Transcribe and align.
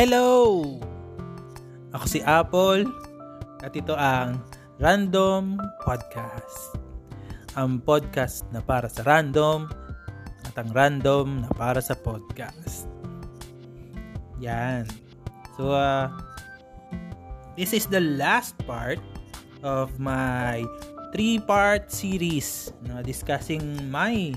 Hello! 0.00 0.64
Ako 1.92 2.08
si 2.08 2.24
Apple 2.24 2.88
at 3.60 3.76
ito 3.76 3.92
ang 3.92 4.40
Random 4.80 5.60
Podcast. 5.84 6.72
Ang 7.52 7.84
podcast 7.84 8.48
na 8.48 8.64
para 8.64 8.88
sa 8.88 9.04
random 9.04 9.68
at 10.48 10.56
ang 10.56 10.72
random 10.72 11.44
na 11.44 11.52
para 11.52 11.84
sa 11.84 11.92
podcast. 11.92 12.88
Yan. 14.40 14.88
So, 15.60 15.76
uh, 15.76 16.08
this 17.60 17.76
is 17.76 17.84
the 17.84 18.00
last 18.00 18.56
part 18.64 19.04
of 19.60 20.00
my 20.00 20.64
three-part 21.12 21.92
series 21.92 22.72
na 22.88 23.04
discussing 23.04 23.92
my 23.92 24.32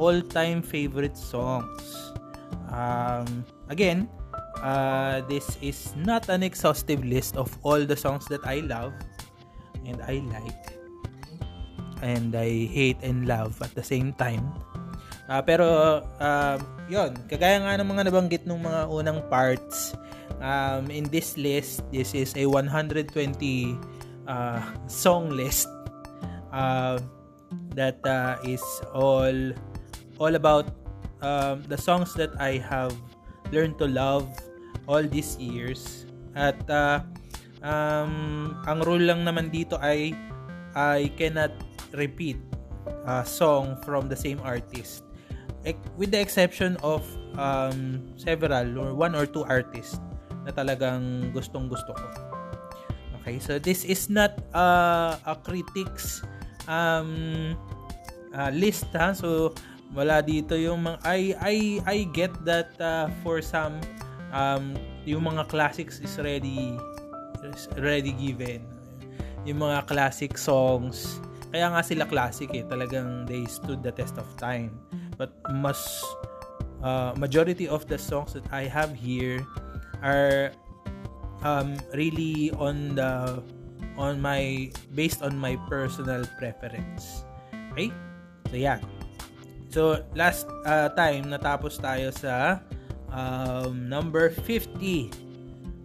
all-time 0.00 0.64
favorite 0.64 1.20
songs. 1.20 1.92
Um, 2.72 3.44
again, 3.68 4.08
uh, 4.64 5.20
this 5.28 5.60
is 5.60 5.92
not 5.94 6.26
an 6.32 6.42
exhaustive 6.42 7.04
list 7.04 7.36
of 7.36 7.52
all 7.62 7.84
the 7.84 7.94
songs 7.94 8.24
that 8.32 8.40
I 8.48 8.64
love 8.64 8.96
and 9.84 10.00
I 10.00 10.24
like 10.32 10.80
and 12.00 12.34
I 12.34 12.66
hate 12.72 12.98
and 13.04 13.28
love 13.28 13.60
at 13.62 13.76
the 13.76 13.84
same 13.84 14.16
time. 14.16 14.48
Uh, 15.24 15.40
pero 15.40 16.00
uh, 16.20 16.56
yon 16.88 17.16
kagaya 17.28 17.60
nga 17.64 17.80
ng 17.80 17.88
mga 17.88 18.02
nabanggit 18.12 18.42
ng 18.44 18.60
mga 18.60 18.92
unang 18.92 19.24
parts 19.32 19.96
um, 20.44 20.92
in 20.92 21.08
this 21.08 21.36
list, 21.40 21.80
this 21.92 22.12
is 22.12 22.36
a 22.36 22.44
120 22.44 23.08
uh, 24.28 24.60
song 24.84 25.32
list 25.32 25.68
uh, 26.52 27.00
that 27.72 27.96
uh, 28.04 28.36
is 28.44 28.60
all 28.92 29.32
all 30.20 30.34
about 30.36 30.68
um, 31.24 31.64
the 31.72 31.78
songs 31.80 32.12
that 32.20 32.36
I 32.36 32.60
have 32.60 32.92
learned 33.48 33.80
to 33.80 33.88
love 33.88 34.28
all 34.86 35.02
these 35.04 35.36
years. 35.38 36.06
At 36.34 36.58
uh, 36.68 37.00
um, 37.62 38.54
ang 38.66 38.82
rule 38.82 39.06
lang 39.06 39.24
naman 39.24 39.48
dito 39.48 39.78
ay 39.80 40.12
I 40.74 41.14
cannot 41.14 41.54
repeat 41.94 42.36
a 43.06 43.22
song 43.22 43.78
from 43.86 44.10
the 44.10 44.18
same 44.18 44.42
artist. 44.42 45.06
With 45.96 46.12
the 46.12 46.20
exception 46.20 46.76
of 46.84 47.06
um, 47.38 48.04
several 48.20 48.76
or 48.76 48.92
one 48.92 49.14
or 49.16 49.24
two 49.24 49.46
artists 49.48 49.96
na 50.44 50.52
talagang 50.52 51.32
gustong 51.32 51.72
gusto 51.72 51.96
ko. 51.96 52.06
Okay, 53.22 53.40
so 53.40 53.56
this 53.56 53.88
is 53.88 54.12
not 54.12 54.36
uh, 54.52 55.16
a 55.24 55.32
critics 55.32 56.20
um, 56.68 57.56
uh, 58.36 58.52
list 58.52 58.84
ha. 58.92 59.16
So 59.16 59.56
wala 59.96 60.20
dito 60.20 60.58
yung 60.58 60.84
mga 60.84 60.98
I 61.06 61.20
I 61.40 61.56
I 61.88 61.96
get 62.12 62.34
that 62.44 62.76
uh, 62.76 63.08
for 63.24 63.40
some 63.40 63.80
um, 64.34 64.74
yung 65.06 65.24
mga 65.30 65.46
classics 65.46 66.02
is 66.02 66.18
ready 66.18 66.74
is 67.46 67.70
ready 67.78 68.12
given. 68.12 68.66
Yung 69.46 69.62
mga 69.62 69.86
classic 69.86 70.34
songs 70.34 71.22
kaya 71.54 71.70
nga 71.70 71.86
sila 71.86 72.02
classic 72.10 72.50
eh 72.50 72.66
talagang 72.66 73.30
they 73.30 73.46
stood 73.46 73.78
the 73.86 73.94
test 73.94 74.18
of 74.18 74.26
time. 74.34 74.74
But 75.14 75.30
mas 75.54 75.78
uh, 76.82 77.14
majority 77.14 77.70
of 77.70 77.86
the 77.86 77.94
songs 77.94 78.34
that 78.34 78.42
I 78.50 78.66
have 78.66 78.90
here 78.90 79.46
are 80.02 80.50
um, 81.46 81.78
really 81.94 82.50
on 82.58 82.98
the 82.98 83.38
on 83.94 84.18
my 84.18 84.74
based 84.98 85.22
on 85.22 85.38
my 85.38 85.54
personal 85.70 86.26
preference. 86.42 87.22
Okay 87.70 87.94
so 88.50 88.58
yeah. 88.58 88.82
So 89.70 90.02
last 90.18 90.50
uh, 90.66 90.90
time 90.98 91.30
natapos 91.30 91.78
tayo 91.78 92.10
sa 92.10 92.62
um, 93.14 93.86
number 93.86 94.34
50 94.34 95.24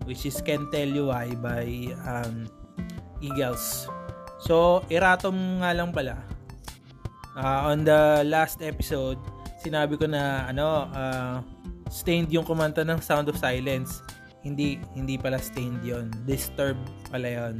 which 0.09 0.25
is 0.25 0.41
Can 0.41 0.65
Tell 0.73 0.89
You 0.89 1.13
Why 1.13 1.37
by 1.37 1.93
um, 2.09 2.49
Eagles. 3.21 3.85
So, 4.41 4.81
iratom 4.89 5.61
nga 5.61 5.69
lang 5.77 5.93
pala. 5.93 6.17
Uh, 7.37 7.69
on 7.69 7.85
the 7.85 8.25
last 8.25 8.65
episode, 8.65 9.21
sinabi 9.61 10.01
ko 10.01 10.09
na 10.09 10.49
ano, 10.49 10.89
uh, 10.89 11.45
stained 11.93 12.33
yung 12.33 12.41
kumanta 12.41 12.81
ng 12.81 12.97
Sound 13.05 13.29
of 13.29 13.37
Silence. 13.37 14.01
Hindi 14.41 14.81
hindi 14.97 15.19
pala 15.19 15.37
stained 15.37 15.85
'yon. 15.85 16.09
Disturbed 16.25 16.81
pala 17.13 17.27
'yon. 17.29 17.55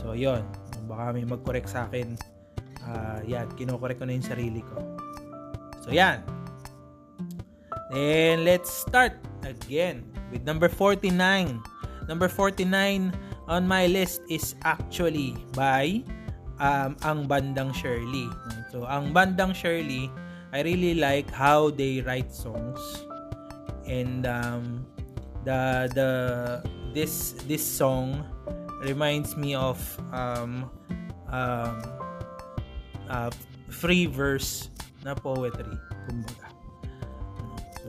So, 0.00 0.16
'yon. 0.16 0.40
Baka 0.88 1.12
may 1.12 1.28
mag-correct 1.28 1.68
sa 1.68 1.90
akin. 1.90 2.16
Uh, 2.80 3.20
yan, 3.28 3.46
kino-correct 3.54 4.00
ko 4.00 4.08
na 4.08 4.16
yung 4.16 4.24
sarili 4.24 4.64
ko. 4.64 4.80
So, 5.84 5.92
yan. 5.92 6.24
Then 7.90 8.46
let's 8.46 8.70
start 8.70 9.18
again 9.42 10.06
with 10.30 10.46
number 10.46 10.70
49. 10.70 11.10
Number 12.06 12.28
49 12.30 13.10
on 13.50 13.66
my 13.66 13.86
list 13.86 14.22
is 14.30 14.54
actually 14.62 15.34
by 15.54 16.06
um, 16.62 16.94
ang 17.02 17.26
Bandang 17.26 17.74
Shirley. 17.74 18.30
So 18.70 18.86
ang 18.86 19.10
Bandang 19.10 19.54
Shirley, 19.54 20.06
I 20.54 20.62
really 20.62 20.94
like 20.94 21.30
how 21.30 21.70
they 21.74 22.02
write 22.02 22.30
songs 22.30 22.78
and 23.90 24.22
um, 24.26 24.86
the 25.42 25.90
the 25.94 26.10
this 26.94 27.34
this 27.50 27.64
song 27.64 28.22
reminds 28.86 29.36
me 29.36 29.54
of 29.54 29.78
um, 30.12 30.70
um, 31.30 31.82
uh, 33.10 33.30
free 33.68 34.06
verse 34.06 34.70
na 35.02 35.14
poetry 35.14 35.74
kumbaga 36.06 36.49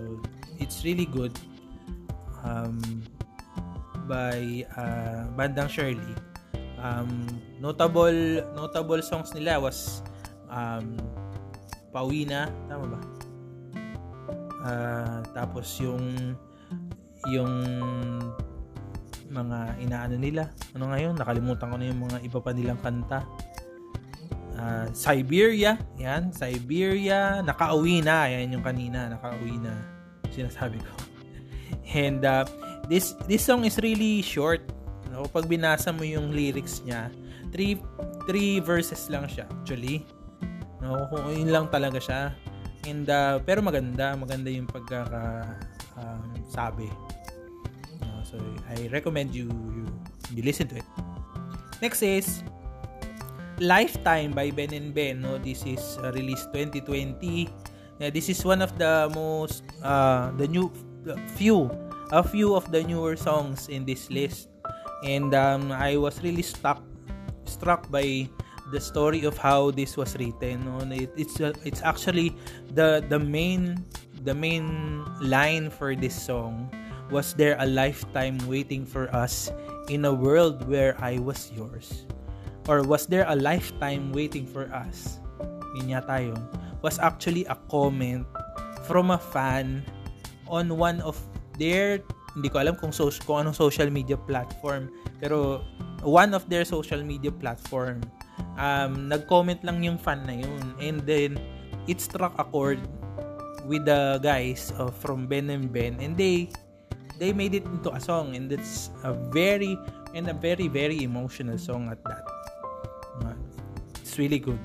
So 0.02 0.18
it's 0.58 0.82
really 0.82 1.06
good 1.06 1.38
um, 2.42 2.82
by 4.10 4.66
uh, 4.74 5.30
Bandang 5.38 5.70
Shirley. 5.70 6.14
Um, 6.82 7.30
notable 7.62 8.42
notable 8.58 9.06
songs 9.06 9.30
nila 9.38 9.62
was 9.62 10.02
um, 10.50 10.98
Pauwi 11.94 12.26
tama 12.26 12.98
ba? 12.98 13.00
Uh, 14.66 15.20
tapos 15.38 15.70
yung 15.78 16.34
yung 17.30 17.54
mga 19.30 19.78
inaano 19.86 20.18
nila. 20.18 20.50
Ano 20.74 20.90
ngayon? 20.90 21.14
Nakalimutan 21.22 21.70
ko 21.70 21.76
na 21.78 21.86
yung 21.86 22.02
mga 22.10 22.18
iba 22.26 22.40
pa 22.42 22.52
nilang 22.58 22.82
kanta. 22.82 23.22
Uh, 24.62 24.86
Siberia, 24.94 25.82
yan, 25.98 26.30
Siberia, 26.30 27.42
nakauwi 27.42 28.06
na, 28.06 28.30
yan 28.30 28.54
yung 28.54 28.62
kanina, 28.62 29.10
nakauwi 29.10 29.58
na, 29.58 29.74
sinasabi 30.30 30.78
ko. 30.78 30.94
And 31.98 32.22
uh, 32.22 32.46
this 32.86 33.18
this 33.26 33.42
song 33.42 33.66
is 33.66 33.82
really 33.82 34.22
short. 34.22 34.62
No? 35.10 35.26
Pag 35.26 35.50
binasa 35.50 35.90
mo 35.90 36.06
yung 36.06 36.30
lyrics 36.30 36.86
niya, 36.86 37.10
three 37.50 37.82
three 38.30 38.62
verses 38.62 39.10
lang 39.10 39.26
siya 39.26 39.50
actually. 39.50 40.06
No, 40.78 41.10
kung 41.10 41.26
yun 41.34 41.50
lang 41.50 41.66
talaga 41.74 41.98
siya. 41.98 42.22
And 42.86 43.10
uh, 43.10 43.42
pero 43.42 43.66
maganda, 43.66 44.14
maganda 44.14 44.54
yung 44.54 44.70
pagkaka 44.70 45.58
um, 45.98 46.38
sabi. 46.54 46.86
No, 47.98 48.22
so 48.22 48.38
I 48.70 48.86
recommend 48.94 49.34
you, 49.34 49.50
you 49.74 49.90
you 50.38 50.42
listen 50.46 50.70
to 50.70 50.78
it. 50.78 50.88
Next 51.82 52.06
is 52.06 52.46
Lifetime 53.62 54.34
by 54.34 54.50
Ben 54.50 54.74
and 54.74 54.90
Ben. 54.90 55.22
No, 55.22 55.38
this 55.38 55.62
is 55.70 56.02
uh, 56.02 56.10
released 56.18 56.50
2020. 56.50 57.46
Yeah, 58.02 58.10
this 58.10 58.26
is 58.26 58.42
one 58.42 58.66
of 58.66 58.74
the 58.82 59.06
most 59.14 59.62
uh, 59.86 60.34
the 60.34 60.50
new 60.50 60.74
few 61.38 61.70
a 62.10 62.26
few 62.26 62.58
of 62.58 62.66
the 62.74 62.82
newer 62.82 63.14
songs 63.14 63.70
in 63.70 63.86
this 63.86 64.10
list. 64.10 64.50
And 65.06 65.38
um, 65.38 65.70
I 65.70 65.94
was 65.94 66.26
really 66.26 66.42
stuck 66.42 66.82
struck 67.46 67.86
by 67.94 68.26
the 68.74 68.82
story 68.82 69.30
of 69.30 69.38
how 69.38 69.70
this 69.70 69.94
was 69.94 70.18
written. 70.18 70.66
No, 70.66 70.82
it, 70.90 71.14
it's 71.14 71.38
uh, 71.38 71.54
it's 71.62 71.86
actually 71.86 72.34
the 72.74 73.06
the 73.14 73.22
main 73.22 73.86
the 74.26 74.34
main 74.34 75.06
line 75.22 75.70
for 75.70 75.94
this 75.94 76.18
song 76.18 76.66
was 77.14 77.38
there 77.38 77.62
a 77.62 77.68
lifetime 77.70 78.42
waiting 78.50 78.90
for 78.90 79.06
us 79.14 79.54
in 79.86 80.06
a 80.10 80.14
world 80.14 80.66
where 80.66 80.98
I 80.98 81.22
was 81.22 81.54
yours 81.54 82.10
or 82.68 82.84
was 82.84 83.08
there 83.08 83.26
a 83.30 83.36
lifetime 83.36 84.12
waiting 84.12 84.46
for 84.46 84.70
us? 84.74 85.22
Yun 85.78 85.98
yata 85.98 86.18
yun. 86.22 86.42
Was 86.82 86.98
actually 86.98 87.46
a 87.46 87.58
comment 87.70 88.26
from 88.86 89.14
a 89.14 89.18
fan 89.18 89.86
on 90.50 90.76
one 90.76 91.00
of 91.02 91.16
their 91.58 92.02
hindi 92.36 92.48
ko 92.48 92.64
alam 92.64 92.76
kung, 92.80 92.96
so, 92.96 93.12
kung 93.28 93.44
anong 93.46 93.56
social 93.56 93.92
media 93.92 94.16
platform 94.16 94.88
pero 95.20 95.60
one 96.02 96.34
of 96.34 96.48
their 96.48 96.64
social 96.64 97.04
media 97.04 97.30
platform 97.32 98.00
um, 98.58 99.12
nag-comment 99.12 99.60
lang 99.64 99.84
yung 99.84 100.00
fan 100.00 100.24
na 100.26 100.40
yun 100.40 100.64
and 100.80 101.04
then 101.04 101.36
it 101.86 102.00
struck 102.00 102.34
a 102.40 102.46
chord 102.50 102.80
with 103.68 103.86
the 103.86 104.18
guys 104.24 104.74
uh, 104.80 104.90
from 104.90 105.28
Ben 105.28 105.52
and 105.52 105.70
Ben 105.70 106.00
and 106.00 106.16
they 106.18 106.50
they 107.22 107.32
made 107.36 107.54
it 107.54 107.68
into 107.70 107.94
a 107.94 108.02
song 108.02 108.34
and 108.34 108.50
it's 108.50 108.90
a 109.06 109.14
very 109.30 109.78
and 110.16 110.28
a 110.32 110.36
very 110.36 110.68
very 110.68 111.04
emotional 111.04 111.60
song 111.60 111.92
at 111.92 112.02
that 112.08 112.26
it's 114.02 114.20
really 114.20 114.40
good. 114.40 114.60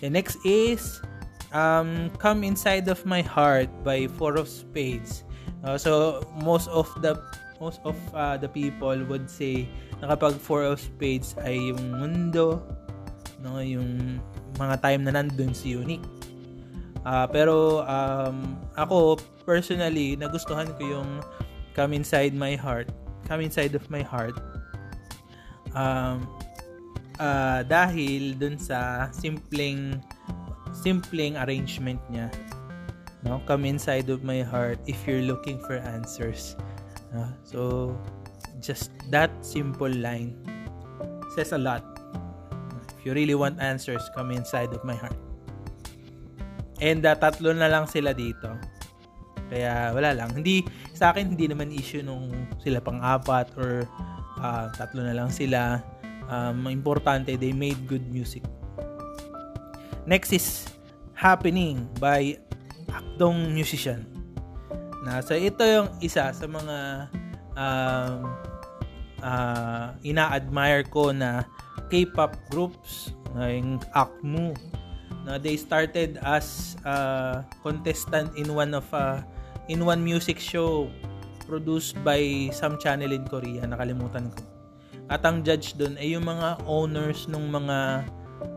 The 0.00 0.10
next 0.10 0.36
is 0.44 1.00
um, 1.52 2.10
Come 2.18 2.44
Inside 2.44 2.88
of 2.88 3.04
My 3.04 3.22
Heart 3.22 3.68
by 3.84 4.06
Four 4.06 4.36
of 4.36 4.48
Spades. 4.48 5.24
Uh, 5.64 5.76
so 5.76 6.24
most 6.40 6.68
of 6.68 6.88
the 7.04 7.20
most 7.60 7.80
of 7.84 7.96
uh, 8.16 8.40
the 8.40 8.48
people 8.48 8.96
would 9.04 9.28
say 9.28 9.68
na 10.00 10.16
kapag 10.16 10.40
four 10.40 10.64
of 10.64 10.80
spades 10.80 11.36
ay 11.44 11.68
yung 11.72 12.00
mundo, 12.00 12.64
no, 13.44 13.60
yung 13.60 14.16
mga 14.56 14.80
time 14.80 15.04
na 15.04 15.12
nandun 15.12 15.52
si 15.52 15.76
Unique. 15.76 16.04
Uh, 17.04 17.28
pero 17.28 17.84
um, 17.84 18.56
ako 18.76 19.20
personally 19.44 20.16
nagustuhan 20.16 20.68
ko 20.80 21.00
yung 21.00 21.10
Come 21.76 22.00
Inside 22.00 22.32
My 22.32 22.56
Heart, 22.56 22.88
Come 23.28 23.44
Inside 23.44 23.76
of 23.76 23.84
My 23.92 24.00
Heart. 24.00 24.36
Um, 25.76 26.24
uh, 27.20 27.60
dahil 27.68 28.34
dun 28.40 28.56
sa 28.56 29.12
simpleng 29.12 30.00
simpleng 30.72 31.36
arrangement 31.36 32.00
niya. 32.08 32.32
No, 33.20 33.44
come 33.44 33.68
inside 33.68 34.08
of 34.08 34.24
my 34.24 34.40
heart 34.40 34.80
if 34.88 34.96
you're 35.04 35.22
looking 35.22 35.60
for 35.60 35.76
answers. 35.76 36.56
Uh, 37.12 37.28
so 37.44 37.92
just 38.64 38.96
that 39.12 39.28
simple 39.44 39.92
line 39.92 40.32
says 41.36 41.52
a 41.52 41.60
lot. 41.60 41.84
If 42.96 43.04
you 43.04 43.12
really 43.12 43.36
want 43.36 43.60
answers, 43.60 44.00
come 44.16 44.32
inside 44.32 44.72
of 44.72 44.80
my 44.88 44.96
heart. 44.96 45.16
And 46.80 47.04
uh, 47.04 47.12
tatlo 47.12 47.52
na 47.52 47.68
lang 47.68 47.84
sila 47.84 48.16
dito. 48.16 48.56
Kaya 49.52 49.92
wala 49.92 50.16
lang. 50.16 50.32
Hindi 50.32 50.64
sa 50.96 51.12
akin 51.12 51.36
hindi 51.36 51.44
naman 51.44 51.68
issue 51.76 52.00
nung 52.00 52.32
sila 52.64 52.80
pang-apat 52.80 53.52
or 53.60 53.84
uh, 54.40 54.72
tatlo 54.72 55.04
na 55.04 55.12
lang 55.12 55.28
sila. 55.28 55.84
Um, 56.30 56.70
importante 56.70 57.34
they 57.34 57.50
made 57.50 57.76
good 57.90 58.06
music. 58.08 58.46
Next 60.06 60.30
is 60.30 60.70
Happening 61.18 61.84
by 62.00 62.38
Akdong 62.88 63.52
Musician. 63.52 64.06
Na 65.04 65.20
so 65.20 65.36
ito 65.36 65.60
yung 65.60 65.90
isa 66.00 66.32
sa 66.32 66.46
mga 66.46 67.10
um, 67.58 68.18
uh, 69.20 69.92
ina-admire 70.06 70.86
ko 70.88 71.12
na 71.12 71.44
K-pop 71.90 72.38
groups, 72.48 73.12
uh, 73.36 73.50
yung 73.50 73.82
AKMU 73.92 74.54
No, 75.24 75.36
they 75.36 75.56
started 75.56 76.16
as 76.24 76.76
a 76.84 77.44
contestant 77.62 78.32
in 78.40 78.54
one 78.56 78.72
of 78.72 78.88
a 78.96 79.20
in 79.68 79.84
one 79.84 80.00
music 80.00 80.40
show 80.40 80.88
produced 81.44 82.00
by 82.02 82.48
some 82.56 82.80
channel 82.80 83.12
in 83.12 83.28
Korea, 83.28 83.62
nakalimutan 83.68 84.32
ko. 84.32 84.49
At 85.10 85.26
ang 85.26 85.42
judge 85.42 85.74
doon 85.74 85.98
ay 85.98 86.14
yung 86.14 86.24
mga 86.24 86.62
owners 86.70 87.26
ng 87.26 87.50
mga 87.50 88.06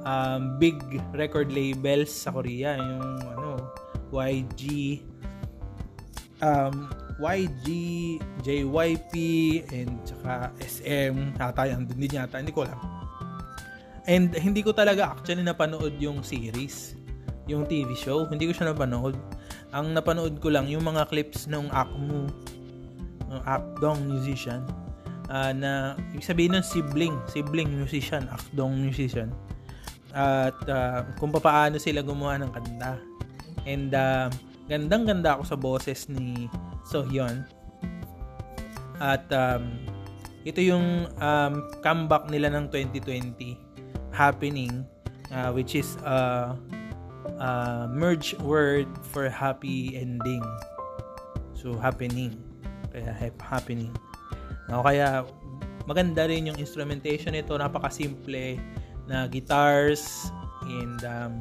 um, 0.06 0.42
big 0.62 0.78
record 1.18 1.50
labels 1.50 2.14
sa 2.14 2.30
Korea, 2.30 2.78
yung 2.78 3.18
ano, 3.34 3.74
YG 4.14 5.02
um, 6.44 6.92
YG, 7.22 7.68
JYP, 8.42 9.14
and 9.70 9.96
saka 10.04 10.52
SM, 10.60 11.38
ata 11.38 11.70
yan, 11.70 11.88
din 11.88 12.10
yata, 12.10 12.42
hindi 12.42 12.52
ko 12.52 12.68
alam. 12.68 12.80
And 14.04 14.36
hindi 14.36 14.60
ko 14.60 14.76
talaga 14.76 15.16
actually 15.16 15.46
napanood 15.46 15.96
yung 16.02 16.26
series, 16.26 16.98
yung 17.48 17.64
TV 17.70 17.96
show. 17.96 18.28
Hindi 18.28 18.50
ko 18.50 18.52
siya 18.52 18.76
napanood. 18.76 19.16
Ang 19.72 19.96
napanood 19.96 20.44
ko 20.44 20.52
lang 20.52 20.68
yung 20.68 20.84
mga 20.84 21.08
clips 21.08 21.48
ng 21.48 21.72
Akmu, 21.72 22.28
ng 23.32 23.42
Akdong 23.48 24.04
musician, 24.04 24.68
uh, 25.30 25.52
na 25.56 26.00
ibig 26.12 26.26
sabihin 26.26 26.58
ng 26.58 26.66
sibling, 26.66 27.16
sibling 27.30 27.70
musician, 27.72 28.28
Akdong 28.32 28.80
musician. 28.80 29.30
At 30.14 30.58
uh, 30.70 31.08
kung 31.18 31.34
paano 31.34 31.78
sila 31.78 32.06
gumawa 32.06 32.42
ng 32.42 32.52
kanta. 32.54 33.00
And 33.64 33.92
uh, 33.96 34.28
gandang-ganda 34.68 35.40
ako 35.40 35.44
sa 35.48 35.58
boses 35.58 36.08
ni 36.12 36.48
Sohyeon. 36.88 37.48
At 39.02 39.26
um, 39.34 39.84
ito 40.44 40.60
yung 40.60 41.08
um, 41.20 41.54
comeback 41.80 42.28
nila 42.28 42.52
ng 42.52 42.68
2020 42.72 43.56
happening 44.12 44.86
uh, 45.32 45.50
which 45.56 45.74
is 45.74 45.96
a, 46.06 46.52
a 47.40 47.50
merge 47.90 48.36
word 48.44 48.88
for 49.02 49.32
happy 49.32 49.96
ending 49.98 50.44
so 51.56 51.74
happening 51.80 52.36
kaya 52.92 53.10
happening 53.42 53.90
no, 54.70 54.84
kaya 54.84 55.28
maganda 55.90 56.28
rin 56.28 56.48
yung 56.52 56.60
instrumentation 56.60 57.36
nito 57.36 57.56
napakasimple 57.56 58.60
na 59.10 59.28
guitars 59.28 60.32
and 60.64 61.04
um, 61.04 61.34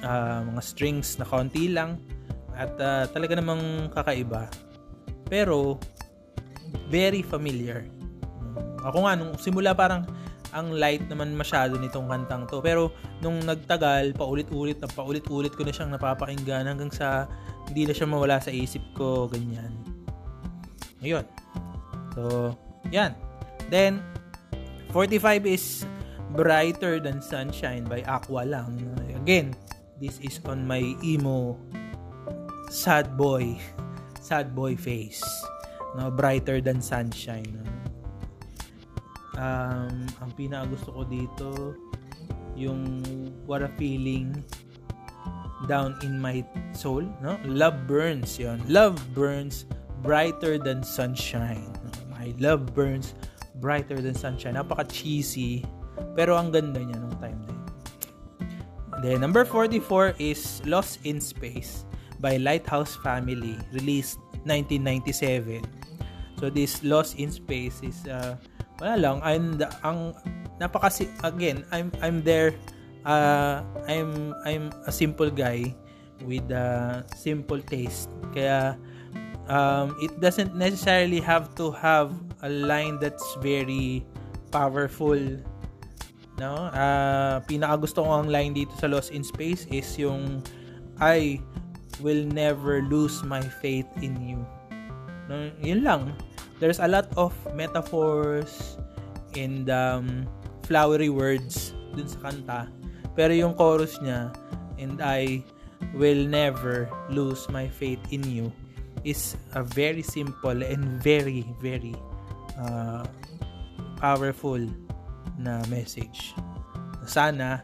uh, 0.00 0.40
mga 0.48 0.62
strings 0.64 1.20
na 1.20 1.28
konti 1.28 1.68
lang 1.68 2.00
at 2.56 2.72
uh, 2.80 3.04
talaga 3.12 3.36
namang 3.36 3.92
kakaiba 3.92 4.48
pero 5.28 5.76
very 6.88 7.20
familiar 7.20 7.84
ako 8.84 9.08
nga 9.08 9.12
nung 9.16 9.32
simula 9.40 9.72
parang 9.72 10.04
ang 10.54 10.70
light 10.70 11.02
naman 11.10 11.34
masyado 11.34 11.74
nitong 11.74 12.06
kantang 12.06 12.46
to. 12.46 12.62
Pero 12.62 12.94
nung 13.18 13.42
nagtagal, 13.42 14.14
paulit-ulit 14.14 14.78
na 14.78 14.86
paulit-ulit 14.86 15.50
ko 15.50 15.66
na 15.66 15.74
siyang 15.74 15.90
napapakinggan 15.90 16.70
hanggang 16.70 16.94
sa 16.94 17.26
hindi 17.66 17.90
na 17.90 17.92
siya 17.92 18.06
mawala 18.06 18.38
sa 18.38 18.54
isip 18.54 18.80
ko, 18.94 19.26
ganyan. 19.26 19.74
Ayun. 21.02 21.26
So, 22.14 22.54
yan. 22.90 23.14
Then, 23.68 24.02
45 24.94 25.46
is 25.46 25.84
Brighter 26.34 26.98
Than 27.02 27.20
Sunshine 27.20 27.84
by 27.84 28.02
Aqua 28.06 28.46
lang. 28.46 28.78
Again, 29.14 29.54
this 29.98 30.18
is 30.22 30.38
on 30.46 30.66
my 30.66 30.82
emo 31.02 31.58
sad 32.70 33.16
boy 33.16 33.54
sad 34.20 34.54
boy 34.54 34.74
face. 34.74 35.22
No, 35.94 36.10
brighter 36.10 36.58
than 36.58 36.82
sunshine. 36.82 37.62
Um, 39.38 40.10
ang 40.22 40.30
pinaka 40.34 40.74
gusto 40.74 40.90
ko 40.90 41.02
dito 41.06 41.50
yung 42.54 43.02
what 43.46 43.62
a 43.62 43.70
feeling 43.78 44.30
down 45.66 45.98
in 46.06 46.22
my 46.22 46.38
soul 46.70 47.02
no 47.18 47.34
love 47.42 47.74
burns 47.90 48.38
yon 48.38 48.62
love 48.70 48.94
burns 49.10 49.66
brighter 50.06 50.54
than 50.54 50.86
sunshine 50.86 51.73
my 52.24 52.32
love 52.40 52.72
burns 52.72 53.12
brighter 53.60 54.00
than 54.00 54.16
sunshine. 54.16 54.56
Napaka 54.56 54.88
cheesy 54.88 55.60
pero 56.16 56.40
ang 56.40 56.48
ganda 56.48 56.80
niya 56.80 56.96
nung 56.96 57.16
time 57.20 57.38
na 57.44 57.52
yun. 57.52 57.62
Then 59.04 59.16
number 59.20 59.44
44 59.44 60.16
is 60.16 60.64
Lost 60.64 61.04
in 61.04 61.20
Space 61.20 61.84
by 62.24 62.40
Lighthouse 62.40 62.96
Family 63.04 63.60
released 63.76 64.16
1997 64.48 65.60
so 66.40 66.48
this 66.48 66.80
Lost 66.80 67.20
in 67.20 67.28
Space 67.28 67.84
is 67.84 68.00
uh, 68.08 68.40
wala 68.80 68.96
lang 68.96 69.18
and 69.22 69.60
ang 69.84 70.16
napakasi 70.56 71.12
again 71.20 71.68
I'm 71.68 71.92
I'm 72.00 72.24
there 72.24 72.56
uh, 73.04 73.60
I'm 73.86 74.32
I'm 74.48 74.72
a 74.88 74.92
simple 74.92 75.28
guy 75.28 75.76
with 76.24 76.48
a 76.50 77.04
simple 77.14 77.60
taste. 77.60 78.08
Kaya 78.32 78.80
um, 79.48 79.96
it 80.00 80.12
doesn't 80.20 80.54
necessarily 80.54 81.20
have 81.20 81.54
to 81.54 81.70
have 81.70 82.12
a 82.42 82.48
line 82.48 82.98
that's 83.00 83.24
very 83.40 84.04
powerful 84.50 85.18
no? 86.38 86.70
Uh, 86.74 87.38
pinaka 87.46 87.78
gusto 87.78 88.02
ko 88.02 88.10
ang 88.22 88.28
line 88.30 88.54
dito 88.54 88.74
sa 88.78 88.90
Lost 88.90 89.14
in 89.14 89.22
Space 89.22 89.66
is 89.70 89.86
yung 89.98 90.42
I 90.98 91.38
will 92.02 92.26
never 92.26 92.82
lose 92.82 93.22
my 93.22 93.42
faith 93.62 93.86
in 94.02 94.18
you. 94.18 94.40
No? 95.30 95.50
Yun 95.62 95.86
lang. 95.86 96.02
There's 96.58 96.78
a 96.78 96.88
lot 96.88 97.10
of 97.18 97.34
metaphors 97.54 98.78
and 99.34 99.70
um, 99.70 100.26
flowery 100.66 101.10
words 101.10 101.74
dun 101.94 102.06
sa 102.06 102.18
kanta. 102.30 102.60
Pero 103.14 103.30
yung 103.30 103.54
chorus 103.54 103.98
niya, 104.02 104.34
and 104.78 104.98
I 104.98 105.42
will 105.94 106.26
never 106.26 106.90
lose 107.10 107.46
my 107.50 107.70
faith 107.70 108.02
in 108.10 108.26
you, 108.26 108.50
is 109.04 109.36
a 109.52 109.62
very 109.62 110.02
simple 110.02 110.64
and 110.64 110.84
very, 111.04 111.44
very 111.60 111.94
uh, 112.56 113.04
powerful 114.00 114.60
na 115.38 115.60
message. 115.68 116.32
Sana, 117.04 117.60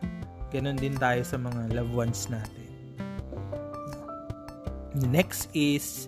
ganun 0.52 0.76
din 0.76 0.94
tayo 1.00 1.24
sa 1.24 1.40
mga 1.40 1.72
loved 1.74 1.96
ones 1.96 2.28
natin. 2.28 2.68
The 5.00 5.08
next 5.08 5.48
is 5.56 6.06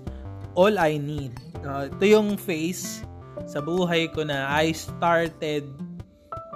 All 0.53 0.77
I 0.77 1.01
Need 1.01 1.53
uh, 1.67 1.89
ito 1.89 2.05
yung 2.07 2.35
phase 2.35 3.03
sa 3.47 3.62
buhay 3.62 4.11
ko 4.12 4.27
na 4.27 4.51
I 4.51 4.75
started 4.75 5.67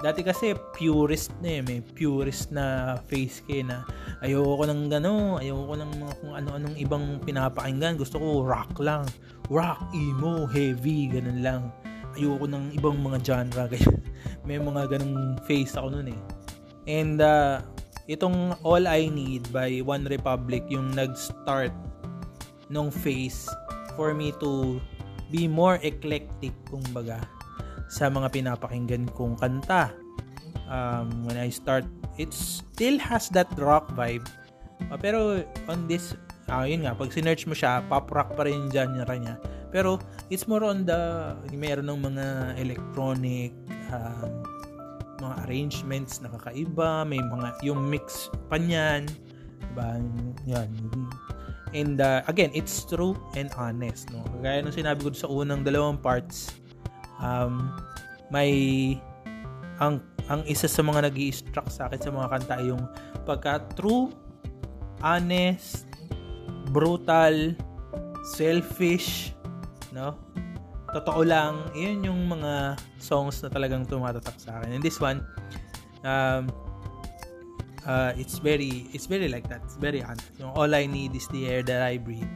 dati 0.05 0.21
kasi 0.21 0.53
purist 0.77 1.33
na 1.41 1.57
eh, 1.57 1.61
may 1.65 1.81
purist 1.81 2.53
na 2.53 2.97
face 3.09 3.41
kay 3.49 3.65
na 3.65 3.81
ayoko 4.25 4.61
ko 4.61 4.63
ng 4.65 4.81
gano, 4.89 5.37
ayoko 5.37 5.63
ko 5.69 5.75
ng 5.77 5.91
mga 6.01 6.13
kung 6.21 6.33
ano-anong 6.33 6.75
ibang 6.81 7.05
pinapakinggan. 7.21 7.99
Gusto 7.99 8.17
ko 8.17 8.27
rock 8.45 8.73
lang. 8.81 9.05
Rock, 9.47 9.93
emo, 9.93 10.49
heavy, 10.49 11.11
ganun 11.11 11.39
lang. 11.41 11.61
Ayoko 12.17 12.49
ng 12.49 12.73
ibang 12.73 12.97
mga 12.97 13.17
genre. 13.21 13.79
May 14.47 14.57
mga 14.57 14.97
ganung 14.97 15.37
face 15.45 15.77
ako 15.77 15.93
noon 15.93 16.15
eh. 16.15 16.21
And 16.87 17.19
uh, 17.19 17.61
itong 18.07 18.55
All 18.63 18.87
I 18.87 19.11
Need 19.11 19.51
by 19.51 19.83
One 19.83 20.07
Republic 20.07 20.65
yung 20.71 20.95
nag-start 20.95 21.75
nung 22.71 22.91
phase 22.91 23.47
for 23.95 24.15
me 24.15 24.31
to 24.39 24.79
be 25.27 25.47
more 25.47 25.79
eclectic, 25.83 26.55
kumbaga, 26.71 27.19
sa 27.91 28.07
mga 28.07 28.31
pinapakinggan 28.31 29.11
kong 29.11 29.35
kanta. 29.39 29.91
Um, 30.67 31.23
when 31.23 31.39
I 31.39 31.47
start, 31.47 31.87
it 32.19 32.35
still 32.35 32.99
has 32.99 33.31
that 33.31 33.47
rock 33.55 33.87
vibe. 33.95 34.27
Uh, 34.91 34.99
pero 34.99 35.41
on 35.71 35.87
this, 35.87 36.13
uh, 36.51 36.67
yun 36.67 36.83
nga, 36.83 36.93
pag 36.93 37.09
sinerch 37.11 37.47
mo 37.47 37.55
siya, 37.55 37.83
pop 37.87 38.11
rock 38.11 38.35
pa 38.35 38.43
rin 38.43 38.67
yung 38.67 38.71
genre 38.71 39.15
niya. 39.15 39.35
Pero 39.71 39.99
it's 40.27 40.47
more 40.47 40.63
on 40.63 40.83
the, 40.83 41.33
meron 41.55 41.87
ng 41.87 41.99
mga 42.03 42.25
electronic, 42.59 43.51
um, 43.91 44.43
mga 45.23 45.35
arrangements 45.47 46.19
na 46.21 46.29
kakaiba, 46.35 47.03
may 47.07 47.19
mga, 47.19 47.47
yung 47.63 47.79
mix 47.87 48.29
pa 48.51 48.59
niyan, 48.59 49.07
diba? 49.71 49.87
Yan. 50.45 50.71
And 51.75 51.99
uh, 51.99 52.23
again, 52.31 52.51
it's 52.55 52.87
true 52.87 53.19
and 53.35 53.51
honest, 53.59 54.07
no? 54.15 54.23
Gaya 54.39 54.63
ng 54.63 54.71
sinabi 54.71 55.03
ko 55.03 55.11
sa 55.11 55.27
unang 55.27 55.67
dalawang 55.67 55.99
parts, 55.99 56.55
um, 57.19 57.75
may 58.31 58.95
ang 59.77 60.01
ang 60.27 60.43
isa 60.43 60.67
sa 60.67 60.83
mga 60.83 61.07
nag 61.07 61.17
struck 61.31 61.71
sa 61.71 61.87
akin 61.87 61.99
sa 62.03 62.11
mga 62.11 62.27
kanta 62.27 62.53
ay 62.59 62.67
yung 62.73 62.83
pagka 63.23 63.63
true, 63.79 64.11
honest, 64.99 65.87
brutal, 66.75 67.55
selfish, 68.35 69.31
no? 69.95 70.19
Totoo 70.91 71.23
lang, 71.23 71.67
yun 71.75 72.03
yung 72.03 72.21
mga 72.27 72.75
songs 72.99 73.39
na 73.43 73.47
talagang 73.51 73.87
tumatatak 73.87 74.35
sa 74.39 74.59
akin. 74.59 74.79
And 74.79 74.83
this 74.83 74.99
one, 74.99 75.23
um, 76.03 76.51
uh, 77.87 78.11
it's 78.19 78.39
very, 78.39 78.87
it's 78.91 79.07
very 79.07 79.31
like 79.31 79.47
that. 79.47 79.63
It's 79.63 79.79
very 79.79 80.03
honest. 80.03 80.31
Yung 80.39 80.51
all 80.55 80.71
I 80.71 80.87
need 80.87 81.15
is 81.15 81.27
the 81.31 81.47
air 81.47 81.63
that 81.67 81.83
I 81.83 81.99
breathe 81.99 82.27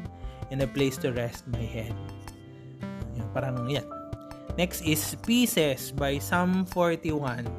and 0.52 0.64
a 0.64 0.68
place 0.68 0.96
to 1.04 1.12
rest 1.12 1.48
my 1.52 1.64
head. 1.64 1.96
Yun, 3.16 3.28
parang 3.36 3.68
yan 3.68 4.01
Next 4.62 4.86
is 4.86 5.18
Pieces 5.26 5.90
by 5.90 6.22
Sam 6.22 6.70
41. 6.70 7.50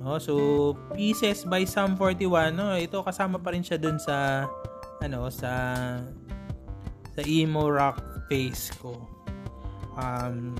No, 0.00 0.16
so 0.16 0.72
Pieces 0.96 1.44
by 1.44 1.68
Sam 1.68 2.00
41, 2.00 2.56
no, 2.56 2.72
ito 2.80 3.04
kasama 3.04 3.36
pa 3.36 3.52
rin 3.52 3.60
siya 3.60 3.76
dun 3.76 4.00
sa 4.00 4.48
ano 5.04 5.28
sa 5.28 5.52
sa 7.12 7.20
emo 7.28 7.68
rock 7.68 8.24
phase 8.32 8.72
ko. 8.80 9.04
Um 10.00 10.56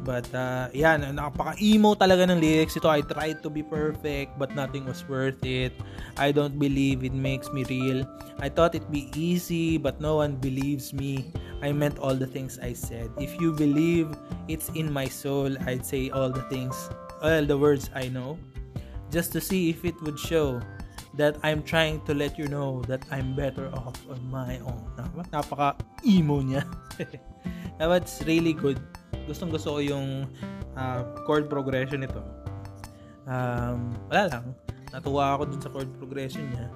But 0.00 0.32
uh, 0.32 0.72
yan, 0.72 1.04
napaka-emo 1.04 1.92
talaga 1.92 2.24
ng 2.24 2.40
lyrics 2.40 2.76
ito. 2.76 2.88
I 2.88 3.04
tried 3.04 3.44
to 3.44 3.52
be 3.52 3.60
perfect 3.60 4.40
but 4.40 4.56
nothing 4.56 4.88
was 4.88 5.04
worth 5.04 5.44
it. 5.44 5.76
I 6.16 6.32
don't 6.32 6.56
believe 6.56 7.04
it 7.04 7.12
makes 7.12 7.52
me 7.52 7.68
real. 7.68 8.08
I 8.40 8.48
thought 8.48 8.72
it'd 8.72 8.88
be 8.88 9.12
easy 9.12 9.76
but 9.76 10.00
no 10.00 10.16
one 10.16 10.40
believes 10.40 10.96
me. 10.96 11.32
I 11.60 11.76
meant 11.76 12.00
all 12.00 12.16
the 12.16 12.26
things 12.26 12.56
I 12.56 12.72
said. 12.72 13.12
If 13.20 13.36
you 13.36 13.52
believe 13.52 14.08
it's 14.48 14.72
in 14.72 14.88
my 14.88 15.04
soul, 15.04 15.52
I'd 15.68 15.84
say 15.84 16.08
all 16.08 16.32
the 16.32 16.44
things, 16.48 16.72
all 17.20 17.44
the 17.44 17.58
words 17.60 17.92
I 17.92 18.08
know. 18.08 18.40
Just 19.12 19.36
to 19.36 19.40
see 19.40 19.68
if 19.68 19.84
it 19.84 20.00
would 20.00 20.16
show 20.16 20.64
that 21.20 21.36
I'm 21.42 21.60
trying 21.60 22.00
to 22.08 22.14
let 22.14 22.38
you 22.38 22.48
know 22.48 22.80
that 22.88 23.04
I'm 23.10 23.36
better 23.36 23.68
off 23.76 24.00
on 24.08 24.24
my 24.32 24.56
own. 24.64 24.80
Napaka-emo 25.28 26.40
niya. 26.40 26.64
That's 27.76 28.24
really 28.24 28.56
good 28.56 28.80
gustong 29.30 29.54
gusto 29.54 29.78
ko 29.78 29.80
yung 29.80 30.26
uh, 30.74 31.00
chord 31.22 31.46
progression 31.46 32.02
nito. 32.02 32.18
Um, 33.30 33.94
wala 34.10 34.26
lang. 34.26 34.44
Natuwa 34.90 35.38
ako 35.38 35.42
dun 35.54 35.62
sa 35.62 35.70
chord 35.70 35.90
progression 36.02 36.50
niya. 36.50 36.66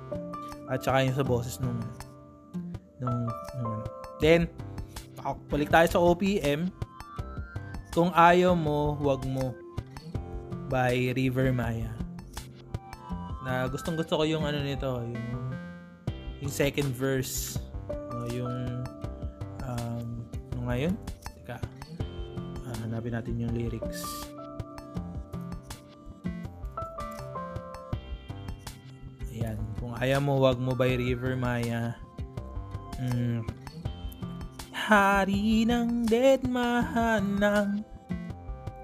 At 0.71 0.87
saka 0.87 1.03
yung 1.03 1.19
sa 1.19 1.27
boses 1.27 1.59
nung 1.59 1.83
nung, 3.03 3.27
nung 3.59 3.83
Then, 4.23 4.47
balik 5.51 5.69
tayo 5.75 5.87
sa 5.91 5.99
OPM. 6.01 6.71
Kung 7.91 8.15
ayaw 8.15 8.55
mo, 8.55 8.95
wag 9.03 9.27
mo. 9.27 9.53
By 10.71 11.13
River 11.13 11.53
Maya. 11.53 11.93
Na 13.45 13.69
gustong 13.69 14.01
gusto 14.01 14.17
ko 14.17 14.25
yung 14.25 14.49
ano 14.49 14.65
nito, 14.65 14.89
yung 15.05 15.53
yung 16.41 16.53
second 16.53 16.89
verse. 16.97 17.61
No, 18.15 18.25
yung 18.33 18.57
um, 19.69 20.09
ano 20.57 20.63
ngayon? 20.73 20.95
Hanapin 22.95 23.19
natin 23.19 23.43
yung 23.43 23.51
lyrics. 23.51 24.31
Ayan. 29.35 29.59
Kung 29.83 29.99
ayaw 29.99 30.23
mo 30.23 30.39
wag 30.39 30.63
mo 30.63 30.79
by 30.79 30.95
River 30.95 31.35
Maya. 31.35 31.99
Mm, 33.03 33.43
hari 34.71 35.67
ng 35.67 36.07
deadmahan 36.07 37.43
ng 37.43 37.83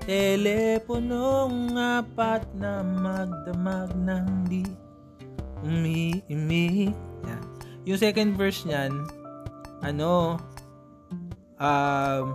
teleponong 0.03 1.79
apat 1.79 2.43
na 2.59 2.83
magdamag 2.83 3.95
ng 3.95 4.27
di 4.51 4.67
umiimik 5.63 6.97
yan. 7.23 7.43
yung 7.87 8.01
second 8.01 8.35
verse 8.35 8.65
niyan 8.65 8.91
ano 9.85 10.41
um 11.61 12.35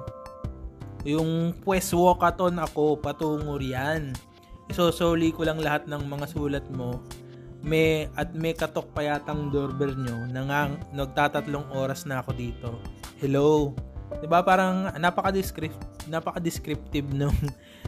yung 1.05 1.53
pues 1.61 1.93
walkathon 1.93 2.57
ako 2.57 2.97
patungo 2.97 3.61
riyan. 3.61 4.17
Isosoli 4.65 5.29
ko 5.29 5.45
lang 5.45 5.61
lahat 5.61 5.85
ng 5.85 6.01
mga 6.09 6.25
sulat 6.33 6.65
mo. 6.73 6.97
May, 7.65 8.09
at 8.17 8.33
may 8.33 8.53
katok 8.57 8.93
pa 8.93 9.05
yatang 9.05 9.53
doorbell 9.53 9.93
nyo. 9.93 10.25
Nangang, 10.29 10.81
nagtatatlong 10.93 11.69
oras 11.73 12.09
na 12.09 12.25
ako 12.25 12.33
dito. 12.33 12.69
Hello. 13.21 13.73
ba 14.25 14.41
parang 14.41 14.89
napaka-descriptive 14.97 15.77
napaka-descriptive 16.09 17.09
nung 17.19 17.37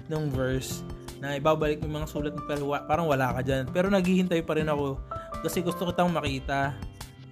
nung 0.09 0.33
verse 0.33 0.81
na 1.17 1.37
ibabalik 1.37 1.81
yung 1.81 1.97
mga 1.97 2.09
sulat 2.09 2.33
mo 2.33 2.45
pero 2.45 2.69
parang 2.85 3.09
wala 3.09 3.33
ka 3.37 3.41
diyan. 3.41 3.73
Pero 3.73 3.89
naghihintay 3.89 4.45
pa 4.45 4.57
rin 4.57 4.69
ako 4.69 5.01
kasi 5.41 5.65
gusto 5.65 5.89
ko 5.89 5.91
tang 5.93 6.13
makita 6.13 6.77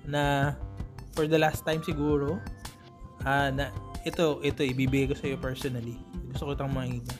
na 0.06 0.54
for 1.14 1.30
the 1.30 1.38
last 1.38 1.62
time 1.66 1.82
siguro 1.86 2.38
uh, 3.26 3.50
na 3.54 3.70
ito, 4.06 4.38
ito, 4.46 4.62
ibibigay 4.62 5.10
ko 5.10 5.16
sa 5.18 5.26
iyo 5.26 5.38
personally. 5.42 5.98
Gusto 6.30 6.46
ko 6.46 6.52
itang 6.54 6.70
makita. 6.70 7.18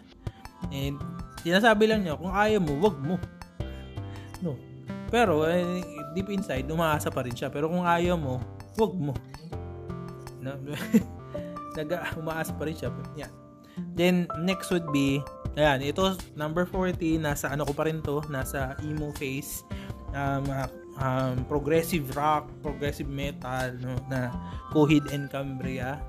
And, 0.70 1.02
sinasabi 1.42 1.90
lang 1.90 2.06
niya, 2.06 2.14
kung 2.14 2.30
ayaw 2.30 2.62
mo, 2.62 2.74
wag 2.78 2.98
mo. 3.02 3.18
No. 4.46 4.54
Pero, 5.10 5.50
eh, 5.50 5.82
deep 6.14 6.30
inside, 6.30 6.70
umaasa 6.70 7.10
pa 7.10 7.26
rin 7.26 7.34
siya. 7.34 7.50
Pero 7.50 7.74
kung 7.74 7.82
ayaw 7.82 8.14
mo, 8.14 8.38
wag 8.78 8.94
mo. 8.94 9.14
No? 10.46 10.54
Nag, 11.76 11.90
umaasa 12.22 12.54
pa 12.54 12.70
rin 12.70 12.78
siya. 12.78 12.94
Yeah. 13.18 13.34
Then, 13.98 14.30
next 14.46 14.70
would 14.70 14.86
be, 14.94 15.26
ayan, 15.58 15.82
ito, 15.82 16.14
number 16.38 16.70
40, 16.70 17.18
nasa 17.18 17.50
ano 17.50 17.66
ko 17.66 17.74
pa 17.74 17.90
rin 17.90 18.06
to, 18.06 18.22
nasa 18.30 18.78
emo 18.86 19.10
phase. 19.18 19.66
Um, 20.14 20.48
um, 21.02 21.44
progressive 21.50 22.14
rock, 22.14 22.48
progressive 22.62 23.10
metal, 23.10 23.74
no, 23.82 23.98
na 24.08 24.32
Coheed 24.72 25.10
and 25.12 25.28
Cambria 25.28 26.00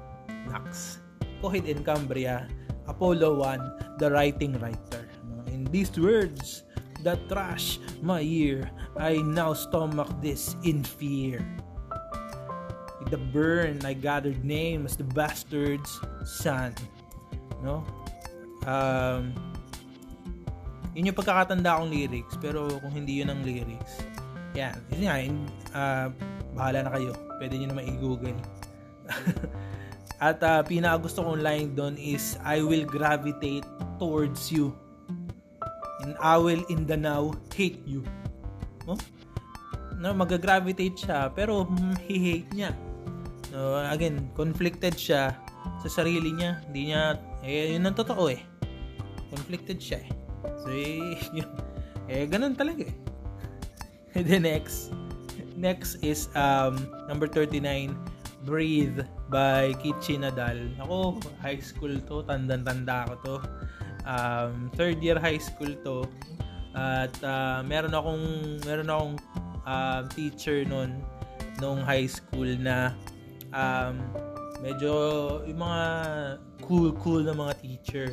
Max. 0.48 0.98
Coheed 1.42 1.68
and 1.68 1.84
Cambria, 1.84 2.48
Apollo 2.88 3.38
1, 3.38 3.98
the 3.98 4.10
writing 4.10 4.58
writer. 4.58 5.04
In 5.48 5.64
these 5.68 5.92
words 5.98 6.64
that 7.04 7.20
trash 7.28 7.78
my 8.02 8.20
ear, 8.20 8.70
I 8.96 9.20
now 9.20 9.52
stomach 9.52 10.08
this 10.22 10.56
in 10.64 10.82
fear. 10.82 11.44
With 12.98 13.10
the 13.12 13.20
burn, 13.30 13.84
I 13.84 13.94
gathered 13.94 14.42
names, 14.44 14.96
the 14.96 15.04
bastard's 15.04 16.00
son. 16.24 16.74
No? 17.62 17.84
Um, 18.66 19.30
yun 20.96 21.12
yung 21.12 21.18
pagkakatanda 21.18 21.76
akong 21.76 21.92
lyrics, 21.92 22.34
pero 22.40 22.66
kung 22.80 22.90
hindi 22.90 23.20
yun 23.20 23.30
ang 23.30 23.44
lyrics, 23.44 24.00
yan. 24.56 24.80
Yun 24.90 25.02
nga, 25.04 25.16
uh, 25.76 26.06
bahala 26.56 26.88
na 26.88 26.90
kayo. 26.96 27.12
Pwede 27.36 27.60
nyo 27.60 27.68
naman 27.76 27.84
i-google. 27.84 28.38
At 30.16 30.40
uh, 30.40 30.64
pinakagusto 30.64 31.20
kong 31.20 31.44
line 31.44 31.76
doon 31.76 32.00
is, 32.00 32.40
I 32.40 32.64
will 32.64 32.88
gravitate 32.88 33.68
towards 34.00 34.48
you. 34.48 34.72
And 36.04 36.16
I 36.20 36.40
will 36.40 36.64
in 36.72 36.88
the 36.88 36.96
now 36.96 37.36
hate 37.52 37.84
you. 37.84 38.00
No? 38.88 38.96
No, 39.96 40.12
mag-gravitate 40.12 40.96
siya, 40.96 41.32
pero 41.32 41.68
he-hate 42.04 42.48
niya. 42.52 42.72
No, 43.52 43.80
again, 43.88 44.28
conflicted 44.36 44.96
siya 44.96 45.36
sa 45.80 45.88
sarili 45.88 46.32
niya. 46.32 46.60
Hindi 46.68 46.92
niya, 46.92 47.16
eh, 47.40 47.72
yun 47.76 47.88
ang 47.88 47.96
totoo 47.96 48.28
eh. 48.28 48.40
Conflicted 49.32 49.80
siya 49.80 50.04
eh. 50.04 50.10
So, 50.60 50.68
eh, 50.72 51.16
eh, 52.12 52.24
ganun 52.28 52.56
talaga 52.56 52.88
eh. 52.88 52.96
Then 54.28 54.48
next, 54.48 54.96
next 55.56 56.00
is 56.00 56.32
um, 56.32 56.88
number 57.08 57.28
39, 57.28 57.92
Breathe 58.46 59.02
by 59.26 59.74
Kichi 59.82 60.14
Nadal. 60.14 60.70
Ako, 60.78 61.18
high 61.42 61.58
school 61.58 61.90
to. 62.06 62.22
Tandang-tanda 62.30 63.10
ko 63.10 63.14
to. 63.26 63.36
Um, 64.06 64.70
third 64.78 65.02
year 65.02 65.18
high 65.18 65.42
school 65.42 65.74
to. 65.82 66.06
At 66.70 67.10
uh, 67.26 67.66
meron 67.66 67.90
akong 67.90 68.24
meron 68.62 68.86
akong 68.86 69.14
uh, 69.66 70.06
teacher 70.14 70.62
noon 70.62 71.02
nung 71.58 71.82
high 71.82 72.06
school 72.06 72.46
na 72.62 72.94
um, 73.50 73.98
medyo 74.62 74.94
yung 75.42 75.58
mga 75.58 75.82
cool 76.62 76.94
cool 77.02 77.26
na 77.26 77.34
mga 77.34 77.54
teacher. 77.58 78.08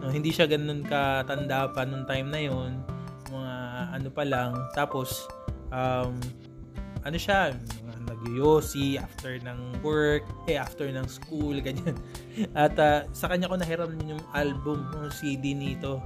No, 0.00 0.08
hindi 0.08 0.32
siya 0.32 0.48
ganoon 0.48 0.88
katanda 0.88 1.68
pa 1.68 1.84
nung 1.84 2.08
time 2.08 2.28
na 2.32 2.40
yon 2.40 2.80
mga 3.28 3.54
ano 4.00 4.08
pa 4.08 4.24
lang 4.24 4.54
tapos 4.72 5.26
um, 5.74 6.14
ano 7.02 7.16
siya 7.18 7.54
nagyoyosi 8.06 8.96
after 8.96 9.36
ng 9.42 9.82
work 9.82 10.24
eh 10.46 10.56
after 10.56 10.86
ng 10.88 11.06
school 11.06 11.58
ganyan. 11.66 11.98
At 12.54 12.78
uh, 12.78 13.06
sa 13.10 13.28
kanya 13.30 13.50
ko 13.50 13.58
nahiram 13.58 13.92
yung 14.06 14.22
album 14.32 14.86
ng 14.94 15.10
CD 15.10 15.52
nito 15.52 16.00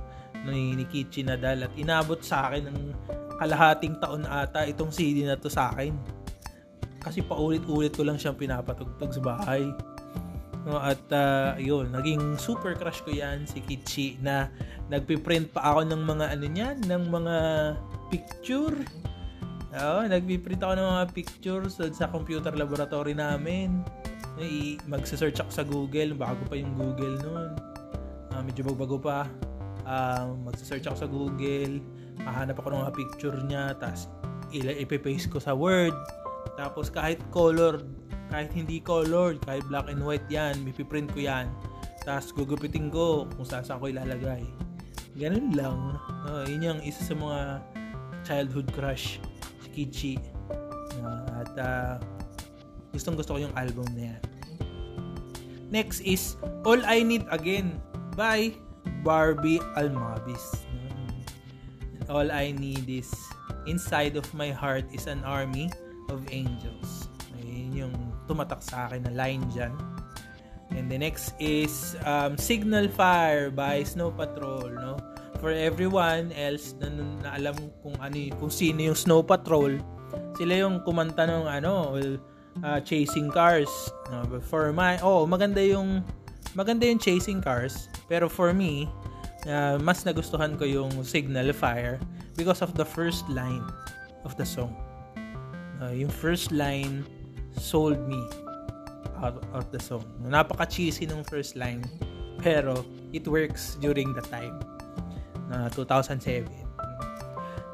ni, 0.48 0.74
ni 0.76 0.84
Kichi 0.88 1.22
Nadal. 1.22 1.68
At 1.68 1.72
inabot 1.76 2.20
sa 2.24 2.50
akin 2.50 2.72
ng 2.72 2.78
kalahating 3.40 3.96
taon 4.00 4.28
ata 4.28 4.68
itong 4.68 4.92
CD 4.92 5.24
na 5.24 5.36
to 5.36 5.48
sa 5.48 5.72
akin. 5.72 5.96
Kasi 7.00 7.24
paulit-ulit 7.24 7.96
ko 7.96 8.04
lang 8.04 8.20
siyang 8.20 8.36
pinapatugtog 8.36 9.16
sa 9.16 9.22
bahay. 9.24 9.64
No, 10.68 10.76
at 10.76 11.00
uh, 11.08 11.56
yun, 11.56 11.88
naging 11.88 12.36
super 12.36 12.76
crush 12.76 13.00
ko 13.00 13.16
yan 13.16 13.48
si 13.48 13.64
Kichi 13.64 14.20
na 14.20 14.52
nagpiprint 14.92 15.56
pa 15.56 15.72
ako 15.72 15.88
ng 15.88 16.02
mga 16.04 16.26
ano 16.36 16.46
niyan, 16.52 16.76
ng 16.84 17.04
mga 17.08 17.36
picture. 18.12 18.76
Oo, 19.70 20.02
nagpiprint 20.02 20.58
ako 20.66 20.74
ng 20.74 20.88
mga 20.90 21.04
pictures 21.14 21.78
sa 21.78 22.10
computer 22.10 22.50
laboratory 22.50 23.14
namin. 23.14 23.86
I- 24.40 24.80
magsa-search 24.90 25.38
ako 25.38 25.50
sa 25.52 25.62
Google, 25.62 26.18
bago 26.18 26.42
pa 26.50 26.58
yung 26.58 26.74
Google 26.74 27.22
noon. 27.22 27.50
Uh, 28.34 28.42
medyo 28.42 28.66
bago 28.66 28.98
pa. 28.98 29.30
Uh, 29.86 30.34
magsa-search 30.42 30.90
ako 30.90 30.96
sa 30.98 31.08
Google, 31.10 31.78
hahanap 32.22 32.58
ako 32.58 32.74
ng 32.74 32.80
mga 32.82 32.94
picture 32.94 33.38
niya, 33.46 33.64
tapos 33.78 34.10
ipipaste 34.54 35.30
ko 35.30 35.38
sa 35.38 35.54
Word. 35.54 35.94
Tapos 36.58 36.90
kahit 36.90 37.22
color, 37.30 37.82
kahit 38.30 38.50
hindi 38.54 38.82
colored, 38.82 39.38
kahit 39.46 39.62
black 39.70 39.86
and 39.86 40.02
white 40.02 40.26
yan, 40.26 40.58
pipiprint 40.66 41.10
ko 41.14 41.22
yan. 41.26 41.46
Tapos 42.02 42.34
gugupitin 42.34 42.90
ko 42.90 43.26
kung 43.34 43.46
saan 43.46 43.62
saan 43.62 43.78
ko 43.78 43.86
ilalagay. 43.90 44.42
Ganun 45.14 45.54
lang. 45.54 45.78
Uh, 46.26 46.42
yun 46.46 46.74
yung 46.74 46.80
isa 46.82 47.02
sa 47.02 47.14
mga 47.14 47.38
childhood 48.22 48.68
crush, 48.72 49.18
si 49.70 49.86
Kichi. 49.86 50.14
Uh, 51.00 51.40
at 51.40 51.52
uh, 51.54 51.94
gustong 52.90 53.14
gusto 53.14 53.38
ko 53.38 53.38
yung 53.38 53.54
album 53.54 53.86
na 53.94 54.14
yan. 54.14 54.22
Next 55.70 56.02
is 56.02 56.34
All 56.66 56.82
I 56.82 57.06
Need 57.06 57.30
Again 57.30 57.78
by 58.18 58.50
Barbie 59.06 59.62
Almabis. 59.78 60.66
All 62.10 62.26
I 62.34 62.50
need 62.50 62.90
is 62.90 63.06
inside 63.70 64.18
of 64.18 64.26
my 64.34 64.50
heart 64.50 64.82
is 64.90 65.06
an 65.06 65.22
army 65.22 65.70
of 66.10 66.26
angels. 66.34 67.06
Ayun 67.38 67.70
yung 67.86 67.94
tumatak 68.26 68.66
sa 68.66 68.90
akin 68.90 69.06
na 69.06 69.14
line 69.14 69.46
dyan. 69.54 69.70
And 70.74 70.90
the 70.90 70.98
next 70.98 71.38
is 71.38 71.94
um, 72.02 72.34
Signal 72.34 72.90
Fire 72.90 73.50
by 73.50 73.86
Snow 73.86 74.10
Patrol, 74.10 74.74
no? 74.74 74.98
For 75.40 75.56
everyone 75.56 76.36
else 76.36 76.76
na, 76.76 76.92
na 77.24 77.28
alam 77.32 77.56
kung 77.80 77.96
ano 77.96 78.16
kung 78.36 78.52
sino 78.52 78.92
yung 78.92 78.98
Snow 78.98 79.24
Patrol, 79.24 79.80
sila 80.36 80.68
yung 80.68 80.84
kumanta 80.84 81.24
ng 81.24 81.48
ano, 81.48 81.96
well, 81.96 82.12
uh, 82.60 82.78
Chasing 82.84 83.32
Cars. 83.32 83.72
No? 84.12 84.28
But 84.28 84.44
for 84.44 84.68
my, 84.76 85.00
oh, 85.00 85.24
maganda 85.24 85.64
yung 85.64 86.04
maganda 86.52 86.84
yung 86.84 87.00
Chasing 87.00 87.40
Cars, 87.40 87.88
pero 88.04 88.28
for 88.28 88.52
me, 88.52 88.84
uh, 89.48 89.80
mas 89.80 90.04
nagustuhan 90.04 90.60
ko 90.60 90.68
yung 90.68 90.92
Signal 91.00 91.56
Fire 91.56 91.96
because 92.36 92.60
of 92.60 92.76
the 92.76 92.84
first 92.84 93.24
line 93.32 93.64
of 94.28 94.36
the 94.36 94.44
song. 94.44 94.76
Uh, 95.80 95.96
yung 95.96 96.12
first 96.12 96.52
line 96.52 97.00
sold 97.56 97.96
me 98.04 98.20
out 99.24 99.40
of 99.56 99.64
the 99.72 99.80
song. 99.80 100.04
Napaka-cheesy 100.20 101.08
nung 101.08 101.24
first 101.24 101.56
line, 101.56 101.80
pero 102.44 102.84
it 103.16 103.24
works 103.24 103.80
during 103.80 104.12
the 104.12 104.24
time 104.28 104.60
na 105.50 105.66
uh, 105.66 105.74
2007. 105.74 106.46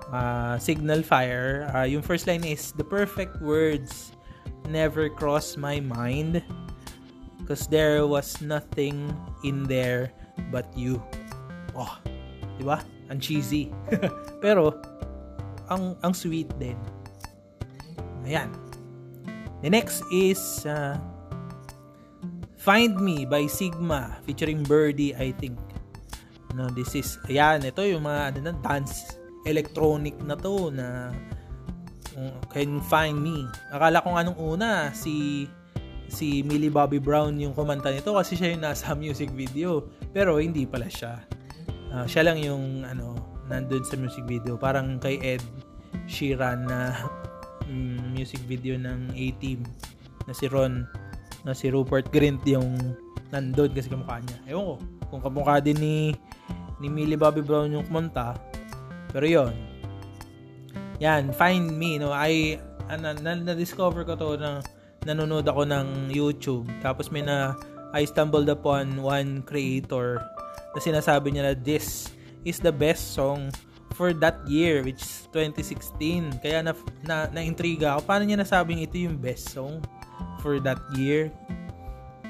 Uh, 0.08 0.56
Signal 0.56 1.02
Fire, 1.02 1.68
uh, 1.76 1.84
yung 1.84 2.00
first 2.00 2.26
line 2.26 2.42
is 2.42 2.72
the 2.80 2.86
perfect 2.86 3.36
words 3.42 4.16
never 4.66 5.08
crossed 5.12 5.58
my 5.58 5.78
mind 5.78 6.42
because 7.38 7.66
there 7.68 8.06
was 8.06 8.40
nothing 8.42 9.12
in 9.44 9.62
there 9.68 10.10
but 10.50 10.66
you. 10.74 10.98
Oh, 11.76 11.94
'di 12.58 12.64
ba? 12.66 12.82
Ang 13.12 13.22
cheesy. 13.22 13.70
pero 14.42 14.74
ang 15.70 15.94
ang 16.02 16.14
sweet 16.14 16.50
din. 16.58 16.78
Ayan. 18.26 18.50
The 19.62 19.70
next 19.70 20.02
is 20.12 20.66
uh, 20.66 20.98
Find 22.58 22.98
Me 22.98 23.24
by 23.24 23.46
Sigma 23.46 24.18
featuring 24.26 24.66
Birdie, 24.66 25.14
I 25.14 25.30
think. 25.38 25.58
No, 26.54 26.70
this 26.70 26.94
is, 26.94 27.18
ayan, 27.26 27.66
ito 27.66 27.82
yung 27.82 28.06
mga 28.06 28.20
ano 28.30 28.38
na, 28.46 28.52
dance 28.62 29.18
electronic 29.46 30.18
na 30.22 30.34
to 30.34 30.70
na 30.74 31.14
um, 32.18 32.34
Can 32.50 32.82
Find 32.82 33.18
Me. 33.18 33.46
Akala 33.70 34.02
ko 34.02 34.14
nga 34.14 34.22
nung 34.26 34.38
una, 34.38 34.90
si 34.92 35.46
si 36.06 36.46
Millie 36.46 36.70
Bobby 36.70 37.02
Brown 37.02 37.34
yung 37.42 37.50
kumanta 37.50 37.90
nito 37.90 38.14
kasi 38.14 38.38
siya 38.38 38.54
yung 38.54 38.62
nasa 38.62 38.94
music 38.98 39.30
video. 39.34 39.86
Pero 40.14 40.38
hindi 40.38 40.66
pala 40.66 40.86
siya. 40.90 41.22
Uh, 41.90 42.06
siya 42.06 42.26
lang 42.26 42.38
yung 42.42 42.82
ano, 42.86 43.14
nandun 43.46 43.86
sa 43.86 43.94
music 43.98 44.26
video. 44.26 44.58
Parang 44.58 44.98
kay 44.98 45.18
Ed 45.22 45.42
Sheeran 46.06 46.66
na 46.66 46.94
um, 47.66 48.02
music 48.16 48.42
video 48.46 48.74
ng 48.78 49.14
A-Team 49.14 49.62
na 50.26 50.32
si 50.34 50.50
Ron 50.50 50.86
na 51.46 51.54
si 51.54 51.70
Rupert 51.70 52.10
Grint 52.10 52.42
yung 52.42 52.98
nandun 53.30 53.70
kasi 53.74 53.90
kamukha 53.90 54.22
niya. 54.22 54.38
Ewan 54.50 54.64
ko 54.64 54.74
kung 55.10 55.22
kamukha 55.22 55.62
din 55.62 55.78
ni 55.78 55.96
ni 56.82 56.88
Millie 56.92 57.18
Bobby 57.18 57.40
Brown 57.40 57.72
yung 57.72 57.86
kumanta. 57.86 58.36
Pero 59.10 59.24
yon 59.24 59.54
yan, 60.96 61.32
Find 61.36 61.76
Me, 61.76 62.00
no? 62.00 62.12
I, 62.12 62.56
ano, 62.88 63.12
na, 63.20 63.36
na-discover 63.36 64.04
ko 64.08 64.16
to 64.16 64.40
na 64.40 64.64
nanonood 65.04 65.44
ako 65.46 65.68
ng 65.68 66.10
YouTube. 66.10 66.66
Tapos 66.80 67.12
may 67.12 67.22
na, 67.22 67.54
I 67.92 68.04
stumbled 68.08 68.48
upon 68.48 69.00
one 69.00 69.44
creator 69.44 70.20
na 70.74 70.78
sinasabi 70.80 71.32
niya 71.32 71.52
na 71.52 71.54
this 71.56 72.12
is 72.44 72.60
the 72.60 72.72
best 72.72 73.16
song 73.16 73.48
for 73.96 74.12
that 74.12 74.36
year 74.44 74.84
which 74.84 75.00
is 75.00 75.24
2016 75.32 76.36
kaya 76.44 76.60
na, 76.60 76.76
na 77.00 77.32
na-intriga 77.32 77.96
ako 77.96 78.04
paano 78.04 78.28
niya 78.28 78.36
nasabing 78.36 78.84
ito 78.84 79.00
yung 79.00 79.16
best 79.16 79.56
song 79.56 79.80
for 80.44 80.60
that 80.60 80.76
year 80.92 81.32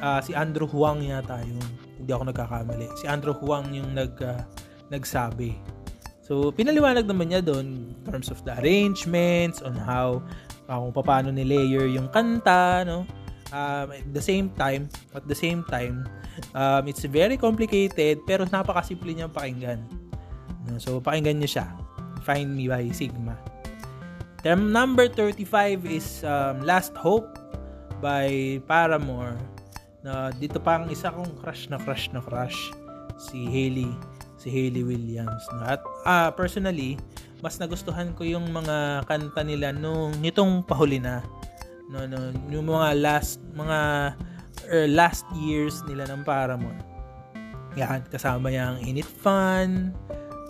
uh, 0.00 0.20
si 0.20 0.32
Andrew 0.36 0.68
Huang 0.68 1.04
yata 1.04 1.40
yun 1.44 1.62
hindi 1.96 2.10
ako 2.12 2.32
nagkakamali 2.32 2.86
si 2.98 3.04
Andrew 3.08 3.36
Huang 3.36 3.72
yung 3.72 3.92
nag 3.92 4.14
uh, 4.20 4.42
nagsabi 4.92 5.56
so 6.22 6.50
pinaliwanag 6.50 7.06
naman 7.06 7.30
niya 7.30 7.42
doon 7.42 7.90
in 7.92 8.02
terms 8.06 8.32
of 8.32 8.42
the 8.46 8.52
arrangements 8.60 9.62
on 9.62 9.74
how 9.76 10.22
uh, 10.66 10.78
kung 10.78 10.94
paano 11.06 11.28
ni 11.30 11.46
layer 11.46 11.86
yung 11.86 12.10
kanta 12.10 12.82
no 12.86 13.06
um, 13.54 13.86
at 13.90 14.10
the 14.14 14.22
same 14.22 14.50
time 14.54 14.90
at 15.14 15.24
the 15.26 15.36
same 15.36 15.66
time 15.70 16.06
um, 16.52 16.84
it's 16.86 17.02
very 17.06 17.38
complicated 17.38 18.18
pero 18.26 18.46
napakasimple 18.46 19.10
niyang 19.10 19.32
pakinggan 19.32 19.82
So, 20.82 20.98
pakinggan 20.98 21.38
nyo 21.38 21.48
siya. 21.48 21.66
Find 22.26 22.58
Me 22.58 22.66
by 22.66 22.90
Sigma. 22.90 23.38
Term 24.42 24.74
number 24.74 25.06
35 25.06 25.86
is 25.86 26.26
um, 26.26 26.62
Last 26.66 26.94
Hope 26.98 27.38
by 28.02 28.58
Paramore. 28.66 29.38
Na 30.06 30.30
dito 30.30 30.62
pa 30.62 30.78
ang 30.78 30.86
isa 30.86 31.10
kong 31.10 31.42
crush 31.42 31.66
na 31.66 31.82
crush 31.82 32.06
na 32.14 32.22
crush 32.22 32.70
si 33.18 33.50
Hailey 33.50 33.90
si 34.38 34.46
Hailey 34.54 34.86
Williams. 34.86 35.42
No? 35.50 35.66
At 35.66 35.82
uh, 36.06 36.30
personally, 36.30 36.94
mas 37.42 37.58
nagustuhan 37.58 38.14
ko 38.14 38.22
yung 38.22 38.54
mga 38.54 39.02
kanta 39.10 39.42
nila 39.42 39.74
nung 39.74 40.14
nitong 40.22 40.62
pahuli 40.62 41.02
na. 41.02 41.26
No, 41.90 42.06
no, 42.06 42.30
yung 42.54 42.70
mga 42.70 42.94
last 43.02 43.42
mga 43.58 43.78
er, 44.70 44.86
last 44.86 45.26
years 45.34 45.82
nila 45.90 46.06
ng 46.06 46.22
Paramore. 46.22 46.78
Yan, 47.74 48.06
kasama 48.06 48.54
yung 48.54 48.78
In 48.86 48.96
It 48.96 49.10
Fun, 49.10 49.92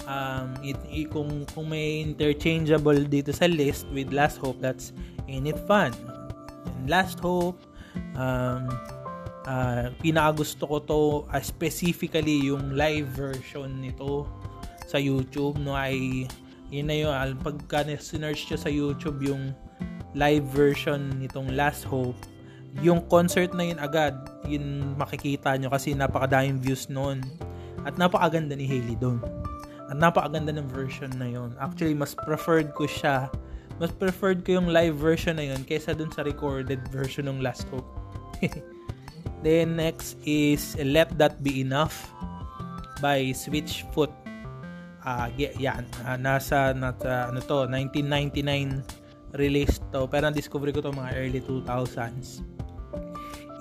um, 0.06 0.48
it, 0.62 0.78
it, 0.88 1.10
kung, 1.10 1.44
kung 1.52 1.68
may 1.68 2.02
interchangeable 2.02 2.96
dito 3.06 3.34
sa 3.34 3.50
list 3.50 3.86
with 3.90 4.14
Last 4.14 4.38
Hope, 4.38 4.62
that's 4.62 4.94
Ain't 5.26 5.50
It 5.50 5.58
Fun. 5.66 5.90
And 6.64 6.86
Last 6.86 7.18
Hope, 7.18 7.58
um, 8.14 8.70
uh, 9.46 9.88
pinakagusto 10.02 10.66
ko 10.66 10.76
to 10.82 11.00
uh, 11.30 11.40
specifically 11.40 12.50
yung 12.50 12.74
live 12.74 13.08
version 13.14 13.80
nito 13.80 14.26
sa 14.86 15.00
YouTube 15.00 15.56
no 15.62 15.72
ay 15.72 16.26
yun 16.68 16.86
na 16.90 16.96
yun 16.98 17.38
pagka 17.40 17.86
sinerch 17.96 18.50
nyo 18.50 18.58
sa 18.58 18.70
YouTube 18.70 19.22
yung 19.22 19.54
live 20.18 20.44
version 20.50 21.14
nitong 21.22 21.54
Last 21.54 21.86
Hope 21.86 22.18
yung 22.84 23.00
concert 23.08 23.56
na 23.56 23.72
yun 23.72 23.78
agad 23.80 24.12
yun 24.44 24.92
makikita 24.98 25.56
nyo 25.56 25.72
kasi 25.72 25.96
napakadaming 25.96 26.60
views 26.60 26.90
noon 26.92 27.24
at 27.86 27.96
napakaganda 27.96 28.52
ni 28.58 28.66
Hailey 28.66 28.98
doon 28.98 29.22
at 29.86 29.96
napakaganda 29.96 30.50
ng 30.50 30.66
version 30.66 31.10
na 31.14 31.30
yon. 31.30 31.54
Actually, 31.62 31.94
mas 31.94 32.10
preferred 32.14 32.74
ko 32.74 32.90
siya. 32.90 33.30
Mas 33.78 33.94
preferred 33.94 34.42
ko 34.42 34.58
yung 34.58 34.68
live 34.72 34.98
version 34.98 35.38
na 35.38 35.46
yon 35.46 35.62
kaysa 35.62 35.94
dun 35.94 36.10
sa 36.10 36.26
recorded 36.26 36.82
version 36.90 37.30
ng 37.30 37.38
Last 37.38 37.70
Hope. 37.70 37.86
Then 39.44 39.76
next 39.76 40.16
is 40.24 40.76
Let 40.80 41.16
That 41.20 41.42
Be 41.44 41.60
Enough 41.60 41.94
by 43.00 43.32
Switchfoot. 43.36 44.12
Ah, 45.06 45.26
uh, 45.26 45.28
yan. 45.36 45.86
Uh, 46.02 46.18
nasa, 46.18 46.74
nasa 46.74 47.30
ano 47.30 47.38
to, 47.44 47.68
1999 47.70 48.82
release 49.38 49.78
to. 49.94 50.08
Pero 50.10 50.28
na-discover 50.28 50.74
ko 50.74 50.82
to 50.82 50.90
mga 50.90 51.10
early 51.14 51.40
2000s. 51.44 52.42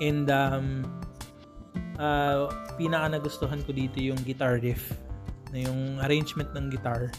And 0.01 0.27
um, 0.31 0.89
uh, 1.99 2.51
pinaka 2.75 3.19
nagustuhan 3.19 3.63
ko 3.63 3.71
dito 3.71 3.99
yung 3.99 4.19
guitar 4.23 4.59
riff 4.59 4.95
na 5.51 5.63
yung 5.63 5.99
arrangement 6.03 6.51
ng 6.55 6.67
guitar 6.71 7.11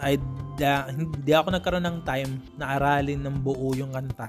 ay 0.00 0.16
da, 0.56 0.88
hindi 0.92 1.32
ako 1.32 1.56
nagkaroon 1.56 1.86
ng 1.86 1.98
time 2.04 2.32
na 2.56 2.76
aralin 2.76 3.20
ng 3.24 3.36
buo 3.40 3.72
yung 3.76 3.92
kanta 3.92 4.28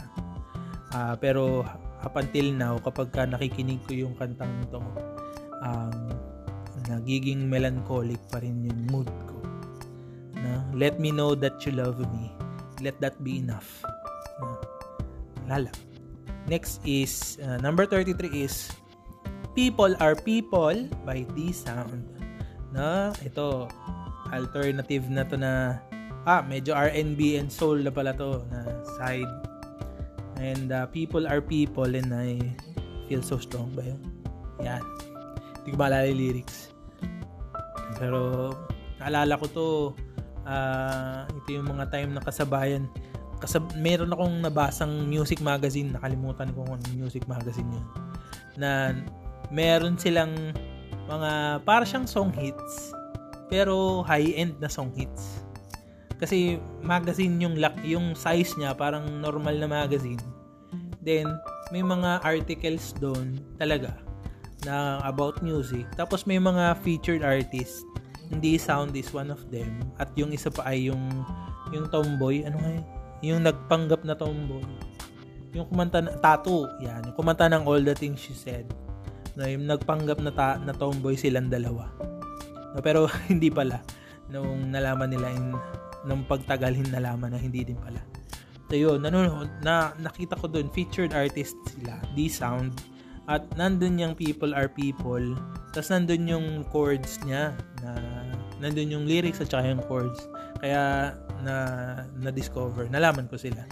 uh, 0.95 1.15
pero 1.19 1.65
up 2.01 2.17
until 2.17 2.47
now 2.53 2.77
kapag 2.81 3.13
ka 3.13 3.23
nakikinig 3.25 3.81
ko 3.85 3.93
yung 3.93 4.13
kantang 4.17 4.65
to 4.73 4.81
um, 5.61 6.11
nagiging 6.89 7.45
melancholic 7.47 8.19
pa 8.27 8.41
rin 8.41 8.65
yung 8.65 8.81
mood 8.89 9.09
ko. 9.29 9.37
Na 10.41 10.65
let 10.73 10.97
me 10.97 11.13
know 11.13 11.37
that 11.37 11.61
you 11.63 11.71
love 11.71 12.01
me. 12.11 12.33
Let 12.81 12.97
that 12.99 13.21
be 13.21 13.37
enough. 13.37 13.85
Na 14.41 14.57
lala. 15.47 15.71
Next 16.49 16.81
is 16.81 17.37
uh, 17.45 17.61
number 17.61 17.85
33 17.85 18.17
is 18.33 18.73
People 19.53 19.93
Are 20.01 20.17
People 20.17 20.89
by 21.05 21.21
D 21.37 21.53
Sound 21.53 22.01
na 22.71 23.11
ito 23.21 23.67
alternative 24.31 25.11
na 25.11 25.27
to 25.27 25.35
na 25.35 25.83
ah 26.23 26.39
medyo 26.39 26.71
R&B 26.71 27.35
and 27.35 27.51
soul 27.51 27.83
na 27.83 27.91
pala 27.91 28.15
to 28.15 28.41
na 28.47 28.63
side 28.95 29.27
and 30.41 30.73
uh, 30.73 30.89
people 30.89 31.29
are 31.29 31.39
people 31.39 31.85
and 31.85 32.09
I 32.09 32.41
feel 33.05 33.21
so 33.21 33.37
strong 33.37 33.69
ba 33.77 33.85
yun? 33.85 34.01
Yan. 34.65 34.81
Hindi 35.61 35.69
ko 35.69 35.77
maalala 35.77 36.09
yung 36.09 36.17
lyrics. 36.17 36.73
Pero 38.01 38.49
naalala 38.97 39.37
ko 39.37 39.45
to 39.53 39.65
uh, 40.49 41.29
ito 41.29 41.49
yung 41.53 41.69
mga 41.69 41.93
time 41.93 42.17
na 42.17 42.21
kasabayan. 42.25 42.89
Kasab 43.37 43.73
meron 43.77 44.13
akong 44.13 44.41
nabasang 44.41 45.05
music 45.05 45.37
magazine. 45.41 45.93
Nakalimutan 45.93 46.49
ko 46.57 46.65
kung 46.65 46.81
music 46.97 47.29
magazine 47.29 47.69
yun. 47.69 47.85
Na 48.57 48.97
meron 49.53 49.97
silang 50.01 50.33
mga 51.05 51.61
para 51.67 51.85
siyang 51.85 52.09
song 52.09 52.33
hits 52.33 52.95
pero 53.51 53.99
high-end 54.07 54.57
na 54.63 54.71
song 54.71 54.95
hits. 54.95 55.43
Kasi 56.21 56.61
magazine 56.85 57.41
yung 57.41 57.57
lock, 57.57 57.81
yung 57.81 58.13
size 58.13 58.53
niya 58.61 58.77
parang 58.77 59.09
normal 59.17 59.57
na 59.57 59.65
magazine. 59.65 60.21
Then 61.01 61.25
may 61.73 61.81
mga 61.81 62.21
articles 62.21 62.93
doon 63.01 63.41
talaga 63.57 63.97
na 64.61 65.01
about 65.01 65.41
music. 65.41 65.89
Tapos 65.97 66.29
may 66.29 66.37
mga 66.37 66.77
featured 66.85 67.25
artists. 67.25 67.81
Hindi 68.29 68.55
Sound 68.55 68.93
is 68.93 69.09
one 69.11 69.33
of 69.33 69.41
them. 69.49 69.81
At 69.97 70.13
yung 70.13 70.31
isa 70.31 70.53
pa 70.53 70.69
ay 70.69 70.93
yung 70.93 71.03
yung 71.73 71.89
tomboy, 71.89 72.45
ano 72.45 72.61
nga 72.61 72.71
Yung 73.25 73.41
nagpanggap 73.41 74.05
na 74.05 74.13
tomboy. 74.13 74.63
Yung 75.51 75.67
kumanta 75.67 75.99
na, 75.99 76.15
tattoo, 76.15 76.65
yan. 76.79 77.11
Yung 77.11 77.17
kumanta 77.17 77.51
ng 77.51 77.67
All 77.67 77.83
the 77.83 77.93
Things 77.93 78.23
She 78.23 78.33
Said. 78.33 78.65
Na 79.35 79.51
yung 79.51 79.67
nagpanggap 79.67 80.23
na, 80.23 80.31
ta, 80.31 80.57
na 80.57 80.71
tomboy 80.71 81.19
silang 81.19 81.51
dalawa. 81.51 81.91
No, 82.71 82.79
pero 82.79 83.05
hindi 83.31 83.51
pala. 83.51 83.83
Nung 84.31 84.71
nalaman 84.71 85.11
nila 85.11 85.27
in, 85.27 85.53
nung 86.05 86.25
pagtagalhin 86.25 86.89
nalaman 86.89 87.33
na 87.33 87.39
hindi 87.39 87.65
din 87.65 87.77
pala. 87.77 88.01
So 88.71 88.79
yun, 88.79 89.03
nanonood, 89.03 89.51
na, 89.67 89.91
nakita 89.99 90.39
ko 90.39 90.47
doon, 90.47 90.71
featured 90.71 91.11
artist 91.11 91.59
sila, 91.67 91.99
D-Sound. 92.15 92.71
At 93.27 93.43
nandun 93.59 93.99
yung 93.99 94.15
People 94.15 94.55
Are 94.55 94.71
People. 94.71 95.35
Tapos 95.75 95.91
nandun 95.91 96.23
yung 96.23 96.47
chords 96.71 97.19
niya. 97.27 97.51
Na, 97.83 97.91
nandun 98.63 98.87
yung 98.87 99.05
lyrics 99.05 99.43
at 99.43 99.51
saka 99.51 99.67
yung 99.75 99.83
chords. 99.85 100.23
Kaya 100.63 101.11
na 101.43 101.55
na-discover. 102.21 102.87
Nalaman 102.87 103.27
ko 103.27 103.35
sila. 103.35 103.67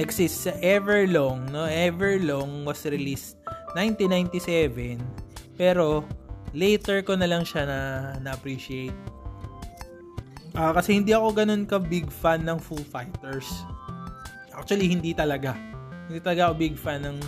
Next 0.00 0.16
is 0.16 0.32
Everlong. 0.64 1.52
No? 1.52 1.68
Everlong 1.68 2.64
was 2.64 2.80
released 2.88 3.36
1997. 3.76 4.96
Pero 5.60 6.08
later 6.56 7.04
ko 7.04 7.20
na 7.20 7.28
lang 7.28 7.44
siya 7.44 7.68
na 7.68 7.78
na-appreciate. 8.24 8.96
Uh, 10.52 10.72
kasi 10.76 11.00
hindi 11.00 11.16
ako 11.16 11.32
ganun 11.32 11.64
ka 11.64 11.80
big 11.80 12.12
fan 12.12 12.44
ng 12.44 12.60
Foo 12.60 12.80
Fighters. 12.80 13.48
Actually, 14.52 14.88
hindi 14.88 15.16
talaga. 15.16 15.56
Hindi 16.08 16.20
talaga 16.20 16.52
ako 16.52 16.54
big 16.60 16.76
fan 16.76 17.00
ng 17.08 17.18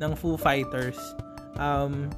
ng 0.00 0.12
Foo 0.16 0.40
Fighters. 0.40 0.96
Um, 1.60 2.08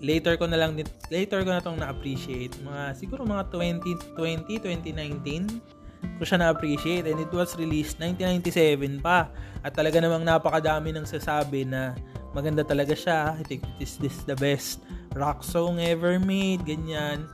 later 0.00 0.38
ko 0.40 0.48
na 0.48 0.56
lang 0.56 0.78
later 1.12 1.42
ko 1.42 1.50
na 1.50 1.60
tong 1.60 1.78
na-appreciate. 1.82 2.54
Mga 2.62 2.82
siguro 2.96 3.26
mga 3.26 3.50
2020, 3.52 4.62
2019 4.62 6.16
ko 6.16 6.22
siya 6.24 6.40
na-appreciate 6.40 7.04
and 7.04 7.20
it 7.20 7.28
was 7.34 7.58
released 7.60 8.00
1997 8.00 9.04
pa. 9.04 9.28
At 9.60 9.76
talaga 9.76 10.00
namang 10.00 10.24
napakadami 10.24 10.96
ng 10.96 11.04
sasabi 11.04 11.68
na 11.68 11.92
maganda 12.32 12.64
talaga 12.64 12.96
siya. 12.96 13.36
I 13.36 13.44
think 13.44 13.66
this 13.76 14.00
is 14.00 14.24
the 14.24 14.38
best 14.38 14.80
rock 15.18 15.44
song 15.44 15.82
ever 15.82 16.16
made, 16.16 16.64
ganyan. 16.64 17.28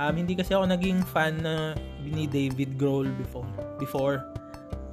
Um, 0.00 0.16
hindi 0.16 0.32
kasi 0.32 0.56
ako 0.56 0.72
naging 0.72 1.04
fan 1.12 1.44
na 1.44 1.76
ni 2.00 2.24
David 2.24 2.80
Grohl 2.80 3.12
before. 3.20 3.52
Before. 3.76 4.24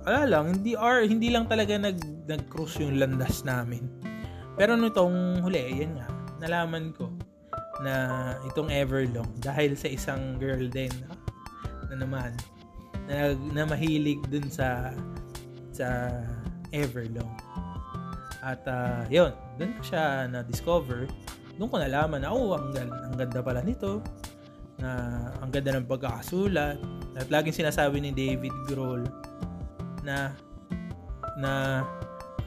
Wala 0.03 0.27
lang, 0.27 0.59
hindi 0.59 0.75
or 0.75 1.07
hindi 1.07 1.31
lang 1.31 1.47
talaga 1.47 1.79
nag 1.79 2.27
nag-cruise 2.27 2.75
yung 2.83 2.99
landas 2.99 3.47
namin. 3.47 3.87
Pero 4.59 4.75
nitong 4.75 5.39
huli, 5.47 5.79
yan 5.79 5.95
nga, 5.95 6.11
nalaman 6.43 6.91
ko 6.91 7.07
na 7.79 8.35
itong 8.51 8.67
Everlong 8.67 9.31
dahil 9.39 9.79
sa 9.79 9.87
isang 9.87 10.35
girl 10.35 10.67
din 10.67 10.91
na 11.87 11.95
naman 11.95 12.35
na, 13.07 13.31
na 13.55 13.63
mahilig 13.63 14.19
dun 14.27 14.51
sa 14.51 14.91
sa 15.71 16.11
Everlong. 16.75 17.31
At 18.43 18.59
uh, 18.67 19.07
yun, 19.07 19.31
dun 19.55 19.71
ko 19.79 19.81
siya 19.87 20.27
na-discover 20.27 21.07
doon 21.57 21.69
ko 21.73 21.77
nalaman 21.81 22.21
na, 22.21 22.29
oh, 22.29 22.53
ang, 22.53 22.69
ang 22.77 23.17
ganda 23.17 23.41
pala 23.41 23.65
nito. 23.65 24.05
Na 24.77 24.89
ang 25.41 25.49
ganda 25.49 25.77
ng 25.77 25.89
pagkakasulat. 25.89 26.77
At 27.17 27.27
laging 27.33 27.65
sinasabi 27.65 28.01
ni 28.01 28.13
David 28.13 28.53
Grohl 28.69 29.05
na 30.05 30.31
na 31.37 31.83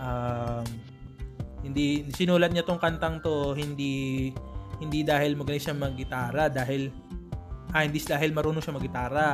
um, 0.00 0.66
hindi 1.60 2.08
sinulat 2.16 2.50
niya 2.50 2.64
tong 2.64 2.80
kantang 2.80 3.20
to 3.20 3.52
hindi 3.52 4.30
hindi 4.80 5.04
dahil 5.04 5.36
magaling 5.36 5.60
siya 5.60 5.76
maggitara 5.76 6.48
dahil 6.48 6.88
ah 7.70 7.84
hindi 7.84 8.00
dahil 8.00 8.32
marunong 8.32 8.64
siya 8.64 8.74
maggitara. 8.74 9.28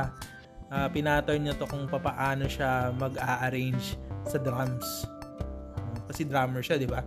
Uh, 0.67 0.91
pinattern 0.91 1.47
niya 1.47 1.55
to 1.55 1.63
kung 1.63 1.87
papaano 1.87 2.43
siya 2.43 2.91
mag-a-arrange 2.99 3.95
sa 4.27 4.35
drums. 4.35 5.07
Kasi 6.11 6.27
drummer 6.27 6.59
siya 6.59 6.75
di 6.75 6.83
ba? 6.83 6.99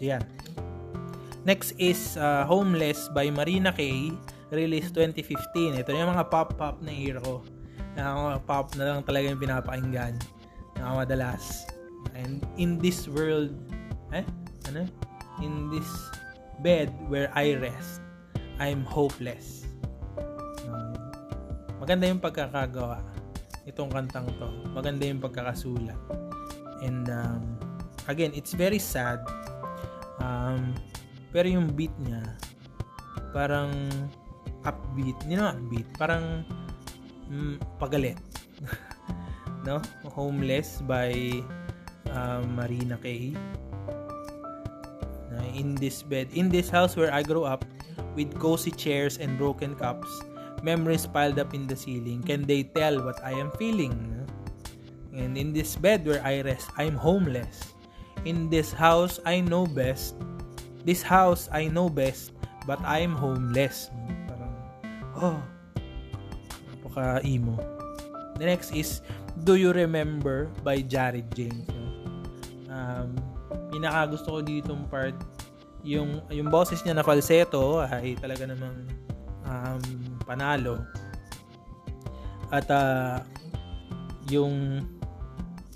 So 0.00 0.08
yan. 0.08 0.24
Next 1.44 1.76
is 1.76 2.16
uh, 2.16 2.48
Homeless 2.48 3.12
by 3.12 3.28
Marina 3.28 3.76
Kay, 3.76 4.16
released 4.50 4.96
2015. 4.96 5.80
Ito 5.80 5.92
yung 5.92 6.12
mga 6.12 6.28
pop-pop 6.32 6.80
na 6.80 6.92
era 6.92 7.20
ko. 7.20 7.44
Na 7.96 8.36
pop 8.40 8.72
na 8.78 8.94
lang 8.94 9.00
talaga 9.04 9.28
yung 9.28 9.40
pinapakinggan. 9.40 10.14
Na 10.78 10.96
madalas. 10.96 11.68
And 12.16 12.42
in 12.56 12.80
this 12.80 13.06
world, 13.10 13.52
eh? 14.14 14.24
Ano? 14.70 14.88
In 15.44 15.70
this 15.70 15.88
bed 16.64 16.90
where 17.06 17.30
I 17.36 17.54
rest, 17.58 18.02
I'm 18.58 18.82
hopeless. 18.82 19.68
Um, 20.66 20.94
maganda 21.78 22.10
yung 22.10 22.18
pagkakagawa 22.18 23.04
itong 23.68 23.92
kantang 23.92 24.26
to. 24.40 24.48
Maganda 24.72 25.04
yung 25.04 25.20
pagkakasulat. 25.20 25.98
And 26.80 27.06
um, 27.12 27.42
again, 28.08 28.32
it's 28.32 28.56
very 28.56 28.80
sad. 28.80 29.20
Um, 30.18 30.74
pero 31.30 31.46
yung 31.46 31.76
beat 31.76 31.92
niya, 32.00 32.24
parang 33.30 33.70
upbeat. 34.64 35.16
Hindi 35.26 35.34
naman 35.38 35.62
upbeat. 35.62 35.88
Parang 35.98 36.42
mm, 37.30 37.58
pagalit. 37.78 38.18
no? 39.68 39.82
Homeless 40.10 40.80
by 40.86 41.14
uh, 42.10 42.42
Marina 42.54 42.98
Kay. 42.98 43.34
In 45.54 45.74
this 45.74 46.02
bed, 46.02 46.30
in 46.34 46.50
this 46.50 46.70
house 46.70 46.94
where 46.94 47.10
I 47.10 47.22
grew 47.22 47.42
up, 47.42 47.66
with 48.18 48.34
cozy 48.38 48.70
chairs 48.70 49.18
and 49.18 49.38
broken 49.38 49.74
cups, 49.74 50.06
memories 50.62 51.06
piled 51.06 51.38
up 51.38 51.54
in 51.54 51.66
the 51.66 51.74
ceiling. 51.74 52.22
Can 52.22 52.46
they 52.46 52.62
tell 52.62 52.98
what 53.02 53.18
I 53.22 53.34
am 53.38 53.50
feeling? 53.58 53.94
And 55.14 55.38
in 55.38 55.54
this 55.54 55.74
bed 55.74 56.06
where 56.06 56.22
I 56.22 56.42
rest, 56.42 56.70
I'm 56.78 56.94
homeless. 56.94 57.74
In 58.26 58.50
this 58.50 58.74
house 58.74 59.18
I 59.26 59.40
know 59.40 59.66
best, 59.66 60.14
This 60.88 61.02
house 61.02 61.52
I 61.52 61.68
know 61.68 61.92
best, 61.92 62.32
but 62.64 62.80
I'm 62.80 63.12
homeless. 63.12 63.90
Oh, 65.18 65.38
napaka-emo. 66.70 67.58
The 68.38 68.46
next 68.46 68.70
is 68.70 69.02
Do 69.42 69.58
You 69.58 69.74
Remember 69.74 70.46
by 70.62 70.82
Jared 70.86 71.26
James. 71.34 71.66
Um, 72.70 73.18
pinaka 73.74 74.14
gusto 74.14 74.38
ko 74.38 74.40
ditong 74.42 74.86
part 74.86 75.14
yung 75.86 76.22
yung 76.30 76.50
boses 76.50 76.82
niya 76.82 76.98
na 76.98 77.06
falsetto 77.06 77.82
ay 77.82 78.18
talaga 78.18 78.46
namang 78.46 78.76
um, 79.46 79.82
panalo. 80.26 80.82
At 82.48 82.66
uh, 82.70 83.22
yung 84.30 84.82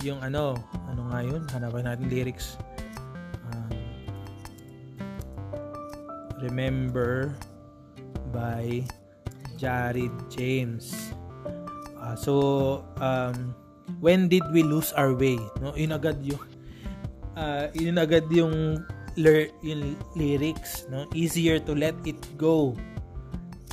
yung 0.03 0.19
ano, 0.19 0.59
ano 0.91 1.01
nga 1.11 1.21
yun? 1.23 1.43
Hanapan 1.51 1.83
natin 1.87 2.07
lyrics. 2.11 2.59
Um, 3.51 3.71
Remember 6.43 7.31
by 8.35 8.83
Jared 9.63 10.11
James. 10.27 11.15
Uh, 11.95 12.19
so, 12.19 12.35
um, 12.99 13.55
when 14.03 14.27
did 14.27 14.43
we 14.51 14.67
lose 14.67 14.91
our 14.99 15.15
way? 15.15 15.39
No, 15.63 15.71
yun 15.79 15.95
agad 15.95 16.19
yung 16.27 16.43
uh, 17.39 17.71
yun 17.71 18.03
agad 18.03 18.27
yung 18.35 18.83
lir- 19.15 19.55
yung 19.63 19.95
lyrics, 20.19 20.91
no? 20.91 21.07
Easier 21.15 21.63
to 21.63 21.79
let 21.79 21.95
it 22.03 22.19
go. 22.35 22.75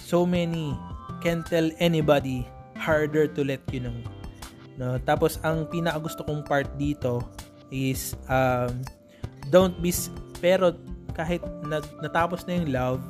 So 0.05 0.29
many 0.29 0.77
can 1.25 1.41
tell 1.49 1.65
anybody, 1.81 2.45
harder 2.77 3.25
to 3.25 3.41
let 3.41 3.65
you 3.73 3.81
know. 3.81 3.97
No? 4.77 5.01
Tapos 5.01 5.41
ang 5.41 5.65
pinaka 5.67 5.97
gusto 6.05 6.21
kong 6.21 6.45
part 6.45 6.69
dito 6.77 7.25
is 7.73 8.13
um, 8.29 8.85
don't 9.49 9.77
be 9.81 9.89
pero 10.39 10.71
kahit 11.13 11.43
nag, 11.67 11.83
natapos 11.99 12.47
na 12.47 12.61
yung 12.61 12.69
love 12.71 13.01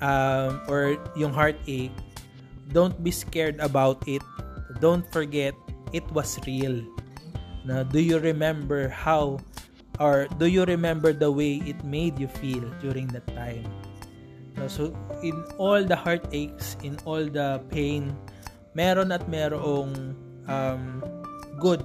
um, 0.00 0.60
or 0.68 0.96
yung 1.16 1.32
heartache, 1.32 1.94
don't 2.72 2.96
be 3.02 3.10
scared 3.10 3.58
about 3.60 4.02
it. 4.06 4.22
Don't 4.80 5.06
forget 5.12 5.54
it 5.92 6.04
was 6.12 6.38
real. 6.46 6.84
Na 7.64 7.82
do 7.82 8.00
you 8.00 8.18
remember 8.18 8.88
how 8.88 9.40
or 9.98 10.30
do 10.38 10.46
you 10.46 10.64
remember 10.64 11.12
the 11.12 11.30
way 11.30 11.60
it 11.66 11.82
made 11.82 12.18
you 12.18 12.28
feel 12.28 12.64
during 12.80 13.08
that 13.16 13.26
time? 13.34 13.66
So 14.66 14.90
in 15.22 15.38
all 15.54 15.86
the 15.86 15.94
heartaches, 15.94 16.74
in 16.82 16.98
all 17.06 17.22
the 17.22 17.62
pain, 17.70 18.10
meron 18.74 19.14
at 19.14 19.26
merong 19.30 20.14
um, 20.50 21.02
good 21.58 21.82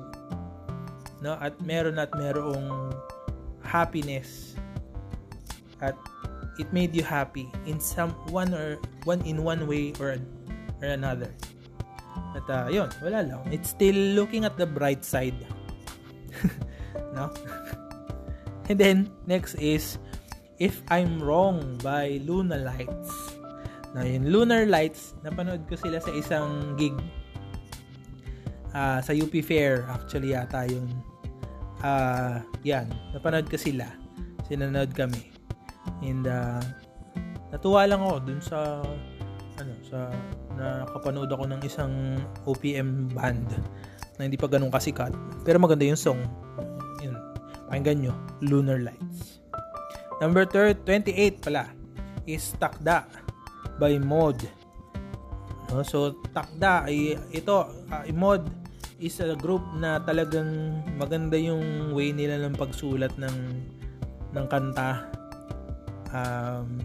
no 1.23 1.39
at 1.39 1.55
meron 1.63 1.97
at 1.97 2.11
merong 2.13 2.93
happiness 3.63 4.59
at 5.79 5.95
it 6.57 6.69
made 6.73 6.93
you 6.95 7.03
happy 7.03 7.49
in 7.65 7.79
some 7.79 8.11
one 8.29 8.53
or 8.53 8.77
one 9.03 9.21
in 9.25 9.41
one 9.41 9.65
way 9.65 9.93
or 9.97 10.17
or 10.81 10.87
another. 10.87 11.31
At 12.37 12.45
uh, 12.49 12.67
yun 12.69 12.89
wala 13.01 13.25
lang. 13.25 13.41
It's 13.49 13.73
still 13.73 13.97
looking 14.17 14.45
at 14.45 14.57
the 14.57 14.67
bright 14.67 15.05
side. 15.05 15.37
No? 17.13 17.29
And 18.69 18.77
then 18.77 18.97
next 19.29 19.53
is 19.61 20.01
if 20.57 20.81
I'm 20.89 21.21
wrong 21.21 21.77
by 21.81 22.21
Luna 22.25 22.57
Lights. 22.57 23.13
Na 23.93 24.01
yung 24.01 24.25
Lunar 24.25 24.65
Lights 24.65 25.13
napanood 25.21 25.69
ko 25.69 25.77
sila 25.77 26.01
sa 26.01 26.09
isang 26.13 26.73
gig. 26.77 26.97
Uh, 28.73 28.97
sa 29.05 29.13
UP 29.13 29.29
Fair 29.45 29.85
actually 29.93 30.33
yata 30.33 30.65
yun. 30.65 30.89
Uh, 31.85 32.41
yan 32.65 32.89
napanood 33.13 33.45
ko 33.45 33.57
sila. 33.57 33.85
Sinanood 34.49 34.93
kami 34.97 35.32
and 36.03 36.25
uh, 36.27 36.61
natuwa 37.53 37.85
lang 37.87 38.01
ako 38.01 38.15
dun 38.23 38.41
sa 38.41 38.81
ano 39.61 39.73
sa 39.85 40.09
nakapanood 40.57 41.29
ako 41.29 41.45
ng 41.49 41.61
isang 41.65 42.17
OPM 42.45 43.13
band 43.13 43.47
na 44.17 44.29
hindi 44.29 44.37
pa 44.37 44.45
ganun 44.45 44.69
kasikat. 44.69 45.13
Pero 45.41 45.57
maganda 45.57 45.85
yung 45.85 45.97
song. 45.97 46.21
Yun. 47.01 47.17
Pakinggan 47.69 47.97
nyo. 48.01 48.13
Lunar 48.45 48.81
Lights. 48.81 49.41
Number 50.21 50.45
3 50.45 50.85
28 50.85 51.41
pala 51.41 51.67
is 52.23 52.53
Takda 52.55 53.03
by 53.81 53.97
Mod 53.99 54.39
no? 55.73 55.83
so 55.83 56.15
Takda 56.31 56.87
ay 56.87 57.17
ito 57.33 57.67
uh, 57.89 58.03
Mod 58.13 58.45
is 59.03 59.19
a 59.19 59.35
group 59.35 59.65
na 59.75 59.99
talagang 59.99 60.79
maganda 60.95 61.35
yung 61.35 61.91
way 61.91 62.15
nila 62.15 62.39
ng 62.47 62.55
pagsulat 62.55 63.11
ng 63.19 63.37
ng 64.33 64.45
kanta. 64.47 65.11
Um, 66.13 66.79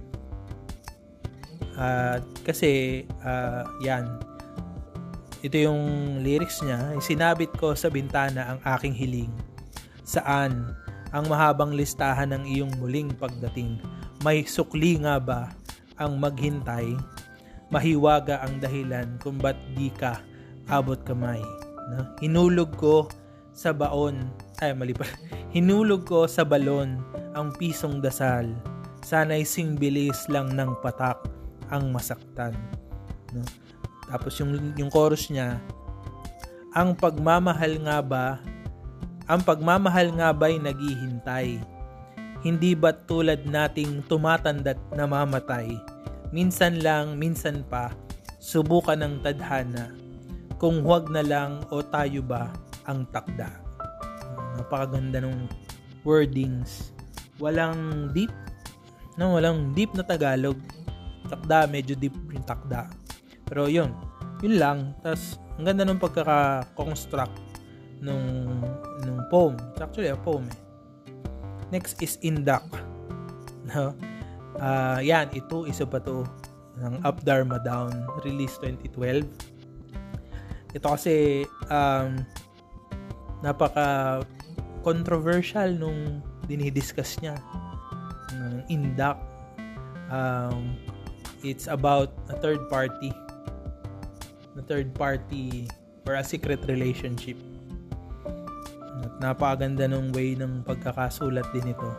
uh, 1.76 2.18
kasi 2.42 3.04
uh, 3.22 3.68
yan. 3.84 4.08
Ito 5.44 5.56
yung 5.70 5.82
lyrics 6.24 6.64
niya. 6.66 6.96
Sinabit 6.98 7.54
ko 7.54 7.76
sa 7.78 7.92
bintana 7.92 8.56
ang 8.56 8.60
aking 8.74 8.96
hiling. 8.96 9.32
Saan 10.02 10.74
ang 11.14 11.24
mahabang 11.30 11.76
listahan 11.76 12.34
ng 12.34 12.44
iyong 12.48 12.72
muling 12.80 13.14
pagdating? 13.14 13.78
May 14.26 14.42
sukli 14.48 14.98
nga 14.98 15.22
ba 15.22 15.54
ang 16.00 16.18
maghintay? 16.18 16.98
Mahiwaga 17.68 18.40
ang 18.42 18.58
dahilan 18.58 19.20
kung 19.20 19.36
ba't 19.36 19.56
di 19.76 19.92
ka 19.92 20.24
abot 20.72 20.96
kamay 21.04 21.44
No? 21.88 22.04
Hinulog 22.20 22.76
ko 22.76 23.08
sa 23.56 23.72
baon, 23.72 24.28
ay 24.60 24.76
mali 24.76 24.92
pa, 24.92 25.08
hinulog 25.56 26.04
ko 26.04 26.28
sa 26.28 26.44
balon 26.44 27.00
ang 27.32 27.50
pisong 27.56 28.04
dasal. 28.04 28.46
Sana'y 29.08 29.48
singbilis 29.48 30.28
lang 30.28 30.52
ng 30.52 30.84
patak 30.84 31.16
ang 31.72 31.88
masaktan. 31.88 32.52
No? 33.32 33.40
Tapos 34.04 34.36
yung, 34.36 34.76
yung 34.76 34.92
chorus 34.92 35.32
niya, 35.32 35.56
ang 36.76 36.92
pagmamahal 36.92 37.80
nga 37.88 38.04
ba, 38.04 38.36
ang 39.24 39.40
pagmamahal 39.40 40.12
nga 40.12 40.28
ba'y 40.36 40.60
naghihintay? 40.60 41.56
Hindi 42.44 42.76
ba 42.76 42.92
tulad 42.92 43.48
nating 43.48 44.04
tumatanda't 44.12 44.76
namamatay? 44.92 45.72
Minsan 46.28 46.84
lang, 46.84 47.16
minsan 47.16 47.64
pa, 47.64 47.96
subukan 48.36 49.00
ng 49.00 49.24
tadhana 49.24 49.88
kung 50.60 50.84
huwag 50.84 51.08
na 51.08 51.24
lang 51.24 51.64
o 51.72 51.80
tayo 51.80 52.20
ba 52.20 52.52
ang 52.84 53.08
takda. 53.08 53.48
Napakaganda 54.60 55.24
ng 55.24 55.48
wordings. 56.04 56.92
Walang 57.40 58.12
deep, 58.12 58.32
no, 59.18 59.36
walang 59.36 59.74
deep 59.74 59.92
na 59.98 60.06
Tagalog. 60.06 60.56
Takda, 61.28 61.68
medyo 61.68 61.92
deep 61.98 62.14
yung 62.32 62.46
takda. 62.46 62.88
Pero 63.44 63.68
yun, 63.68 63.92
yun 64.40 64.56
lang. 64.56 64.78
Tapos, 65.04 65.36
ang 65.60 65.68
ganda 65.68 65.84
ng 65.84 66.00
pagkaka-construct 66.00 67.36
nung, 68.00 68.62
nung 69.04 69.20
poem. 69.28 69.58
It's 69.74 69.82
actually 69.82 70.08
a 70.08 70.16
poem 70.16 70.48
eh. 70.48 70.58
Next 71.74 72.00
is 72.00 72.16
Indak. 72.22 72.64
No? 73.68 73.92
Uh, 74.56 74.96
yan, 75.04 75.28
ito, 75.36 75.68
isa 75.68 75.84
pa 75.84 76.00
to 76.00 76.24
ng 76.80 77.04
Up 77.04 77.20
Dharma 77.20 77.60
Down, 77.60 77.92
release 78.24 78.56
2012 78.64 79.28
ito 80.76 80.84
kasi 80.84 81.48
um, 81.72 82.20
napaka 83.40 84.20
controversial 84.84 85.72
nung 85.72 86.20
dinidiscuss 86.44 87.16
niya 87.24 87.40
ng 88.38 88.54
indak. 88.70 89.18
Um, 90.08 90.78
it's 91.42 91.66
about 91.66 92.14
a 92.30 92.36
third 92.38 92.62
party. 92.70 93.10
A 94.58 94.62
third 94.62 94.94
party 94.94 95.66
or 96.06 96.18
a 96.18 96.24
secret 96.24 96.62
relationship. 96.70 97.36
At 99.02 99.12
napakaganda 99.22 99.90
ng 99.90 100.14
way 100.14 100.38
ng 100.38 100.62
pagkakasulat 100.62 101.46
din 101.54 101.74
ito. 101.74 101.90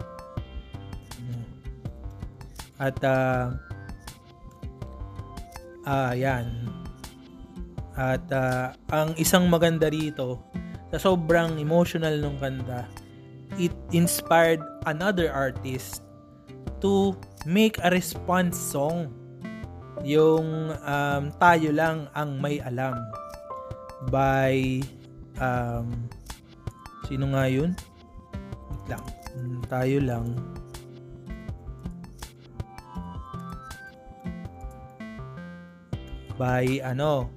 At 2.80 2.96
uh, 3.04 3.52
uh, 5.84 6.16
yan. 6.16 6.48
At 8.00 8.24
uh, 8.32 8.72
ang 8.88 9.12
isang 9.20 9.52
maganda 9.52 9.92
rito, 9.92 10.40
sa 10.88 10.98
sobrang 10.98 11.60
emotional 11.60 12.16
ng 12.24 12.40
kanta, 12.40 12.88
it 13.60 13.76
inspired 13.92 14.64
another 14.88 15.28
artist 15.28 16.00
to 16.80 17.16
make 17.48 17.80
a 17.84 17.90
response 17.92 18.56
song. 18.56 19.12
Yung 20.04 20.72
um, 20.80 21.24
tayo 21.40 21.76
lang 21.76 22.08
ang 22.16 22.40
may 22.40 22.64
alam 22.64 22.96
by 24.08 24.80
um, 25.40 26.08
sino 27.08 27.36
nga 27.36 27.52
yun? 27.52 27.76
Lang. 28.88 29.04
Tayo 29.68 30.00
lang 30.00 30.28
by 36.40 36.80
ano 36.80 37.28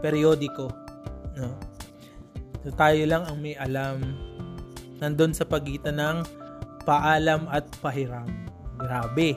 periodiko. 0.00 0.72
No? 1.36 1.52
So 2.64 2.72
tayo 2.72 3.04
lang 3.04 3.28
ang 3.28 3.38
may 3.44 3.52
alam 3.60 4.00
nandun 4.96 5.36
sa 5.36 5.44
pagitan 5.44 6.00
ng 6.00 6.18
paalam 6.88 7.44
at 7.52 7.68
pahiram. 7.84 8.45
Grabe. 8.78 9.36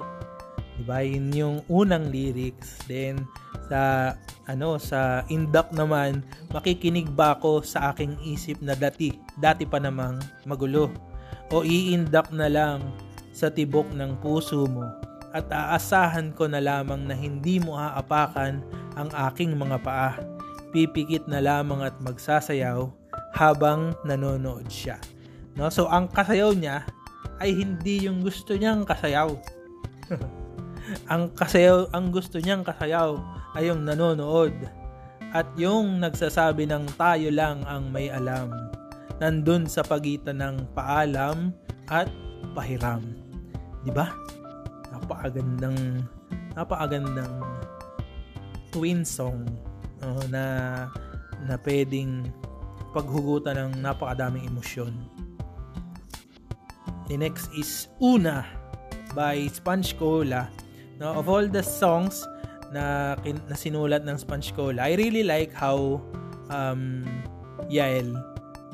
Diba? 0.79 1.03
Yun 1.03 1.27
yung 1.35 1.57
unang 1.67 2.07
lyrics. 2.11 2.79
Then, 2.87 3.27
sa 3.67 4.13
ano 4.49 4.81
sa 4.81 5.21
indak 5.29 5.69
naman 5.77 6.25
makikinig 6.49 7.13
ba 7.13 7.37
ako 7.37 7.61
sa 7.61 7.93
aking 7.93 8.17
isip 8.25 8.57
na 8.65 8.73
dati 8.73 9.13
dati 9.37 9.61
pa 9.61 9.77
namang 9.77 10.17
magulo 10.49 10.89
o 11.53 11.61
iindak 11.61 12.33
na 12.33 12.49
lang 12.49 12.81
sa 13.29 13.53
tibok 13.53 13.93
ng 13.93 14.17
puso 14.25 14.65
mo 14.65 14.89
at 15.29 15.45
aasahan 15.53 16.33
ko 16.33 16.49
na 16.49 16.57
lamang 16.57 17.05
na 17.05 17.13
hindi 17.13 17.61
mo 17.61 17.77
aapakan 17.77 18.65
ang 18.97 19.09
aking 19.29 19.53
mga 19.53 19.77
paa. 19.85 20.17
Pipikit 20.73 21.29
na 21.29 21.37
lamang 21.41 21.85
at 21.85 21.93
magsasayaw 22.01 22.89
habang 23.37 23.93
nanonood 24.05 24.65
siya. 24.69 24.97
No? 25.53 25.69
So 25.69 25.85
ang 25.89 26.09
kasayaw 26.09 26.57
niya 26.57 26.85
ay 27.39 27.55
hindi 27.55 28.07
yung 28.07 28.23
gusto 28.23 28.55
niyang 28.55 28.83
kasayaw. 28.83 29.31
ang 31.13 31.31
kasayaw, 31.33 31.91
ang 31.95 32.11
gusto 32.11 32.39
niyang 32.39 32.63
kasayaw 32.63 33.15
ay 33.55 33.71
yung 33.71 33.87
nanonood 33.87 34.53
at 35.33 35.45
yung 35.55 36.01
nagsasabi 36.01 36.65
ng 36.69 36.85
tayo 36.97 37.29
lang 37.29 37.61
ang 37.65 37.89
may 37.89 38.09
alam. 38.09 38.49
Nandun 39.19 39.67
sa 39.67 39.83
pagitan 39.83 40.39
ng 40.41 40.55
paalam 40.73 41.51
at 41.91 42.07
pahiram. 42.55 43.03
'Di 43.83 43.91
ba? 43.91 44.09
Napakagandang 44.89 46.07
napakagandang 46.55 47.35
twin 48.73 49.05
song 49.05 49.45
uh, 50.01 50.23
na 50.31 50.45
na 51.45 51.55
pwedeng 51.61 52.25
paghugutan 52.91 53.69
ng 53.69 53.71
napakadaming 53.85 54.49
emosyon. 54.49 54.91
The 57.09 57.17
next 57.17 57.49
is 57.57 57.89
Una 57.97 58.45
by 59.17 59.49
Sponge 59.49 59.97
Cola. 59.97 60.45
Now, 61.01 61.17
of 61.17 61.25
all 61.25 61.49
the 61.49 61.65
songs 61.65 62.21
na, 62.69 63.17
na 63.25 63.55
sinulat 63.57 64.05
ng 64.05 64.13
Sponge 64.21 64.53
Cola, 64.53 64.85
I 64.85 64.93
really 64.93 65.25
like 65.25 65.49
how 65.49 66.05
um, 66.53 67.01
Yael 67.65 68.13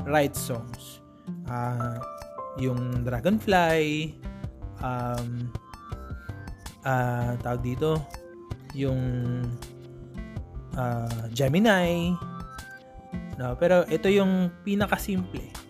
writes 0.03 0.35
songs. 0.35 0.99
Uh, 1.47 1.95
yung 2.59 3.07
Dragonfly, 3.07 4.19
um, 4.83 5.47
uh, 6.83 7.39
tawag 7.39 7.63
dito, 7.63 8.03
yung 8.75 8.99
uh, 10.75 11.23
Gemini, 11.31 12.11
no? 13.39 13.55
pero 13.55 13.87
ito 13.87 14.11
yung 14.11 14.51
pinaka-simple 14.67 15.64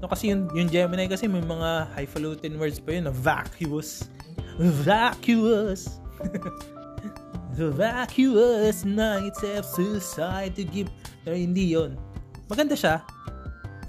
No, 0.00 0.08
kasi 0.08 0.32
yung, 0.32 0.48
yung 0.56 0.68
Gemini 0.72 1.04
kasi 1.04 1.28
may 1.28 1.44
mga 1.44 1.92
highfalutin 1.92 2.56
words 2.56 2.80
pa 2.80 2.96
yun 2.96 3.04
na 3.04 3.12
vacuous. 3.12 4.08
Vacuous. 4.56 6.00
The 7.60 7.68
vacuous 7.68 8.88
nights 8.88 9.44
have 9.44 9.68
suicide 9.68 10.56
to 10.56 10.64
give. 10.64 10.88
Pero 11.20 11.36
hindi 11.36 11.76
yon 11.76 12.00
Maganda 12.48 12.72
siya. 12.72 13.04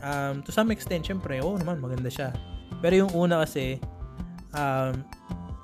Um, 0.04 0.44
to 0.44 0.52
some 0.52 0.74
extent, 0.76 1.08
syempre, 1.08 1.40
oo 1.40 1.56
oh, 1.56 1.56
naman, 1.56 1.80
maganda 1.80 2.12
siya. 2.12 2.36
Pero 2.84 3.06
yung 3.06 3.12
una 3.16 3.46
kasi, 3.48 3.80
um, 4.58 5.06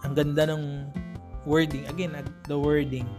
ang 0.08 0.14
ganda 0.16 0.48
ng 0.48 0.88
wording. 1.44 1.84
Again, 1.92 2.16
the 2.48 2.56
wording. 2.56 3.10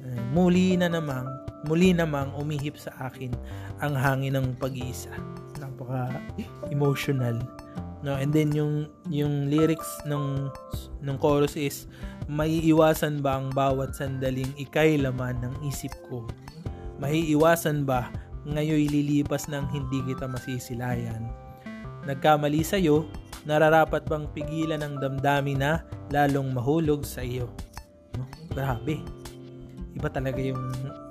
Uh, 0.00 0.16
muli 0.32 0.80
na 0.80 0.88
namang, 0.88 1.28
muli 1.68 1.92
namang 1.92 2.32
umihip 2.38 2.80
sa 2.80 2.94
akin 3.12 3.34
ang 3.82 3.98
hangin 3.98 4.38
ng 4.38 4.54
pag-iisa. 4.56 5.10
Napaka 5.58 6.14
emotional 6.70 7.42
no? 8.02 8.18
And 8.18 8.34
then 8.34 8.52
yung 8.52 8.90
yung 9.08 9.48
lyrics 9.48 9.88
ng 10.04 10.50
ng 11.02 11.16
chorus 11.22 11.54
is 11.54 11.86
maiiwasan 12.26 13.22
ba 13.22 13.38
ang 13.38 13.54
bawat 13.54 13.94
sandaling 13.94 14.50
ikay 14.58 14.98
laman 14.98 15.38
ng 15.42 15.54
isip 15.66 15.94
ko? 16.10 16.26
Maiiwasan 16.98 17.86
ba 17.86 18.10
ngayon 18.46 18.90
lilipas 18.90 19.46
ng 19.50 19.66
hindi 19.70 20.02
kita 20.06 20.26
masisilayan? 20.26 21.30
Nagkamali 22.06 22.66
sa 22.66 22.78
iyo 22.78 23.06
nararapat 23.46 24.06
bang 24.06 24.26
pigilan 24.34 24.82
ng 24.82 24.94
damdamin 25.02 25.58
na 25.62 25.72
lalong 26.10 26.50
mahulog 26.54 27.06
sa 27.06 27.22
iyo? 27.22 27.50
No? 28.18 28.26
Grabe. 28.50 29.02
Iba 29.94 30.10
talaga 30.10 30.38
yung 30.42 30.62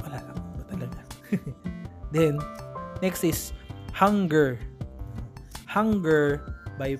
wala 0.03 0.19
lang 0.19 0.37
iba 0.55 0.63
talaga. 0.67 0.99
Then 2.15 2.39
next 3.01 3.25
is 3.25 3.51
Hunger. 3.91 4.61
Hunger 5.67 6.41
by 6.77 6.97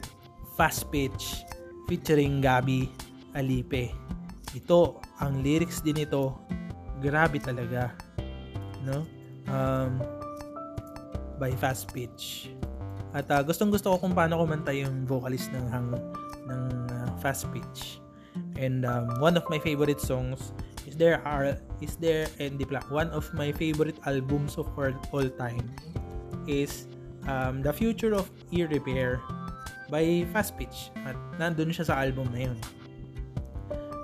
Fast 0.58 0.92
Pitch 0.92 1.46
featuring 1.88 2.42
Gabi 2.44 2.90
Alipe. 3.38 3.94
Ito, 4.52 5.00
ang 5.24 5.40
lyrics 5.46 5.80
din 5.80 6.04
ito, 6.04 6.36
grabe 7.00 7.40
talaga. 7.40 7.96
No? 8.84 9.08
Um, 9.48 10.02
by 11.40 11.54
Fast 11.56 11.90
Pitch. 11.96 12.52
At 13.12 13.28
uh, 13.28 13.44
gustong 13.44 13.72
gusto 13.72 13.92
ko 13.96 14.08
kung 14.08 14.16
paano 14.16 14.40
kumanta 14.40 14.72
yung 14.72 15.04
vocalist 15.04 15.52
ng 15.52 15.68
hang 15.68 15.92
ng 16.48 16.64
uh, 16.88 17.10
Fast 17.20 17.48
Pitch. 17.52 18.00
And 18.56 18.88
um, 18.88 19.20
one 19.20 19.36
of 19.36 19.44
my 19.52 19.60
favorite 19.60 20.00
songs 20.00 20.56
is 20.92 21.00
there 21.00 21.24
are 21.24 21.56
is 21.80 21.96
there 22.04 22.28
and 22.44 22.60
the 22.60 22.68
one 22.92 23.08
of 23.16 23.24
my 23.32 23.56
favorite 23.56 23.96
albums 24.04 24.60
of 24.60 24.68
all, 24.76 24.92
all 25.16 25.30
time 25.40 25.64
is 26.52 26.92
um, 27.32 27.64
The 27.64 27.72
Future 27.72 28.12
of 28.12 28.28
Ear 28.52 28.68
Repair 28.68 29.24
by 29.88 30.28
Fast 30.36 30.60
Pitch. 30.60 30.92
At 31.08 31.16
nandun 31.40 31.72
siya 31.72 31.88
sa 31.88 32.04
album 32.04 32.28
na 32.36 32.52
yun. 32.52 32.60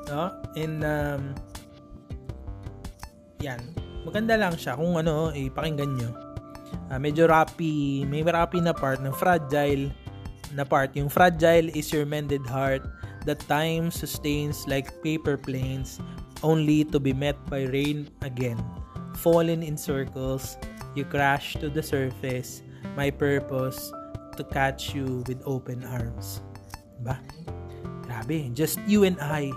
No? 0.08 0.32
And, 0.56 0.80
um, 0.88 1.22
yan. 3.44 3.60
Maganda 4.08 4.40
lang 4.40 4.56
siya 4.56 4.80
kung 4.80 4.96
ano, 4.96 5.36
ipakinggan 5.36 5.92
nyo. 6.00 6.12
Uh, 6.88 7.00
medyo 7.04 7.28
rappy, 7.28 8.08
may 8.08 8.24
rappy 8.24 8.64
na 8.64 8.72
part 8.72 9.04
ng 9.04 9.12
fragile 9.12 9.92
na 10.56 10.64
part. 10.64 10.96
Yung 10.96 11.12
fragile 11.12 11.68
is 11.76 11.92
your 11.92 12.08
mended 12.08 12.48
heart 12.48 12.86
that 13.28 13.44
time 13.52 13.92
sustains 13.92 14.64
like 14.72 14.88
paper 15.04 15.36
planes 15.36 16.00
only 16.44 16.84
to 16.86 17.00
be 17.00 17.14
met 17.14 17.38
by 17.50 17.64
rain 17.70 18.10
again. 18.22 18.60
Fallen 19.16 19.64
in 19.64 19.78
circles, 19.78 20.58
you 20.96 21.06
crash 21.06 21.54
to 21.62 21.70
the 21.70 21.82
surface 21.82 22.62
my 22.96 23.10
purpose 23.10 23.92
to 24.38 24.44
catch 24.46 24.94
you 24.94 25.26
with 25.28 25.42
open 25.46 25.84
arms. 25.86 26.42
Diba? 27.02 27.18
Grabe, 28.06 28.54
just 28.54 28.80
you 28.86 29.04
and 29.04 29.18
I, 29.20 29.52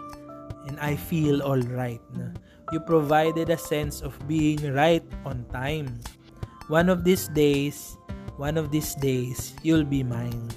and 0.66 0.81
I 0.81 0.97
feel 0.97 1.40
all 1.45 1.61
right. 1.73 2.01
Na. 2.16 2.33
You 2.73 2.81
provided 2.81 3.51
a 3.51 3.59
sense 3.59 4.01
of 4.01 4.14
being 4.29 4.61
right 4.73 5.05
on 5.25 5.45
time. 5.53 6.01
One 6.69 6.88
of 6.88 7.03
these 7.03 7.29
days, 7.29 7.99
one 8.38 8.57
of 8.57 8.71
these 8.71 8.95
days, 8.95 9.55
you'll 9.62 9.85
be 9.85 10.03
mine. 10.03 10.49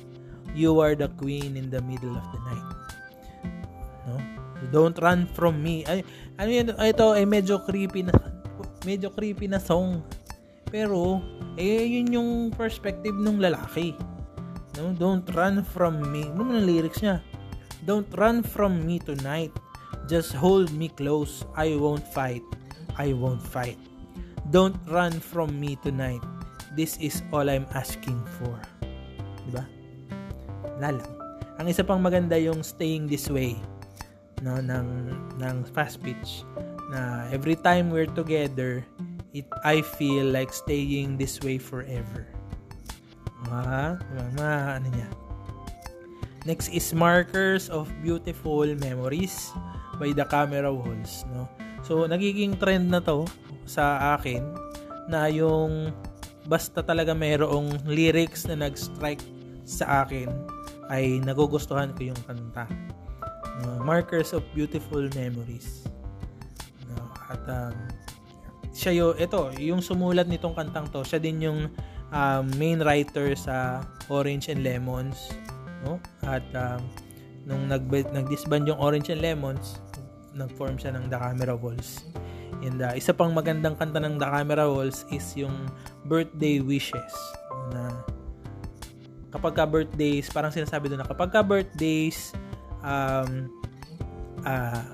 You 0.54 0.80
are 0.80 0.94
the 0.94 1.10
queen 1.18 1.58
in 1.58 1.74
the 1.74 1.82
middle 1.82 2.14
of 2.14 2.26
the 2.30 2.40
night. 2.46 2.70
No? 4.06 4.33
Don't 4.72 4.96
run 5.02 5.28
from 5.34 5.60
me. 5.60 5.84
Ay, 5.90 6.06
ano 6.38 6.50
yun, 6.50 6.68
ito 6.78 7.06
ay 7.12 7.26
medyo 7.28 7.60
creepy 7.66 8.06
na 8.06 8.14
medyo 8.88 9.12
creepy 9.12 9.50
na 9.50 9.60
song. 9.60 10.04
Pero 10.70 11.20
eh, 11.60 11.84
yun 11.86 12.08
yung 12.14 12.32
perspective 12.54 13.16
ng 13.16 13.42
lalaki. 13.42 13.98
No? 14.80 14.94
Don't 14.96 15.26
run 15.34 15.62
from 15.62 16.02
me. 16.10 16.26
Ano 16.30 16.46
man 16.48 16.64
ang 16.64 16.68
lyrics 16.68 17.02
niya? 17.02 17.22
Don't 17.84 18.08
run 18.16 18.42
from 18.42 18.82
me 18.88 18.98
tonight. 18.98 19.52
Just 20.08 20.34
hold 20.34 20.72
me 20.72 20.90
close. 20.92 21.46
I 21.56 21.76
won't 21.76 22.04
fight. 22.04 22.44
I 22.98 23.14
won't 23.14 23.42
fight. 23.42 23.80
Don't 24.52 24.78
run 24.90 25.18
from 25.20 25.56
me 25.60 25.80
tonight. 25.80 26.22
This 26.74 26.98
is 26.98 27.22
all 27.30 27.46
I'm 27.48 27.70
asking 27.78 28.20
for. 28.42 28.58
Diba? 29.46 29.64
Lalang. 30.82 31.06
Ang 31.62 31.70
isa 31.70 31.86
pang 31.86 32.02
maganda 32.02 32.34
yung 32.34 32.66
staying 32.66 33.06
this 33.06 33.30
way 33.30 33.56
no 34.44 34.60
ng 34.60 35.08
ng 35.40 35.58
fast 35.72 36.04
pitch 36.04 36.44
na 36.92 37.26
every 37.32 37.56
time 37.56 37.88
we're 37.88 38.12
together 38.12 38.84
it 39.32 39.48
I 39.64 39.80
feel 39.82 40.30
like 40.30 40.54
staying 40.54 41.18
this 41.18 41.42
way 41.42 41.58
forever. 41.58 42.28
Ah, 43.50 43.98
mga 44.14 44.50
ano 44.80 44.88
niya. 44.94 45.10
Next 46.44 46.70
is 46.70 46.92
Markers 46.92 47.72
of 47.72 47.88
Beautiful 48.04 48.68
Memories 48.78 49.50
by 49.96 50.12
the 50.12 50.28
Camera 50.28 50.70
Walls, 50.70 51.24
no. 51.34 51.48
So 51.82 52.06
nagiging 52.06 52.60
trend 52.60 52.92
na 52.92 53.02
'to 53.02 53.26
sa 53.64 54.16
akin 54.20 54.44
na 55.08 55.28
yung 55.32 55.92
basta 56.48 56.84
talaga 56.84 57.16
mayroong 57.16 57.88
lyrics 57.88 58.46
na 58.48 58.60
nag-strike 58.60 59.24
sa 59.64 60.04
akin 60.04 60.28
ay 60.92 61.24
nagugustuhan 61.24 61.96
ko 61.96 62.12
yung 62.12 62.22
kanta. 62.28 62.68
No, 63.62 63.86
Markers 63.86 64.34
of 64.34 64.42
Beautiful 64.58 65.06
Memories. 65.14 65.86
No, 66.90 67.06
at 67.30 67.44
um, 67.46 67.76
siya 68.74 68.92
yo 68.98 69.08
ito 69.14 69.54
yung 69.62 69.86
sumulat 69.86 70.26
nitong 70.26 70.58
kantang 70.58 70.90
to 70.90 71.06
siya 71.06 71.22
din 71.22 71.38
yung 71.46 71.70
um, 72.10 72.46
main 72.58 72.82
writer 72.82 73.38
sa 73.38 73.86
Orange 74.10 74.50
and 74.50 74.66
Lemons 74.66 75.30
no 75.86 76.02
at 76.26 76.42
um, 76.58 76.82
nung 77.46 77.70
nag 77.70 77.86
nagdisband 77.86 78.66
yung 78.66 78.82
Orange 78.82 79.14
and 79.14 79.22
Lemons 79.22 79.78
nag-form 80.34 80.82
siya 80.82 80.98
ng 80.98 81.14
The 81.14 81.22
Camera 81.22 81.54
Walls 81.54 82.02
and 82.66 82.82
uh, 82.82 82.98
isa 82.98 83.14
pang 83.14 83.30
magandang 83.38 83.78
kanta 83.78 84.02
ng 84.02 84.18
The 84.18 84.26
Camera 84.26 84.66
Walls 84.66 85.06
is 85.14 85.38
yung 85.38 85.70
Birthday 86.10 86.58
Wishes 86.58 87.14
na 87.70 88.02
kapag 89.34 89.58
ka 89.58 89.66
birthdays, 89.66 90.30
parang 90.30 90.54
sinasabi 90.54 90.94
doon 90.94 91.02
na 91.02 91.10
kapag 91.10 91.34
ka 91.34 91.42
birthdays, 91.42 92.38
um, 92.84 93.50
uh, 94.46 94.86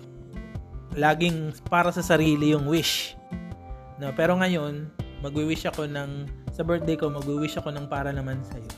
laging 0.96 1.54
para 1.68 1.92
sa 1.92 2.02
sarili 2.02 2.54
yung 2.56 2.70
wish. 2.70 3.18
No, 4.00 4.16
pero 4.16 4.38
ngayon, 4.40 4.88
magwi-wish 5.20 5.68
ako 5.68 5.86
ng 5.90 6.30
sa 6.56 6.64
birthday 6.64 6.96
ko, 6.96 7.12
magwi-wish 7.12 7.60
ako 7.60 7.74
ng 7.76 7.86
para 7.92 8.16
naman 8.16 8.40
sa 8.48 8.56
iyo. 8.56 8.74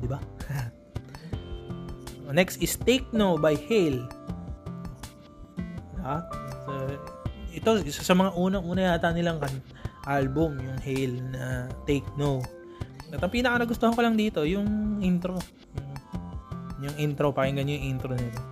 'Di 0.00 0.08
ba? 0.08 0.18
Next 2.30 2.62
is 2.62 2.78
Take 2.78 3.10
No 3.10 3.34
by 3.34 3.58
Hale. 3.58 4.06
Ha? 6.00 6.16
So, 6.64 6.70
ito 7.50 7.70
isa 7.82 8.06
sa 8.06 8.14
mga 8.14 8.38
unang-una 8.38 8.94
yata 8.94 9.10
nilang 9.10 9.42
kan 9.42 9.52
album, 10.06 10.56
yung 10.62 10.78
Hale 10.80 11.16
na 11.34 11.44
Take 11.84 12.06
No. 12.14 12.40
At 13.10 13.18
ang 13.18 13.34
pinaka 13.34 13.66
nagustuhan 13.66 13.92
ko 13.92 14.00
lang 14.06 14.14
dito, 14.14 14.46
yung 14.46 15.02
intro. 15.02 15.36
Yung, 15.74 15.89
yung 16.80 16.96
intro, 16.96 17.32
pakinggan 17.32 17.68
nyo 17.68 17.74
yung 17.76 17.86
intro 17.96 18.12
nito. 18.16 18.42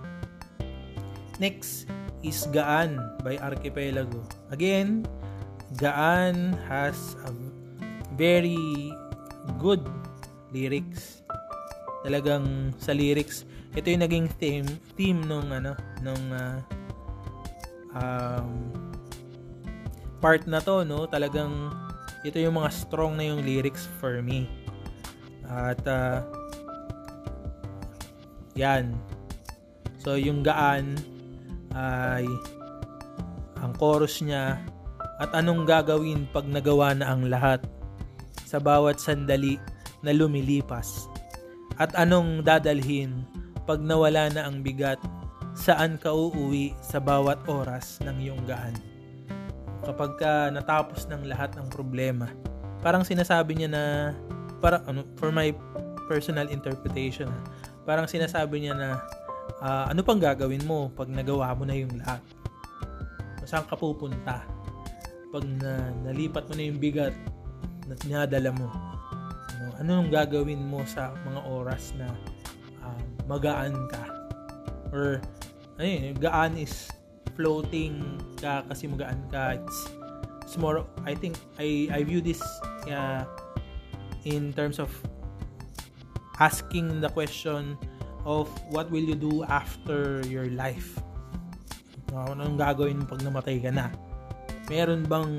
Next 1.41 1.89
is 2.21 2.45
Gaan 2.51 2.99
by 3.23 3.39
Archipelago. 3.39 4.21
Again, 4.51 5.07
Gaan 5.79 6.53
has 6.67 7.15
a 7.25 7.31
very 8.13 8.91
good 9.57 9.81
lyrics. 10.51 11.23
Talagang 12.03 12.75
sa 12.79 12.91
lyrics, 12.95 13.47
ito 13.77 13.85
yung 13.85 14.01
naging 14.01 14.27
theme 14.41 14.69
theme 14.97 15.21
nung 15.29 15.53
ano 15.53 15.77
nung 16.01 16.25
uh, 16.33 16.57
um, 17.93 18.73
part 20.17 20.49
na 20.49 20.57
to 20.57 20.81
no 20.81 21.05
talagang 21.05 21.69
ito 22.25 22.41
yung 22.41 22.57
mga 22.57 22.73
strong 22.73 23.13
na 23.15 23.29
yung 23.29 23.45
lyrics 23.45 23.85
for 24.01 24.25
me 24.25 24.49
at 25.45 25.79
uh, 25.85 26.25
yan. 28.55 28.95
So 29.99 30.15
yung 30.15 30.41
gaan 30.41 30.95
ay 31.75 32.25
ang 33.59 33.75
chorus 33.75 34.23
niya 34.23 34.57
at 35.19 35.35
anong 35.35 35.67
gagawin 35.67 36.23
pag 36.31 36.47
nagawa 36.47 36.95
na 36.95 37.11
ang 37.11 37.27
lahat 37.27 37.59
sa 38.47 38.57
bawat 38.57 38.97
sandali 38.97 39.59
na 39.99 40.15
lumilipas? 40.15 41.11
At 41.75 41.91
anong 41.95 42.47
dadalhin 42.47 43.27
pag 43.67 43.83
nawala 43.83 44.31
na 44.31 44.47
ang 44.47 44.63
bigat? 44.63 44.99
Saan 45.59 45.99
ka 45.99 46.15
uuwi 46.15 46.71
sa 46.79 47.03
bawat 47.03 47.43
oras 47.51 47.99
ng 48.07 48.15
iyong 48.23 48.43
gaan? 48.47 48.75
Kapag 49.83 50.15
ka 50.15 50.33
natapos 50.55 51.07
ng 51.11 51.27
lahat 51.27 51.51
ng 51.59 51.67
problema. 51.67 52.31
Parang 52.79 53.03
sinasabi 53.03 53.59
niya 53.59 53.69
na 53.71 53.83
para 54.63 54.79
ano 54.87 55.03
for 55.19 55.35
my 55.35 55.51
personal 56.07 56.47
interpretation, 56.47 57.27
parang 57.89 58.05
sinasabi 58.05 58.61
niya 58.61 58.77
na 58.77 59.01
uh, 59.65 59.89
ano 59.89 60.05
pang 60.05 60.21
gagawin 60.21 60.61
mo 60.61 60.93
pag 60.93 61.09
nagawa 61.09 61.57
mo 61.57 61.65
na 61.65 61.73
yung 61.73 61.97
lahat? 61.97 62.21
Saan 63.49 63.65
ka 63.65 63.73
pupunta? 63.73 64.45
Pag 65.33 65.41
na, 65.57 65.89
nalipat 66.05 66.45
mo 66.45 66.53
na 66.53 66.69
yung 66.69 66.77
bigat 66.77 67.17
na 67.89 67.97
dinadala 67.97 68.53
mo, 68.53 68.69
ano, 69.57 69.65
ano 69.81 69.89
yung 70.05 70.13
gagawin 70.13 70.61
mo 70.61 70.85
sa 70.85 71.17
mga 71.25 71.41
oras 71.49 71.97
na 71.97 72.13
uh, 72.85 73.01
magaan 73.25 73.73
ka? 73.89 74.05
Or, 74.93 75.17
ayun, 75.81 76.13
gaan 76.21 76.61
is 76.61 76.93
floating 77.33 78.21
ka 78.37 78.61
kasi 78.69 78.85
magaan 78.85 79.17
ka 79.33 79.57
it's, 79.57 79.79
it's 80.45 80.61
more 80.61 80.85
I 81.09 81.17
think 81.17 81.41
I 81.57 81.89
I 81.89 82.05
view 82.05 82.21
this 82.21 82.43
uh, 82.85 83.25
in 84.29 84.53
terms 84.53 84.77
of 84.77 84.93
asking 86.39 87.03
the 87.03 87.11
question 87.11 87.75
of 88.23 88.47
what 88.71 88.87
will 88.91 89.03
you 89.03 89.15
do 89.15 89.43
after 89.47 90.23
your 90.27 90.47
life 90.55 90.99
ano 92.09 92.33
anong 92.33 92.57
gagawin 92.57 93.05
pag 93.05 93.21
namatay 93.21 93.61
ka 93.61 93.69
na 93.69 93.93
meron 94.65 95.05
bang 95.05 95.29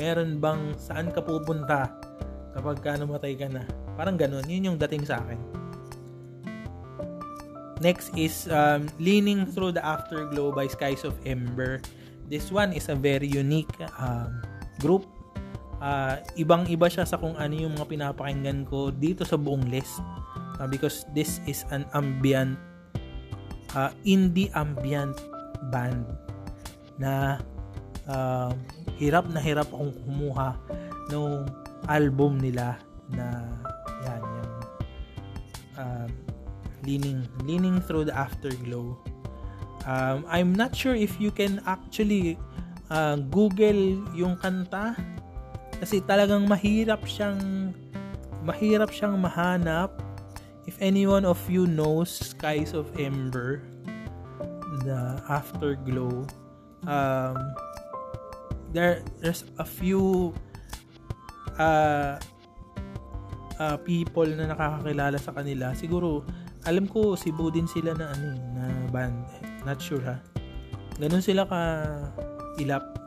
meron 0.00 0.40
bang 0.40 0.72
saan 0.80 1.12
ka 1.12 1.20
pupunta 1.20 1.92
kapag 2.56 2.80
ka 2.80 2.96
namatay 2.96 3.36
ka 3.36 3.46
na 3.50 3.62
parang 3.94 4.16
ganun 4.16 4.44
yun 4.48 4.72
yung 4.72 4.78
dating 4.80 5.04
sa 5.04 5.20
akin 5.20 5.62
Next 7.82 8.14
is 8.14 8.46
um, 8.46 8.86
Leaning 9.02 9.42
Through 9.42 9.74
the 9.74 9.82
Afterglow 9.82 10.54
by 10.54 10.70
Skies 10.70 11.02
of 11.02 11.18
Ember. 11.26 11.82
This 12.30 12.54
one 12.54 12.70
is 12.70 12.86
a 12.86 12.94
very 12.94 13.26
unique 13.26 13.74
um, 13.98 14.38
group. 14.78 15.02
Uh, 15.82 16.22
ibang-iba 16.38 16.86
siya 16.86 17.02
sa 17.02 17.18
kung 17.18 17.34
ano 17.34 17.58
yung 17.58 17.74
mga 17.74 17.90
pinapakinggan 17.90 18.62
ko 18.70 18.94
dito 18.94 19.26
sa 19.26 19.34
buong 19.34 19.66
list. 19.66 19.98
Uh, 20.62 20.70
because 20.70 21.02
this 21.10 21.42
is 21.50 21.66
an 21.74 21.82
ambient, 21.90 22.54
uh, 23.74 23.90
indie 24.06 24.46
ambient 24.54 25.18
band 25.74 26.06
na 27.02 27.42
uh, 28.06 28.54
hirap 28.98 29.26
na 29.30 29.42
hirap 29.42 29.66
akong 29.74 29.90
kumuha 30.06 30.54
ng 31.10 31.46
album 31.90 32.38
nila 32.38 32.78
na 33.10 33.42
yan, 34.06 34.22
yung 34.22 34.52
uh, 35.78 36.06
leaning 36.86 37.20
leaning 37.46 37.78
through 37.82 38.06
the 38.06 38.14
afterglow 38.14 38.94
um, 39.86 40.24
I'm 40.30 40.54
not 40.54 40.74
sure 40.74 40.94
if 40.94 41.18
you 41.18 41.30
can 41.30 41.62
actually 41.66 42.38
uh, 42.90 43.18
Google 43.30 43.98
yung 44.14 44.38
kanta 44.38 44.96
kasi 45.82 45.98
talagang 46.06 46.46
mahirap 46.46 47.02
siyang 47.02 47.74
mahirap 48.46 48.94
siyang 48.94 49.18
mahanap 49.18 49.90
if 50.70 50.78
anyone 50.78 51.26
of 51.26 51.38
you 51.50 51.66
knows 51.66 52.08
Skies 52.08 52.70
of 52.70 52.86
Ember 52.94 53.66
the 54.86 55.18
afterglow 55.26 56.22
um, 56.86 57.36
there 58.70 59.02
there's 59.18 59.42
a 59.58 59.66
few 59.66 60.30
uh, 61.58 62.14
uh, 63.58 63.76
people 63.82 64.26
na 64.26 64.54
nakakakilala 64.54 65.18
sa 65.18 65.34
kanila 65.34 65.74
siguro 65.74 66.22
alam 66.62 66.86
ko 66.86 67.18
Cebu 67.18 67.50
din 67.50 67.66
sila 67.66 67.90
na 67.98 68.14
ano 68.14 68.26
eh, 68.30 68.38
na 68.54 68.64
band. 68.94 69.18
Not 69.66 69.82
sure 69.82 70.02
ha. 70.06 70.22
Ganun 71.00 71.22
sila 71.22 71.42
ka 71.48 71.60
ilap. 72.62 73.01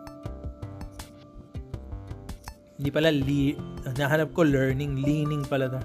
Hindi 2.75 2.89
pala 2.91 3.09
li 3.11 3.55
nahanap 3.95 4.35
ko 4.35 4.43
learning, 4.43 4.99
leaning 4.99 5.43
pala 5.47 5.71
to. 5.71 5.81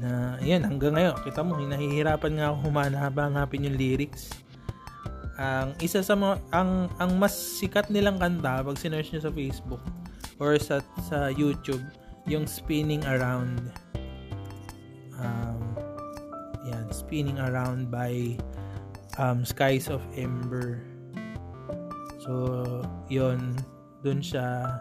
Na 0.00 0.40
yan 0.40 0.64
hanggang 0.64 0.96
ngayon 0.96 1.14
kita 1.22 1.44
mo 1.44 1.60
hinahihirapan 1.60 2.40
nga 2.40 2.46
ako 2.50 2.56
humanap 2.66 3.14
hanapin 3.14 3.68
yung 3.68 3.78
lyrics. 3.78 4.32
Ang 5.40 5.72
isa 5.80 6.04
sa 6.04 6.18
mga 6.18 6.36
ang 6.52 6.90
ang 7.00 7.16
mas 7.16 7.32
sikat 7.32 7.88
nilang 7.88 8.20
kanta 8.20 8.60
pag 8.60 8.76
sinearch 8.76 9.12
niyo 9.14 9.24
sa 9.24 9.32
Facebook 9.32 9.80
or 10.40 10.56
sa 10.60 10.84
sa 11.06 11.32
YouTube 11.32 11.84
yung 12.28 12.44
spinning 12.44 13.00
around 13.08 13.72
um, 15.20 15.60
yan, 16.64 16.86
Spinning 16.92 17.38
Around 17.38 17.90
by 17.90 18.36
um, 19.18 19.44
Skies 19.44 19.88
of 19.88 20.02
Ember. 20.16 20.80
So, 22.20 22.84
yon 23.08 23.56
dun 24.04 24.20
siya 24.20 24.80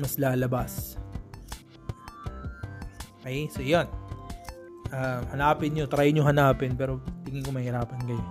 mas 0.00 0.16
lalabas. 0.16 0.96
Okay, 3.20 3.46
so 3.52 3.60
yon 3.60 3.84
uh, 4.90 5.20
hanapin 5.30 5.74
nyo, 5.74 5.86
try 5.86 6.10
nyo 6.10 6.26
hanapin, 6.26 6.74
pero 6.74 6.98
tingin 7.22 7.44
ko 7.46 7.54
mahirapan 7.54 8.00
kayo. 8.06 8.22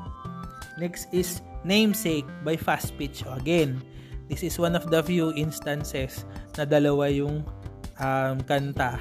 Next 0.80 1.12
is 1.12 1.44
Namesake 1.68 2.28
by 2.44 2.56
Fast 2.56 2.96
Pitch. 2.96 3.24
Again, 3.28 3.84
this 4.32 4.44
is 4.44 4.56
one 4.56 4.76
of 4.76 4.88
the 4.88 5.04
few 5.04 5.36
instances 5.36 6.24
na 6.56 6.64
dalawa 6.64 7.12
yung 7.12 7.44
um, 8.00 8.36
kanta 8.48 9.00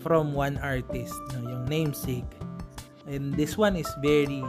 from 0.00 0.32
one 0.32 0.56
artist, 0.62 1.14
no, 1.34 1.50
yung 1.50 1.64
namesake. 1.66 2.28
And 3.10 3.34
this 3.34 3.58
one 3.58 3.74
is 3.74 3.90
very 3.98 4.42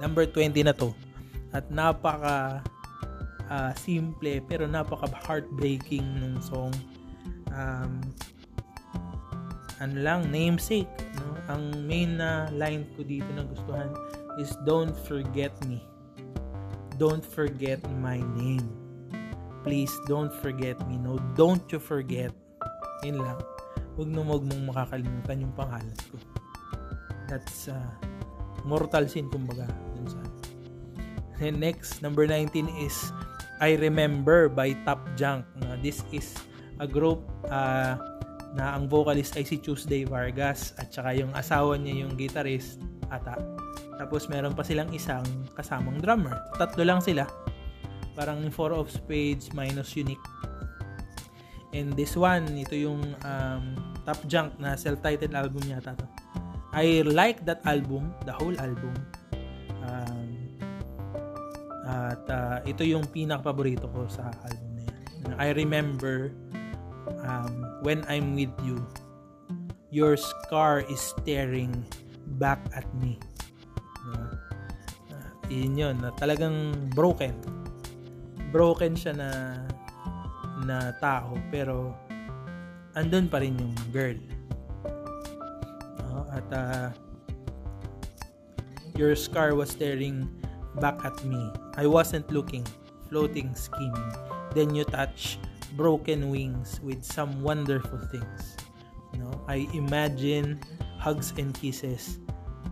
number 0.00 0.24
20 0.24 0.56
na 0.64 0.72
to. 0.80 0.96
At 1.52 1.68
napaka 1.68 2.64
uh, 3.52 3.72
simple 3.76 4.40
pero 4.48 4.64
napaka 4.64 5.12
heartbreaking 5.24 6.04
nung 6.20 6.40
song. 6.40 6.72
Um, 7.56 8.04
ano 9.80 9.96
lang, 9.96 10.20
namesake. 10.28 10.92
No? 11.16 11.26
Ang 11.56 11.88
main 11.88 12.20
na 12.20 12.52
line 12.52 12.84
ko 12.94 13.02
dito 13.02 13.26
na 13.32 13.42
gustuhan 13.48 13.90
is 14.36 14.52
Don't 14.68 14.94
forget 15.08 15.52
me. 15.64 15.80
Don't 17.00 17.24
forget 17.24 17.80
my 18.00 18.20
name. 18.36 18.68
Please 19.66 19.92
don't 20.06 20.30
forget 20.30 20.78
me. 20.86 20.96
No, 20.96 21.18
don't 21.34 21.64
you 21.74 21.82
forget. 21.82 22.30
Yun 23.04 23.20
lang 23.20 23.40
huwag 23.96 24.12
na 24.12 24.20
huwag 24.20 24.44
mong 24.44 24.62
makakalimutan 24.68 25.36
yung 25.40 25.54
pangalan 25.56 25.96
ko. 26.12 26.16
That's 27.26 27.72
uh, 27.72 27.90
mortal 28.62 29.08
sin 29.08 29.32
kumbaga 29.32 29.66
dun 29.96 30.06
sa 30.06 30.20
And 31.36 31.60
next, 31.60 32.00
number 32.00 32.24
19 32.24 32.68
is 32.80 32.96
I 33.60 33.76
Remember 33.76 34.48
by 34.48 34.72
Top 34.88 35.04
Junk. 35.20 35.44
Uh, 35.64 35.76
this 35.84 36.00
is 36.08 36.32
a 36.80 36.86
group 36.86 37.24
uh, 37.48 37.96
na 38.56 38.72
ang 38.72 38.88
vocalist 38.88 39.36
ay 39.36 39.44
si 39.44 39.60
Tuesday 39.60 40.08
Vargas 40.08 40.72
at 40.80 40.88
saka 40.88 41.12
yung 41.12 41.32
asawa 41.36 41.76
niya 41.76 42.08
yung 42.08 42.16
guitarist 42.16 42.80
ata. 43.12 43.36
Tapos 43.96 44.28
meron 44.28 44.52
pa 44.52 44.64
silang 44.64 44.92
isang 44.92 45.24
kasamang 45.56 46.00
drummer. 46.00 46.36
Tatlo 46.56 46.84
lang 46.84 47.00
sila. 47.00 47.24
Parang 48.16 48.40
four 48.48 48.72
of 48.72 48.88
spades 48.88 49.52
minus 49.52 49.92
unique. 49.96 50.20
And 51.76 51.92
this 51.92 52.16
one, 52.16 52.48
ito 52.56 52.72
yung 52.72 53.04
um, 53.24 53.64
Top 54.08 54.20
Junk 54.24 54.56
na 54.56 54.76
self-titled 54.80 55.36
album 55.36 55.64
yata 55.68 55.92
to. 55.92 56.06
I 56.72 57.04
like 57.04 57.44
that 57.44 57.60
album, 57.68 58.12
the 58.24 58.32
whole 58.32 58.56
album. 58.56 58.96
Um, 59.84 60.28
at 61.84 62.24
uh, 62.28 62.58
ito 62.64 62.84
yung 62.84 63.04
pinaka-paborito 63.12 63.88
ko 63.92 64.08
sa 64.08 64.32
album 64.48 64.70
na 64.76 64.82
yan. 64.88 65.02
I 65.36 65.48
remember 65.52 66.32
um, 67.26 67.80
when 67.82 68.04
I'm 68.08 68.34
with 68.34 68.52
you, 68.62 68.80
your 69.90 70.16
scar 70.16 70.80
is 70.86 71.00
staring 71.00 71.86
back 72.38 72.60
at 72.74 72.86
me. 72.98 73.18
Diba? 74.02 74.26
Uh, 75.10 75.30
yun 75.48 75.74
yun, 75.78 75.96
na 76.02 76.10
talagang 76.18 76.74
broken. 76.94 77.34
Broken 78.50 78.94
siya 78.94 79.14
na 79.14 79.30
na 80.66 80.90
tao, 80.98 81.38
pero 81.52 81.94
andun 82.96 83.30
pa 83.30 83.38
rin 83.38 83.54
yung 83.58 83.74
girl. 83.92 84.18
Uh, 86.02 86.24
at 86.34 86.48
uh, 86.50 86.88
your 88.96 89.14
scar 89.14 89.54
was 89.54 89.70
staring 89.70 90.26
back 90.80 90.98
at 91.04 91.14
me. 91.24 91.52
I 91.76 91.86
wasn't 91.86 92.26
looking, 92.32 92.64
floating, 93.08 93.52
scheming. 93.54 94.12
Then 94.56 94.72
you 94.72 94.88
touch 94.88 95.36
broken 95.74 96.30
wings 96.30 96.78
with 96.82 97.02
some 97.02 97.42
wonderful 97.42 97.98
things. 98.12 98.56
You 99.12 99.20
know, 99.20 99.34
I 99.48 99.66
imagine 99.74 100.60
hugs 100.98 101.32
and 101.38 101.50
kisses, 101.54 102.18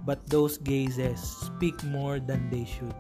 but 0.07 0.23
those 0.29 0.59
gazes 0.59 1.19
speak 1.19 1.77
more 1.85 2.21
than 2.21 2.51
they 2.51 2.65
should. 2.65 2.95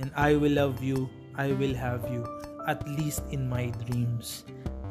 And 0.00 0.10
I 0.16 0.34
will 0.34 0.58
love 0.58 0.82
you, 0.82 1.08
I 1.38 1.54
will 1.54 1.74
have 1.74 2.02
you, 2.10 2.26
at 2.66 2.82
least 2.88 3.22
in 3.30 3.48
my 3.48 3.70
dreams. 3.86 4.44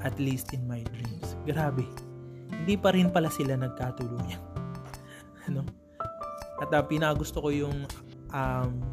At 0.04 0.20
least 0.20 0.52
in 0.54 0.68
my 0.68 0.84
dreams. 0.84 1.36
Grabe. 1.48 1.88
Hindi 2.52 2.76
pa 2.76 2.92
rin 2.92 3.12
pala 3.12 3.32
sila 3.32 3.56
nagkatuluyan. 3.56 4.40
ano? 5.48 5.64
At 6.60 6.72
uh, 6.72 6.84
pinagusto 6.84 7.40
ko 7.40 7.50
yung 7.52 7.88
um, 8.36 8.84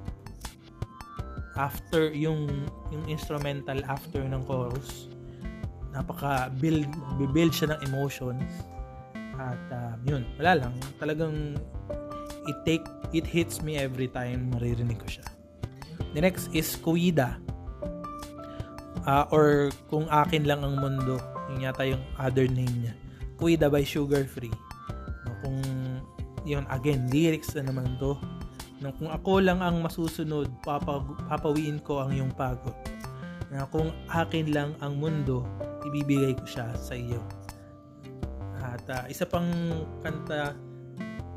after 1.58 2.14
yung 2.14 2.46
yung 2.94 3.04
instrumental 3.10 3.82
after 3.90 4.22
ng 4.22 4.42
chorus 4.46 5.10
napaka 5.91 6.49
build 6.62 6.86
build 7.34 7.53
siya 7.53 7.74
ng 7.74 7.80
emotions 7.91 8.66
at 9.41 9.62
uh, 9.72 9.95
yun 10.07 10.22
wala 10.38 10.66
lang. 10.66 10.74
Talagang 11.01 11.59
it 12.47 12.59
take 12.66 12.86
it 13.11 13.26
hits 13.26 13.61
me 13.64 13.76
every 13.80 14.07
time 14.07 14.53
maririnig 14.55 14.99
ko 15.01 15.09
siya. 15.20 15.26
The 16.14 16.20
next 16.22 16.51
is 16.55 16.74
Kuida 16.78 17.38
uh, 19.07 19.24
or 19.30 19.70
kung 19.88 20.07
akin 20.11 20.45
lang 20.45 20.62
ang 20.66 20.78
mundo 20.78 21.20
yung 21.51 21.61
yata 21.64 21.86
yung 21.86 22.03
other 22.18 22.47
name 22.47 22.88
niya. 22.88 22.95
Kuida 23.41 23.72
by 23.72 23.82
Sugar 23.82 24.28
Free. 24.28 24.53
No, 25.26 25.30
kung 25.41 25.59
yun 26.45 26.64
again 26.68 27.09
lyrics 27.09 27.57
na 27.57 27.64
naman 27.66 27.97
to. 27.97 28.16
No, 28.80 28.93
kung 28.97 29.12
ako 29.12 29.45
lang 29.45 29.61
ang 29.61 29.84
masusunod 29.84 30.49
papa, 30.64 31.05
papawiin 31.28 31.84
ko 31.84 32.01
ang 32.01 32.16
iyong 32.16 32.32
pagod. 32.32 32.76
Na 33.53 33.68
kung 33.68 33.93
akin 34.09 34.47
lang 34.53 34.70
ang 34.80 34.97
mundo 34.97 35.45
ibibigay 35.86 36.36
ko 36.36 36.44
siya 36.44 36.72
sa 36.76 36.94
iyo. 36.96 37.20
At 38.60 38.84
uh, 38.88 39.04
isa 39.08 39.24
pang 39.24 39.48
kanta, 40.04 40.52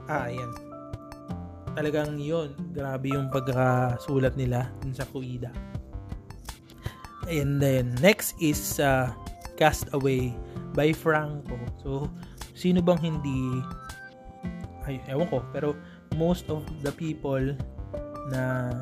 ah, 0.07 0.27
ayan. 0.27 0.51
Talagang 1.73 2.21
yon 2.21 2.53
grabe 2.75 3.09
yung 3.09 3.33
pagkasulat 3.33 4.37
nila 4.37 4.69
dun 4.83 4.93
sa 4.93 5.07
Kuida. 5.09 5.49
And 7.31 7.57
then, 7.57 7.95
next 8.03 8.35
is 8.43 8.77
uh, 8.83 9.09
Cast 9.55 9.89
Away 9.95 10.35
by 10.75 10.91
Franco. 10.91 11.55
So, 11.79 12.11
sino 12.53 12.83
bang 12.83 12.99
hindi, 12.99 13.63
ay, 14.83 14.99
ewan 15.07 15.31
ko, 15.31 15.39
pero 15.55 15.73
most 16.19 16.51
of 16.51 16.61
the 16.83 16.91
people 16.91 17.55
na 18.29 18.75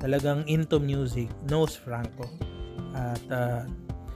talagang 0.00 0.42
into 0.48 0.80
music 0.80 1.28
knows 1.46 1.76
Franco. 1.76 2.26
At 2.96 3.22
uh, 3.30 3.68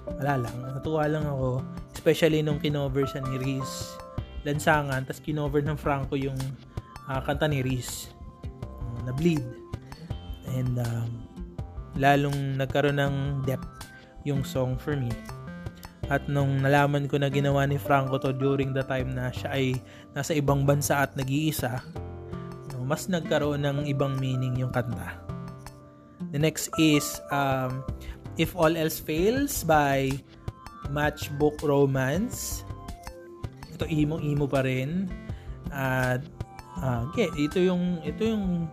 wala 0.09 0.45
lang, 0.45 0.57
natuwa 0.61 1.05
lang 1.09 1.25
ako, 1.25 1.65
especially 1.97 2.45
nung 2.45 2.61
kinover 2.61 3.09
siya 3.09 3.25
ni 3.25 3.41
Riz 3.41 3.97
Lansangan, 4.45 5.09
tapos 5.09 5.25
kinover 5.25 5.65
ng 5.65 5.77
Franco 5.77 6.21
yung 6.21 6.37
uh, 7.09 7.21
kanta 7.25 7.49
ni 7.49 7.65
Riz 7.65 8.13
uh, 8.45 9.09
na 9.09 9.13
Bleed. 9.17 9.45
And 10.55 10.77
um, 10.77 11.11
lalong 11.97 12.61
nagkaroon 12.61 13.01
ng 13.01 13.17
depth 13.49 13.89
yung 14.29 14.45
song 14.45 14.77
for 14.77 14.93
me. 14.93 15.09
At 16.13 16.29
nung 16.29 16.61
nalaman 16.61 17.09
ko 17.09 17.17
na 17.17 17.33
ginawa 17.33 17.65
ni 17.65 17.81
Franco 17.81 18.21
to 18.21 18.37
during 18.37 18.77
the 18.77 18.85
time 18.85 19.17
na 19.17 19.33
siya 19.33 19.57
ay 19.57 19.81
nasa 20.13 20.37
ibang 20.37 20.69
bansa 20.69 21.01
at 21.01 21.17
nag-iisa, 21.17 21.81
mas 22.85 23.09
nagkaroon 23.09 23.65
ng 23.65 23.89
ibang 23.89 24.21
meaning 24.21 24.61
yung 24.61 24.69
kanta. 24.69 25.17
The 26.31 26.39
next 26.39 26.69
is 26.77 27.25
um, 27.33 27.81
If 28.37 28.59
All 28.59 28.75
Else 28.75 28.99
Fails 28.99 29.63
by 29.63 30.11
Matchbook 30.91 31.63
Romance. 31.63 32.67
Ito 33.73 33.87
imo-imo 33.89 34.45
pa 34.51 34.67
rin. 34.67 35.09
At 35.73 36.27
uh, 36.79 37.09
okay, 37.11 37.31
ito 37.39 37.63
yung 37.63 38.03
ito 38.05 38.23
yung 38.27 38.69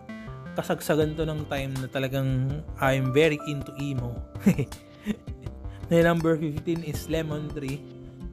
kasagsagan 0.52 1.16
to 1.16 1.24
ng 1.24 1.48
time 1.48 1.72
na 1.80 1.88
talagang 1.88 2.60
I'm 2.76 3.14
very 3.14 3.40
into 3.48 3.72
emo. 3.80 4.12
the 5.88 6.00
number 6.04 6.36
15 6.36 6.84
is 6.84 7.08
Lemon 7.08 7.48
Tree 7.50 7.80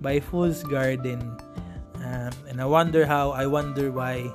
by 0.03 0.19
Fool's 0.19 0.61
Garden. 0.67 1.21
Um, 1.99 2.33
and 2.47 2.57
I 2.59 2.67
wonder 2.67 3.05
how, 3.05 3.31
I 3.35 3.45
wonder 3.45 3.91
why 3.91 4.31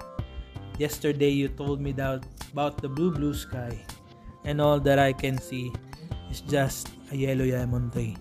yesterday 0.76 1.32
you 1.32 1.48
told 1.48 1.80
me 1.80 1.92
that 1.96 2.24
about 2.52 2.78
the 2.80 2.88
blue 2.88 3.10
blue 3.10 3.34
sky 3.34 3.72
and 4.44 4.60
all 4.60 4.78
that 4.80 4.98
I 4.98 5.12
can 5.12 5.40
see 5.40 5.72
is 6.34 6.42
just 6.50 6.90
a 7.08 7.16
yellow 7.16 7.46
lemon 7.46 7.94
tree. 7.94 8.18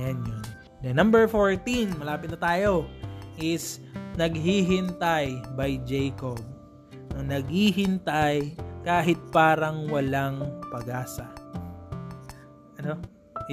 Yan 0.00 0.16
yun. 0.24 0.44
Then 0.80 0.96
number 0.96 1.28
14, 1.28 2.00
malapit 2.00 2.32
na 2.32 2.40
tayo, 2.40 2.88
is 3.36 3.84
Naghihintay 4.16 5.52
by 5.52 5.76
Jacob. 5.84 6.40
Nang 7.12 7.28
naghihintay 7.28 8.56
kahit 8.80 9.20
parang 9.28 9.92
walang 9.92 10.56
pag-asa. 10.72 11.28
Ano? 12.80 12.96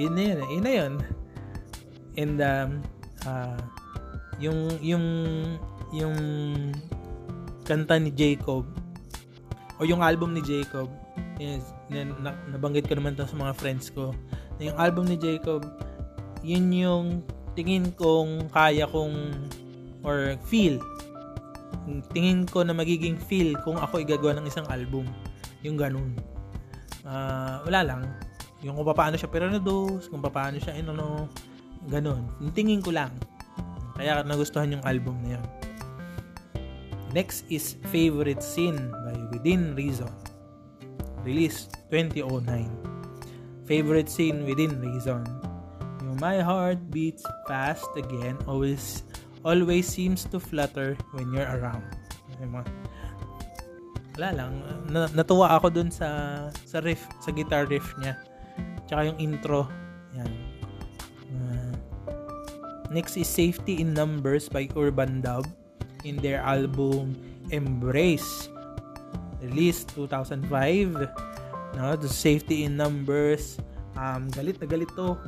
Yun 0.00 0.16
na 0.16 0.22
yun. 0.24 0.40
Yun 0.48 0.64
na 0.64 0.72
yun. 0.72 0.92
And 2.16 2.38
um, 2.40 2.70
uh, 3.28 3.60
yung 4.40 4.80
yung 4.80 5.06
yung 5.92 6.16
kanta 7.68 8.00
ni 8.00 8.08
Jacob 8.08 8.64
o 9.76 9.84
yung 9.84 10.00
album 10.00 10.32
ni 10.32 10.40
Jacob 10.40 10.88
Yes, 11.34 11.73
na, 11.92 12.32
nabanggit 12.48 12.88
ko 12.88 12.96
naman 12.96 13.16
to 13.16 13.28
sa 13.28 13.36
mga 13.36 13.52
friends 13.56 13.92
ko. 13.92 14.16
Na 14.56 14.72
yung 14.72 14.78
album 14.80 15.04
ni 15.08 15.16
Jacob, 15.20 15.64
yun 16.40 16.72
yung 16.72 17.06
tingin 17.52 17.92
kong 17.94 18.48
kaya 18.52 18.88
kong 18.88 19.32
or 20.04 20.36
feel. 20.48 20.80
Tingin 22.12 22.48
ko 22.48 22.64
na 22.64 22.72
magiging 22.72 23.20
feel 23.20 23.52
kung 23.64 23.76
ako 23.76 24.00
igagawa 24.00 24.40
ng 24.40 24.48
isang 24.48 24.64
album. 24.72 25.04
Yung 25.60 25.76
ganun. 25.76 26.16
Uh, 27.04 27.60
wala 27.68 27.80
lang. 27.84 28.02
Yung 28.64 28.80
kung 28.80 28.88
paano 28.96 29.20
siya 29.20 29.28
piranudos, 29.28 30.08
kung 30.08 30.24
paano 30.24 30.56
siya, 30.56 30.76
ano, 30.80 31.28
ganun. 31.88 32.24
Yung 32.40 32.52
tingin 32.56 32.80
ko 32.80 32.92
lang. 32.92 33.12
Kaya 33.94 34.24
nagustuhan 34.24 34.72
yung 34.72 34.84
album 34.88 35.20
na 35.20 35.36
yun. 35.36 35.46
Next 37.14 37.46
is 37.46 37.78
Favorite 37.94 38.42
Scene 38.42 38.90
by 38.90 39.14
Within 39.30 39.78
Reason 39.78 40.23
released 41.24 41.74
2009. 41.90 42.68
Favorite 43.64 44.12
scene 44.12 44.44
within 44.44 44.76
reason. 44.78 45.24
Yung 46.04 46.20
my 46.20 46.44
heart 46.44 46.78
beats 46.92 47.24
fast 47.48 47.88
again, 47.96 48.36
always 48.44 49.02
always 49.44 49.88
seems 49.88 50.28
to 50.28 50.36
flutter 50.38 50.96
when 51.16 51.32
you're 51.32 51.48
around. 51.48 51.84
Wala 54.14 54.30
lang, 54.30 54.52
na, 54.86 55.10
natuwa 55.10 55.50
ako 55.58 55.74
dun 55.74 55.90
sa 55.90 56.08
sa 56.68 56.78
riff, 56.84 57.02
sa 57.18 57.34
guitar 57.34 57.66
riff 57.66 57.96
niya. 57.98 58.14
Tsaka 58.86 59.10
yung 59.10 59.18
intro. 59.18 59.66
Yan. 60.14 60.30
Uh, 61.34 61.74
next 62.94 63.18
is 63.18 63.26
Safety 63.26 63.82
in 63.82 63.90
Numbers 63.96 64.46
by 64.46 64.70
Urban 64.78 65.24
Dub 65.24 65.48
in 66.04 66.20
their 66.20 66.44
album 66.44 67.16
Embrace 67.50 68.52
released 69.44 69.92
2005 69.94 70.48
no 71.76 71.94
the 71.98 72.08
safety 72.08 72.64
in 72.64 72.78
numbers 72.78 73.60
um 73.98 74.30
galit 74.32 74.56
na 74.58 74.66
galit 74.66 74.88
to 74.96 75.18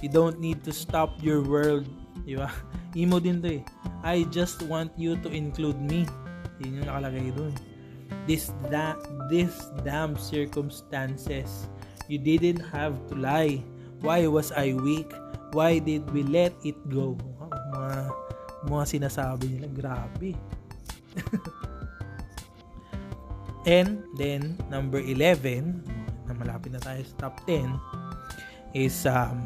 You 0.00 0.08
don't 0.08 0.40
need 0.40 0.64
to 0.64 0.72
stop 0.72 1.20
your 1.20 1.44
world. 1.44 1.84
Di 2.24 2.32
ba? 2.32 2.48
Emo 2.98 3.20
din 3.20 3.44
to 3.44 3.60
eh. 3.60 3.62
I 4.00 4.24
just 4.32 4.64
want 4.64 4.96
you 4.96 5.20
to 5.20 5.28
include 5.28 5.76
me. 5.76 6.08
Yun 6.64 6.80
yung 6.80 6.88
nakalagay 6.88 7.28
dun. 7.36 7.52
This, 8.24 8.48
da- 8.72 8.98
this 9.28 9.52
damn 9.84 10.16
circumstances. 10.16 11.68
You 12.08 12.16
didn't 12.16 12.64
have 12.72 12.96
to 13.12 13.14
lie. 13.14 13.60
Why 14.00 14.24
was 14.24 14.50
I 14.56 14.72
weak? 14.72 15.12
Why 15.52 15.78
did 15.78 16.08
we 16.16 16.24
let 16.24 16.56
it 16.64 16.80
go? 16.88 17.20
Mga, 17.76 18.08
mga 18.72 18.84
sinasabi 18.88 19.46
nila. 19.52 19.68
Grabe. 19.68 20.32
And 23.68 24.04
then, 24.16 24.56
number 24.72 25.00
11, 25.00 25.84
na 26.24 26.32
malapit 26.32 26.72
na 26.72 26.80
tayo 26.80 27.04
sa 27.04 27.28
top 27.28 27.34
10, 27.44 27.76
is 28.72 29.04
um, 29.04 29.44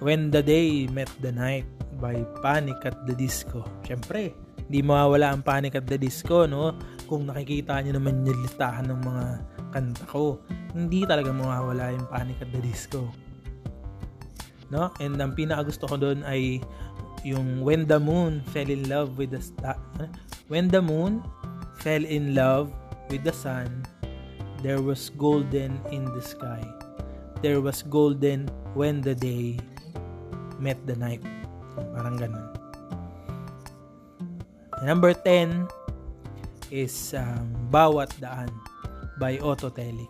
When 0.00 0.32
the 0.32 0.44
Day 0.44 0.88
Met 0.88 1.08
the 1.24 1.32
Night 1.32 1.68
by 2.00 2.20
Panic 2.40 2.80
at 2.84 2.96
the 3.04 3.16
Disco. 3.16 3.64
Siyempre, 3.84 4.32
hindi 4.70 4.80
mawawala 4.80 5.36
ang 5.36 5.42
Panic 5.44 5.76
at 5.76 5.86
the 5.88 6.00
Disco, 6.00 6.48
no? 6.48 6.76
Kung 7.08 7.28
nakikita 7.28 7.80
nyo 7.84 8.00
naman 8.00 8.24
yung 8.24 8.40
listahan 8.44 8.88
ng 8.88 9.00
mga 9.02 9.24
kanta 9.70 10.04
ko, 10.08 10.40
hindi 10.72 11.04
talaga 11.04 11.30
mawawala 11.34 11.92
yung 11.92 12.06
Panic 12.08 12.38
at 12.40 12.50
the 12.54 12.62
Disco. 12.62 13.10
No? 14.70 14.94
And 15.02 15.18
ang 15.18 15.34
pinakagusto 15.34 15.90
ko 15.90 15.98
doon 15.98 16.22
ay 16.22 16.62
yung 17.26 17.60
When 17.60 17.84
the 17.84 17.98
Moon 18.00 18.40
Fell 18.54 18.70
in 18.70 18.86
Love 18.86 19.18
with 19.20 19.34
the 19.34 19.42
Star. 19.42 19.76
When 20.48 20.70
the 20.70 20.80
Moon 20.80 21.20
Fell 21.82 22.06
in 22.06 22.32
Love 22.32 22.70
with 23.10 23.26
the 23.26 23.34
Sun, 23.34 23.82
there 24.62 24.78
was 24.78 25.10
golden 25.18 25.82
in 25.90 26.06
the 26.14 26.22
sky. 26.22 26.62
There 27.42 27.58
was 27.58 27.82
golden 27.82 28.46
when 28.78 29.02
the 29.02 29.18
day 29.18 29.58
met 30.62 30.78
the 30.86 30.94
night. 30.94 31.20
Parang 31.74 32.16
ganun. 32.16 32.46
Number 34.80 35.12
10 35.12 35.68
is 36.72 37.12
um, 37.12 37.52
Bawat 37.68 38.14
Daan 38.22 38.48
by 39.18 39.36
Otto 39.42 39.68
Telic. 39.68 40.08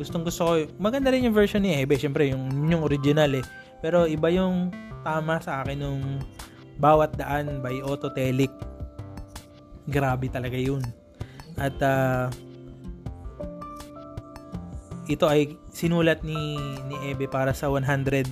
Gustong 0.00 0.24
gusto 0.24 0.40
ko, 0.48 0.52
maganda 0.80 1.12
rin 1.12 1.28
yung 1.28 1.36
version 1.36 1.60
ni 1.60 1.84
Ebe, 1.84 2.00
syempre 2.00 2.32
yung, 2.32 2.48
yung 2.64 2.80
original 2.80 3.28
eh. 3.36 3.44
Pero 3.84 4.08
iba 4.08 4.32
yung 4.32 4.72
tama 5.04 5.36
sa 5.42 5.60
akin 5.60 5.76
nung 5.84 6.00
Bawat 6.80 7.12
Daan 7.20 7.60
by 7.60 7.84
Otto 7.84 8.08
Telic. 8.08 8.71
Grabe 9.88 10.30
talaga 10.30 10.54
yun. 10.54 10.82
At 11.58 11.76
uh, 11.82 12.30
ito 15.10 15.26
ay 15.26 15.58
sinulat 15.74 16.22
ni 16.22 16.56
ni 16.86 16.96
Ebe 17.10 17.26
para 17.26 17.50
sa 17.52 17.68
100 17.68 18.30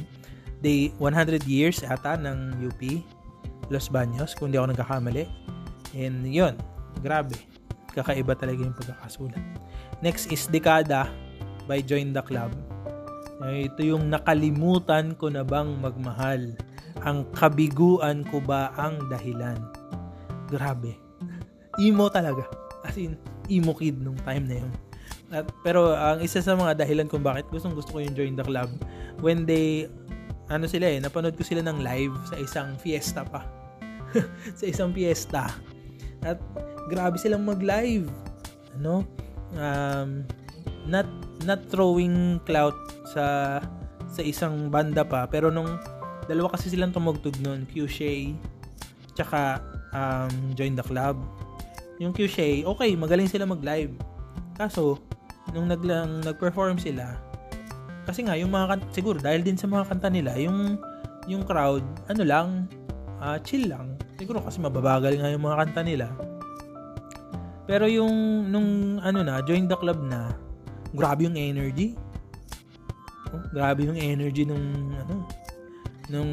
day 0.62 0.92
100 0.96 1.44
years 1.48 1.82
ata 1.82 2.14
ng 2.20 2.62
UP 2.62 2.80
Los 3.70 3.90
Baños 3.90 4.34
kung 4.34 4.50
di 4.50 4.58
ako 4.58 4.74
nagkakamali. 4.74 5.24
And 5.94 6.26
yun, 6.26 6.54
grabe. 7.02 7.38
Kakaiba 7.90 8.38
talaga 8.38 8.62
yung 8.62 8.76
pagkakasulat. 8.76 9.42
Next 9.98 10.30
is 10.30 10.46
Dekada 10.46 11.10
by 11.66 11.82
Join 11.82 12.14
the 12.14 12.22
Club. 12.22 12.54
Ito 13.40 13.80
yung 13.80 14.12
nakalimutan 14.12 15.16
ko 15.16 15.32
na 15.32 15.42
bang 15.42 15.80
magmahal. 15.80 16.54
Ang 17.02 17.24
kabiguan 17.32 18.28
ko 18.28 18.38
ba 18.44 18.68
ang 18.76 19.08
dahilan? 19.08 19.56
Grabe. 20.52 20.99
Emo 21.78 22.10
talaga. 22.10 22.48
As 22.82 22.96
in, 22.98 23.14
emo 23.46 23.76
kid 23.76 24.00
nung 24.02 24.18
time 24.26 24.44
na 24.48 24.56
yun. 24.64 24.72
At, 25.30 25.46
pero 25.62 25.94
ang 25.94 26.18
isa 26.18 26.42
sa 26.42 26.58
mga 26.58 26.82
dahilan 26.82 27.06
kung 27.06 27.22
bakit 27.22 27.46
gustong 27.54 27.78
gusto 27.78 27.94
ko 27.94 27.98
yung 28.02 28.14
Join 28.18 28.34
the 28.34 28.42
Club 28.42 28.66
when 29.22 29.46
they 29.46 29.86
ano 30.50 30.66
sila 30.66 30.90
eh, 30.90 30.98
napanood 30.98 31.38
ko 31.38 31.46
sila 31.46 31.62
ng 31.62 31.78
live 31.86 32.14
sa 32.26 32.36
isang 32.42 32.74
fiesta 32.82 33.22
pa. 33.22 33.46
sa 34.58 34.64
isang 34.66 34.90
fiesta. 34.90 35.46
At 36.26 36.42
grabe 36.90 37.14
silang 37.22 37.46
mag-live. 37.46 38.10
Ano? 38.74 39.06
Um, 39.54 40.26
not 40.90 41.06
not 41.46 41.62
throwing 41.70 42.42
clout 42.42 42.74
sa 43.14 43.58
sa 44.10 44.22
isang 44.22 44.70
banda 44.70 45.06
pa 45.06 45.26
pero 45.30 45.50
nung 45.50 45.78
dalawa 46.26 46.54
kasi 46.54 46.70
silang 46.70 46.90
tumugtog 46.90 47.38
noon, 47.42 47.66
Q 47.70 47.86
Shay 47.86 48.34
tsaka 49.14 49.62
um, 49.94 50.54
Join 50.54 50.74
the 50.74 50.86
Club. 50.86 51.18
Yung 52.00 52.16
Q 52.16 52.24
Shay, 52.24 52.64
okay, 52.64 52.96
magaling 52.96 53.28
sila 53.28 53.44
mag-live. 53.44 53.92
Kaso 54.56 54.96
nung 55.52 55.68
naglang 55.68 56.24
nag-perform 56.24 56.80
sila, 56.80 57.20
kasi 58.08 58.24
nga 58.24 58.34
yung 58.40 58.48
mga 58.48 58.74
kanta, 58.74 58.86
siguro 58.96 59.20
dahil 59.20 59.44
din 59.44 59.60
sa 59.60 59.68
mga 59.68 59.84
kanta 59.84 60.08
nila, 60.08 60.32
yung 60.40 60.80
yung 61.28 61.44
crowd, 61.44 61.84
ano 62.08 62.22
lang, 62.24 62.48
uh, 63.20 63.36
chill 63.44 63.68
lang. 63.68 64.00
Siguro 64.16 64.40
kasi 64.40 64.58
mababagal 64.64 65.20
nga 65.20 65.28
yung 65.28 65.44
mga 65.44 65.56
kanta 65.60 65.82
nila. 65.84 66.08
Pero 67.68 67.84
yung 67.86 68.48
nung 68.48 68.98
ano 69.04 69.20
na, 69.20 69.44
join 69.44 69.68
the 69.68 69.76
club 69.76 70.00
na, 70.00 70.32
grabe 70.96 71.28
yung 71.28 71.36
energy. 71.36 71.94
Oh, 73.30 73.44
grabe 73.52 73.86
yung 73.86 74.00
energy 74.00 74.48
nung 74.48 74.96
ano, 74.96 75.28
nung 76.08 76.32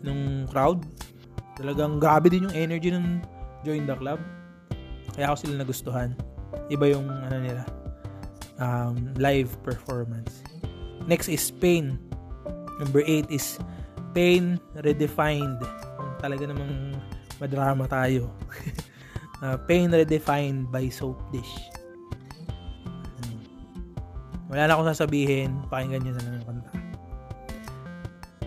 nung 0.00 0.48
crowd. 0.48 0.80
Talagang 1.60 2.00
grabe 2.00 2.32
din 2.32 2.48
yung 2.48 2.56
energy 2.56 2.88
nung 2.90 3.20
join 3.62 3.84
the 3.84 3.94
club. 3.94 4.18
Kaya 5.16 5.32
ako 5.32 5.36
sila 5.48 5.64
nagustuhan. 5.64 6.12
Iba 6.68 6.92
yung 6.92 7.08
ano 7.08 7.36
nila, 7.40 7.64
um, 8.60 9.16
live 9.16 9.48
performance. 9.64 10.44
Next 11.08 11.32
is 11.32 11.48
Pain. 11.48 11.96
Number 12.76 13.00
8 13.00 13.32
is 13.32 13.56
Pain 14.12 14.60
Redefined. 14.76 15.64
Talaga 16.20 16.44
namang 16.44 17.00
madrama 17.40 17.88
tayo. 17.88 18.28
uh, 19.44 19.56
Pain 19.64 19.88
Redefined 19.88 20.68
by 20.68 20.92
Soap 20.92 21.16
Dish. 21.32 21.54
Hmm. 23.24 23.40
Wala 24.52 24.68
na 24.68 24.72
akong 24.76 24.92
sasabihin. 24.92 25.56
Pakinggan 25.72 26.04
nyo 26.04 26.12
na 26.12 26.22
lang 26.28 26.34
yung 26.36 26.46
kanta. 26.48 26.72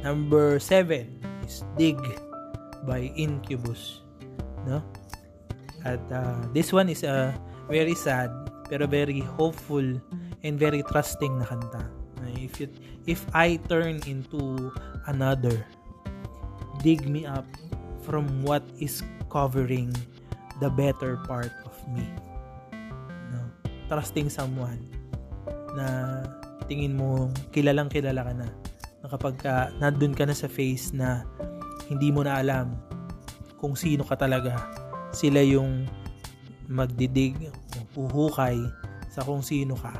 Number 0.05 0.61
7 0.61 1.09
is 1.47 1.65
Dig 1.73 1.97
by 2.85 3.09
Incubus. 3.17 4.05
No? 4.69 4.85
At 5.85 6.03
uh, 6.11 6.43
this 6.51 6.71
one 6.75 6.89
is 6.89 7.03
a 7.03 7.11
uh, 7.11 7.27
very 7.71 7.95
sad 7.95 8.31
pero 8.69 8.85
very 8.85 9.19
hopeful 9.19 9.83
and 10.45 10.53
very 10.55 10.85
trusting 10.85 11.41
na 11.41 11.45
kanta. 11.49 11.81
If 12.39 12.61
it, 12.61 12.71
if 13.09 13.25
I 13.33 13.57
turn 13.67 13.99
into 14.05 14.71
another, 15.09 15.65
dig 16.85 17.09
me 17.09 17.25
up 17.25 17.49
from 18.05 18.45
what 18.45 18.63
is 18.77 19.01
covering 19.27 19.91
the 20.61 20.69
better 20.69 21.17
part 21.25 21.51
of 21.65 21.75
me. 21.89 22.05
No? 23.33 23.41
Trusting 23.89 24.29
someone 24.29 24.85
na 25.73 26.21
tingin 26.69 26.93
mo 26.93 27.33
kilalang 27.49 27.89
kilala 27.89 28.21
ka 28.21 28.33
na. 28.37 28.47
Na 29.01 29.07
kapag 29.09 29.35
ka, 29.41 29.73
nandun 29.81 30.13
ka 30.13 30.29
na 30.29 30.37
sa 30.37 30.45
face 30.45 30.93
na 30.93 31.25
hindi 31.89 32.13
mo 32.13 32.21
na 32.21 32.37
alam 32.37 32.77
kung 33.57 33.73
sino 33.75 34.05
ka 34.05 34.15
talaga, 34.15 34.69
sila 35.11 35.41
yung 35.41 35.89
magdidig 36.69 37.49
uhukay 37.97 38.57
sa 39.09 39.25
kung 39.25 39.41
sino 39.41 39.73
ka, 39.73 39.93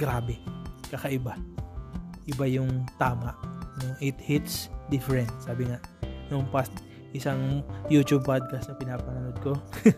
grabe, 0.00 0.40
kakaiba. 0.88 1.36
Iba 2.26 2.44
yung 2.48 2.88
tama. 2.98 3.36
No? 3.84 3.94
It 4.00 4.16
hits 4.18 4.72
different. 4.88 5.30
Sabi 5.44 5.68
nga, 5.68 5.78
nung 6.32 6.48
past 6.50 6.72
isang 7.14 7.62
YouTube 7.86 8.26
podcast 8.26 8.68
na 8.72 8.76
pinapanood 8.80 9.36
ko. 9.44 9.52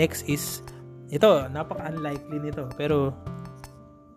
Next 0.00 0.26
is, 0.26 0.64
ito, 1.12 1.46
napaka-unlikely 1.50 2.38
nito. 2.40 2.66
Pero, 2.74 3.14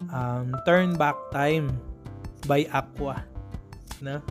um, 0.10 0.48
Turn 0.66 0.98
Back 0.98 1.18
Time 1.30 1.70
by 2.50 2.66
Aqua. 2.72 3.22
No? 4.02 4.22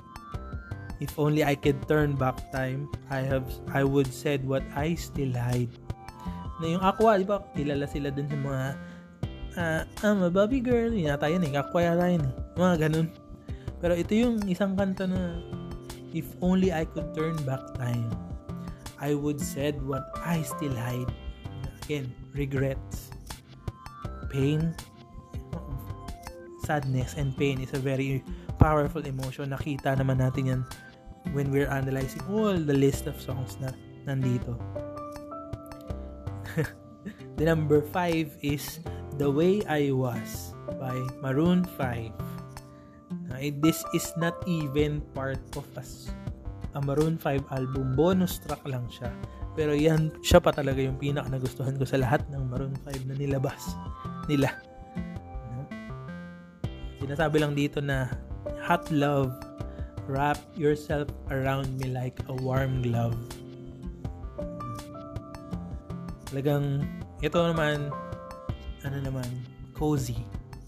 If 0.96 1.18
only 1.20 1.44
I 1.44 1.54
could 1.54 1.84
turn 1.84 2.16
back 2.16 2.40
time, 2.52 2.88
I 3.12 3.20
have 3.24 3.44
I 3.72 3.84
would 3.84 4.08
said 4.08 4.48
what 4.48 4.64
I 4.72 4.96
still 4.96 5.32
hide 5.36 5.72
na 6.60 6.66
yung 6.76 6.82
Aqua, 6.82 7.20
di 7.20 7.26
ba, 7.28 7.44
kilala 7.52 7.84
sila 7.84 8.08
dun 8.08 8.28
sa 8.28 8.38
mga 8.38 8.64
uh, 9.56 9.80
I'm 10.04 10.24
a 10.24 10.30
Bobby 10.32 10.60
girl, 10.60 10.92
yun 10.92 11.12
yata 11.12 11.28
yun 11.28 11.44
eh, 11.44 11.52
Aqua 11.56 11.84
yata 11.84 12.06
yun 12.08 12.24
eh, 12.24 12.32
mga 12.56 12.74
ganun. 12.88 13.06
Pero 13.80 13.92
ito 13.92 14.12
yung 14.16 14.40
isang 14.48 14.72
kanta 14.72 15.04
na 15.04 15.36
if 16.16 16.24
only 16.40 16.72
I 16.72 16.88
could 16.88 17.12
turn 17.12 17.36
back 17.44 17.60
time, 17.76 18.08
I 18.96 19.12
would 19.12 19.36
said 19.36 19.76
what 19.84 20.08
I 20.24 20.40
still 20.40 20.72
hide. 20.72 21.12
Again, 21.84 22.08
regrets, 22.32 23.12
pain, 24.32 24.72
sadness 26.64 27.14
and 27.20 27.36
pain 27.36 27.60
is 27.60 27.76
a 27.76 27.82
very 27.82 28.24
powerful 28.56 29.04
emotion. 29.04 29.52
Nakita 29.52 29.92
naman 29.94 30.24
natin 30.24 30.44
yan 30.48 30.62
when 31.32 31.50
we're 31.50 31.70
analyzing 31.70 32.22
all 32.30 32.54
the 32.54 32.74
list 32.74 33.06
of 33.06 33.16
songs 33.18 33.58
na 33.58 33.72
nandito. 34.06 34.54
the 37.38 37.44
number 37.44 37.82
5 37.82 38.38
is 38.42 38.80
The 39.18 39.28
Way 39.28 39.64
I 39.66 39.90
Was 39.90 40.54
by 40.78 40.96
Maroon 41.20 41.64
5. 41.64 42.12
Uh, 43.36 43.52
this 43.60 43.84
is 43.92 44.14
not 44.16 44.36
even 44.46 45.02
part 45.12 45.42
of 45.58 45.66
a, 45.76 45.84
a 46.78 46.80
Maroon 46.80 47.18
5 47.18 47.44
album. 47.52 47.96
Bonus 47.96 48.38
track 48.40 48.62
lang 48.64 48.86
siya. 48.88 49.10
Pero 49.56 49.72
yan, 49.72 50.12
siya 50.20 50.38
pa 50.38 50.52
talaga 50.52 50.84
yung 50.84 51.00
pinaka 51.00 51.32
nagustuhan 51.32 51.80
ko 51.80 51.88
sa 51.88 51.96
lahat 51.96 52.24
ng 52.28 52.44
Maroon 52.48 52.76
5 52.84 53.08
na 53.08 53.14
nilabas 53.16 53.72
nila. 54.28 54.52
Sinasabi 57.00 57.36
lang 57.40 57.56
dito 57.56 57.80
na 57.80 58.10
hot 58.64 58.88
love, 58.92 59.32
wrap 60.06 60.38
yourself 60.54 61.10
around 61.30 61.66
me 61.78 61.90
like 61.90 62.18
a 62.30 62.34
warm 62.34 62.82
glove. 62.82 63.18
Talagang, 66.30 66.86
ito 67.22 67.38
naman, 67.38 67.90
ano 68.82 68.96
naman, 69.02 69.26
cozy. 69.74 70.18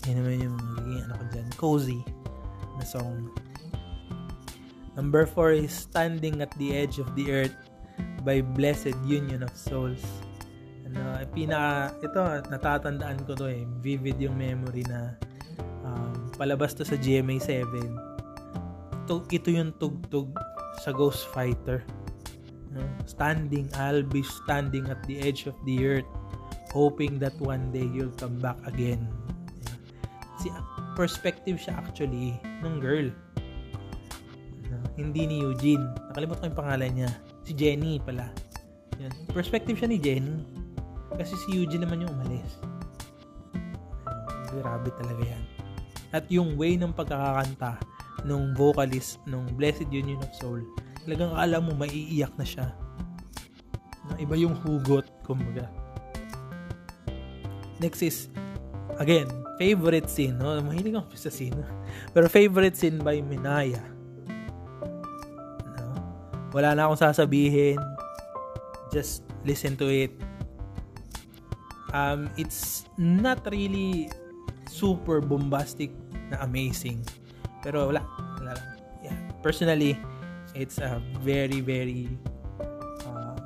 Yan 0.06 0.22
naman 0.22 0.36
yung 0.42 0.56
magiging 0.78 1.02
ano 1.06 1.14
ko 1.18 1.24
dyan, 1.34 1.48
cozy 1.58 2.00
na 2.78 2.84
song. 2.86 3.30
Number 4.98 5.26
4 5.26 5.62
is 5.62 5.74
Standing 5.74 6.42
at 6.42 6.50
the 6.58 6.74
Edge 6.74 6.98
of 6.98 7.14
the 7.14 7.30
Earth 7.30 7.54
by 8.26 8.42
Blessed 8.42 8.98
Union 9.06 9.46
of 9.46 9.54
Souls. 9.54 10.02
Ano, 10.88 11.22
pinaka, 11.30 11.94
ito, 12.02 12.20
natatandaan 12.50 13.22
ko 13.22 13.38
to 13.38 13.46
eh. 13.46 13.62
Vivid 13.78 14.18
yung 14.18 14.34
memory 14.34 14.82
na 14.88 15.14
um, 15.86 16.32
palabas 16.34 16.74
to 16.74 16.82
sa 16.82 16.98
GMA 16.98 17.38
7. 17.38 18.07
Ito, 19.08 19.24
ito 19.32 19.48
yung 19.48 19.72
tugtog 19.80 20.36
sa 20.84 20.92
Ghost 20.92 21.32
Fighter. 21.32 21.80
Standing, 23.08 23.72
I'll 23.80 24.04
be 24.04 24.20
standing 24.20 24.84
at 24.92 25.00
the 25.08 25.16
edge 25.24 25.48
of 25.48 25.56
the 25.64 25.80
earth 25.80 26.10
hoping 26.76 27.16
that 27.16 27.32
one 27.40 27.72
day 27.72 27.88
you'll 27.88 28.12
come 28.20 28.36
back 28.36 28.60
again. 28.68 29.08
Si 30.36 30.52
perspective 30.92 31.56
siya 31.56 31.80
actually 31.80 32.36
ng 32.60 32.84
girl. 32.84 33.08
Hindi 35.00 35.24
ni 35.24 35.40
Eugene. 35.40 35.88
Nakalimutan 36.12 36.44
ko 36.44 36.48
yung 36.52 36.60
pangalan 36.60 36.90
niya. 36.92 37.10
Si 37.48 37.56
Jenny 37.56 37.96
pala. 38.04 38.28
Yan. 39.00 39.08
Perspective 39.32 39.80
siya 39.80 39.88
ni 39.88 39.96
Jenny. 39.96 40.44
Kasi 41.16 41.32
si 41.48 41.56
Eugene 41.56 41.88
naman 41.88 42.04
yung 42.04 42.12
umalis. 42.12 42.60
Grabe 44.52 44.92
talaga 45.00 45.24
yan. 45.24 45.44
At 46.12 46.28
yung 46.28 46.60
way 46.60 46.76
ng 46.76 46.92
pagkakakanta 46.92 47.97
nung 48.26 48.54
vocalist 48.56 49.22
nung 49.28 49.46
Blessed 49.54 49.90
Union 49.92 50.18
of 50.22 50.32
Soul, 50.38 50.64
talagang 51.06 51.34
alam 51.36 51.70
mo 51.70 51.72
maiiyak 51.78 52.32
na 52.34 52.46
siya. 52.46 52.74
Iba 54.16 54.34
yung 54.34 54.56
hugot, 54.64 55.04
kumbaga. 55.22 55.68
Next 57.78 58.02
is, 58.02 58.26
again, 58.98 59.30
favorite 59.60 60.10
scene. 60.10 60.40
No? 60.40 60.58
Mahilig 60.58 60.96
ako 60.96 61.14
sa 61.14 61.30
scene. 61.30 61.58
Pero 62.14 62.26
favorite 62.26 62.74
scene 62.74 62.98
by 62.98 63.20
Minaya. 63.22 63.78
No? 65.76 65.86
Wala 66.56 66.74
na 66.74 66.88
akong 66.88 66.98
sasabihin. 66.98 67.78
Just 68.90 69.22
listen 69.44 69.76
to 69.76 69.86
it. 69.86 70.10
Um, 71.92 72.32
it's 72.36 72.88
not 72.96 73.44
really 73.48 74.08
super 74.66 75.20
bombastic 75.20 75.92
na 76.32 76.42
amazing. 76.44 77.04
Pero 77.62 77.90
wala. 77.90 78.02
wala 78.38 78.52
lang. 78.54 78.68
Yeah. 79.02 79.18
Personally, 79.42 79.98
it's 80.54 80.78
a 80.78 81.02
very, 81.22 81.60
very 81.60 82.08
uh, 83.06 83.36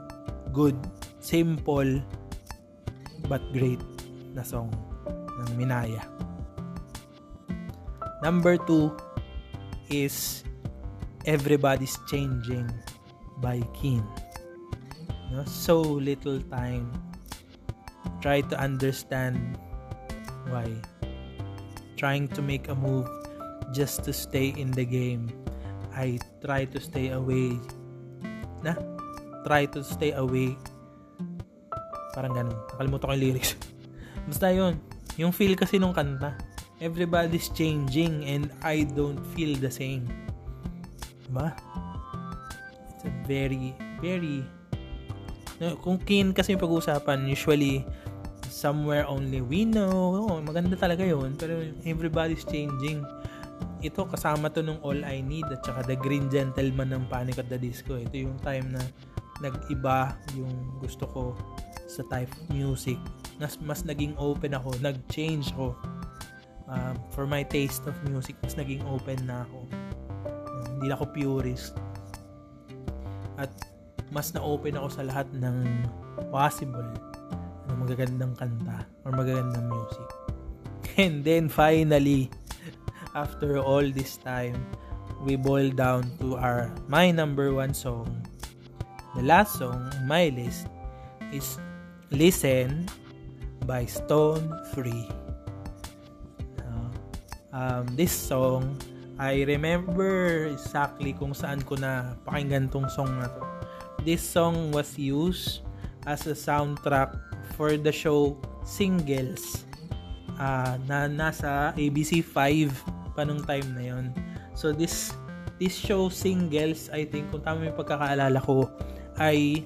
good, 0.53 0.77
simple, 1.21 2.01
but 3.29 3.41
great 3.53 3.81
na 4.33 4.43
song 4.43 4.73
ng 5.47 5.51
Minaya. 5.57 6.03
Number 8.23 8.57
two 8.57 8.95
is 9.91 10.47
Everybody's 11.27 11.99
Changing 12.07 12.71
by 13.43 13.63
Keen. 13.75 14.03
No? 15.31 15.43
So 15.47 15.81
little 15.81 16.39
time. 16.53 16.91
Try 18.23 18.47
to 18.47 18.57
understand 18.59 19.59
why. 20.47 20.71
Trying 21.99 22.31
to 22.35 22.43
make 22.43 22.71
a 22.71 22.75
move 22.75 23.07
just 23.73 24.05
to 24.05 24.13
stay 24.13 24.55
in 24.57 24.71
the 24.73 24.85
game. 24.85 25.33
I 25.93 26.17
try 26.41 26.65
to 26.73 26.79
stay 26.81 27.13
away. 27.13 27.61
Na? 28.65 28.77
Try 29.45 29.69
to 29.73 29.85
stay 29.85 30.13
away. 30.17 30.57
Parang 32.13 32.33
ganun. 32.37 32.57
Nakalimutan 32.77 33.07
ko 33.09 33.13
yung 33.17 33.25
lyrics. 33.25 33.53
Basta 34.29 34.53
yun. 34.53 34.81
Yung 35.21 35.33
feel 35.33 35.57
kasi 35.57 35.77
nung 35.77 35.93
kanta. 35.93 36.37
Everybody's 36.81 37.49
changing 37.53 38.25
and 38.25 38.53
I 38.65 38.89
don't 38.89 39.21
feel 39.37 39.57
the 39.57 39.71
same. 39.71 40.09
Diba? 41.29 41.57
It's 42.93 43.05
a 43.09 43.13
very, 43.25 43.73
very... 44.01 44.45
Kung 45.79 46.03
kin 46.03 46.35
kasi 46.35 46.59
yung 46.59 46.63
pag-uusapan, 46.63 47.31
usually, 47.31 47.87
somewhere 48.51 49.07
only 49.07 49.41
we 49.41 49.63
know. 49.65 50.27
Oh, 50.27 50.39
maganda 50.43 50.75
talaga 50.79 51.03
yon 51.03 51.35
Pero 51.39 51.63
everybody's 51.87 52.43
changing. 52.47 53.03
Ito, 53.83 54.07
kasama 54.07 54.47
to 54.55 54.63
nung 54.63 54.79
All 54.87 55.03
I 55.03 55.19
Need 55.27 55.51
at 55.51 55.67
saka 55.67 55.83
The 55.83 55.99
Green 55.99 56.31
Gentleman 56.31 56.95
ng 56.95 57.11
Panic 57.11 57.43
at 57.43 57.51
the 57.51 57.59
Disco. 57.59 57.99
Ito 57.99 58.15
yung 58.15 58.39
time 58.39 58.71
na 58.71 58.83
nag-iba 59.43 60.15
yung 60.39 60.79
gusto 60.79 61.03
ko 61.11 61.35
sa 61.91 62.07
type 62.07 62.31
of 62.31 62.43
music. 62.55 62.97
Mas, 63.43 63.59
mas 63.59 63.83
naging 63.83 64.15
open 64.23 64.55
ako, 64.55 64.71
nag-change 64.79 65.51
ako. 65.59 65.75
Um, 66.71 66.95
for 67.11 67.27
my 67.27 67.43
taste 67.43 67.83
of 67.91 67.99
music, 68.07 68.39
mas 68.47 68.55
naging 68.55 68.87
open 68.87 69.19
na 69.27 69.43
ako. 69.51 69.67
Um, 70.31 70.63
hindi 70.79 70.89
ako 70.95 71.05
purist. 71.11 71.75
At 73.35 73.51
mas 74.15 74.31
na-open 74.31 74.79
ako 74.79 74.89
sa 74.95 75.03
lahat 75.03 75.27
ng 75.35 75.59
possible 76.31 76.87
na 77.67 77.73
magagandang 77.75 78.39
kanta 78.39 78.87
or 79.03 79.11
magagandang 79.11 79.67
music. 79.67 80.09
And 81.03 81.27
then 81.27 81.51
finally, 81.51 82.31
after 83.15 83.61
all 83.61 83.85
this 83.85 84.17
time, 84.17 84.57
we 85.23 85.37
boil 85.37 85.71
down 85.71 86.09
to 86.19 86.37
our 86.37 86.73
my 86.89 87.11
number 87.13 87.53
one 87.53 87.73
song. 87.73 88.09
The 89.15 89.23
last 89.23 89.61
song 89.61 89.93
on 89.93 90.09
my 90.09 90.33
list 90.33 90.67
is 91.31 91.61
Listen 92.09 92.89
by 93.69 93.85
Stone 93.85 94.49
Free. 94.73 95.09
Uh, 96.65 96.91
um, 97.53 97.85
this 97.93 98.13
song, 98.13 98.81
I 99.21 99.45
remember 99.45 100.49
exactly 100.49 101.13
kung 101.13 101.37
saan 101.37 101.61
ko 101.63 101.77
na 101.77 102.17
pakinggan 102.25 102.73
tong 102.73 102.89
song 102.89 103.13
na 103.21 103.29
to. 103.29 103.45
This 104.03 104.25
song 104.25 104.73
was 104.73 104.97
used 104.97 105.63
as 106.09 106.25
a 106.27 106.35
soundtrack 106.35 107.15
for 107.55 107.77
the 107.77 107.93
show 107.93 108.35
Singles 108.65 109.69
uh, 110.41 110.75
na 110.89 111.07
nasa 111.07 111.77
ABC 111.77 112.25
5 112.25 113.02
pa 113.13 113.23
nung 113.25 113.41
time 113.45 113.67
na 113.77 113.83
yon. 113.95 114.05
So 114.57 114.73
this 114.73 115.13
this 115.57 115.77
show 115.79 116.11
Singles, 116.11 116.91
I 116.91 117.07
think 117.07 117.31
kung 117.31 117.45
tama 117.47 117.71
yung 117.71 117.79
pagkakaalala 117.79 118.39
ko, 118.43 118.67
ay 119.21 119.63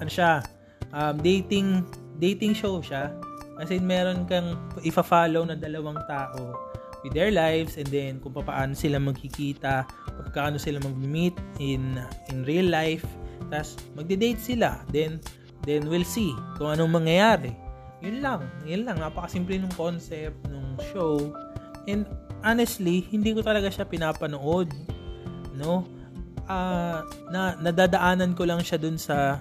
ano 0.00 0.10
siya, 0.10 0.42
um, 0.94 1.18
dating 1.20 1.84
dating 2.18 2.54
show 2.56 2.80
siya. 2.80 3.12
Kasi 3.54 3.78
meron 3.78 4.26
kang 4.26 4.58
ifa-follow 4.82 5.46
na 5.46 5.54
dalawang 5.54 5.98
tao 6.10 6.58
with 7.06 7.14
their 7.14 7.30
lives 7.30 7.78
and 7.78 7.86
then 7.92 8.18
kung 8.18 8.34
paano 8.34 8.74
sila 8.74 8.98
magkikita, 8.98 9.86
paano 10.34 10.58
sila 10.58 10.82
mag-meet 10.82 11.36
in 11.62 12.00
in 12.32 12.42
real 12.48 12.66
life. 12.66 13.06
Tapos 13.52 13.78
magde-date 13.94 14.40
sila. 14.40 14.82
Then 14.90 15.22
then 15.68 15.86
we'll 15.86 16.06
see 16.06 16.32
kung 16.58 16.74
anong 16.74 17.04
mangyayari. 17.04 17.54
Yun 18.04 18.20
lang. 18.20 18.40
Yun 18.68 18.84
lang. 18.84 19.00
Napakasimple 19.00 19.56
ng 19.64 19.72
concept 19.76 20.36
ng 20.48 20.76
show. 20.92 21.32
And 21.88 22.08
honestly, 22.44 23.08
hindi 23.08 23.32
ko 23.32 23.40
talaga 23.40 23.72
siya 23.72 23.88
pinapanood. 23.88 24.68
No? 25.56 25.88
Uh, 26.44 27.00
na 27.32 27.56
nadadaanan 27.56 28.36
ko 28.36 28.44
lang 28.44 28.60
siya 28.60 28.76
dun 28.76 29.00
sa 29.00 29.40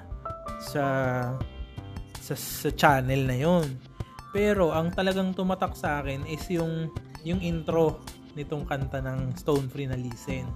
sa 0.63 0.83
sa, 2.23 2.33
sa 2.33 2.69
channel 2.71 3.27
na 3.27 3.35
yon. 3.35 3.67
Pero 4.31 4.71
ang 4.71 4.89
talagang 4.95 5.35
tumatak 5.35 5.75
sa 5.75 5.99
akin 5.99 6.23
is 6.31 6.47
yung 6.47 6.87
yung 7.27 7.43
intro 7.43 7.99
nitong 8.33 8.63
kanta 8.65 9.03
ng 9.03 9.35
Stone 9.35 9.67
Free 9.67 9.85
na 9.85 9.99
Listen. 9.99 10.47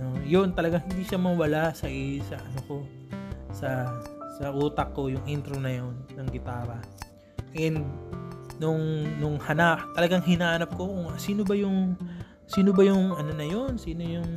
No, 0.00 0.16
yun 0.24 0.56
talaga 0.56 0.80
hindi 0.80 1.04
siya 1.04 1.20
mawala 1.20 1.76
sa 1.76 1.86
sa 2.24 2.36
ano 2.40 2.60
ko 2.64 2.76
sa 3.52 4.00
sa 4.40 4.48
utak 4.56 4.96
ko 4.96 5.12
yung 5.12 5.22
intro 5.28 5.60
na 5.60 5.76
yon 5.76 5.92
ng 6.16 6.28
gitara. 6.32 6.80
And 7.52 7.84
nung 8.60 9.08
nung 9.16 9.40
hana 9.40 9.88
talagang 9.96 10.20
hinahanap 10.20 10.70
ko 10.76 10.84
kung 10.84 11.16
sino 11.16 11.42
ba 11.42 11.56
yung 11.56 11.96
sino 12.44 12.76
ba 12.76 12.84
yung 12.84 13.16
ano 13.16 13.32
na 13.32 13.46
yon, 13.46 13.80
sino 13.80 14.02
yung 14.04 14.30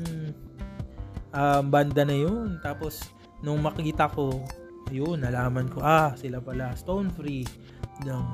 um, 1.34 1.64
banda 1.68 2.08
na 2.08 2.16
yon. 2.16 2.62
Tapos 2.64 3.04
nung 3.44 3.60
makita 3.60 4.08
ko 4.08 4.42
ayun, 4.88 5.20
nalaman 5.26 5.68
ko, 5.68 5.82
ah, 5.82 6.14
sila 6.14 6.38
pala, 6.40 6.72
Stone 6.78 7.10
Free. 7.18 7.48
Yung, 8.06 8.26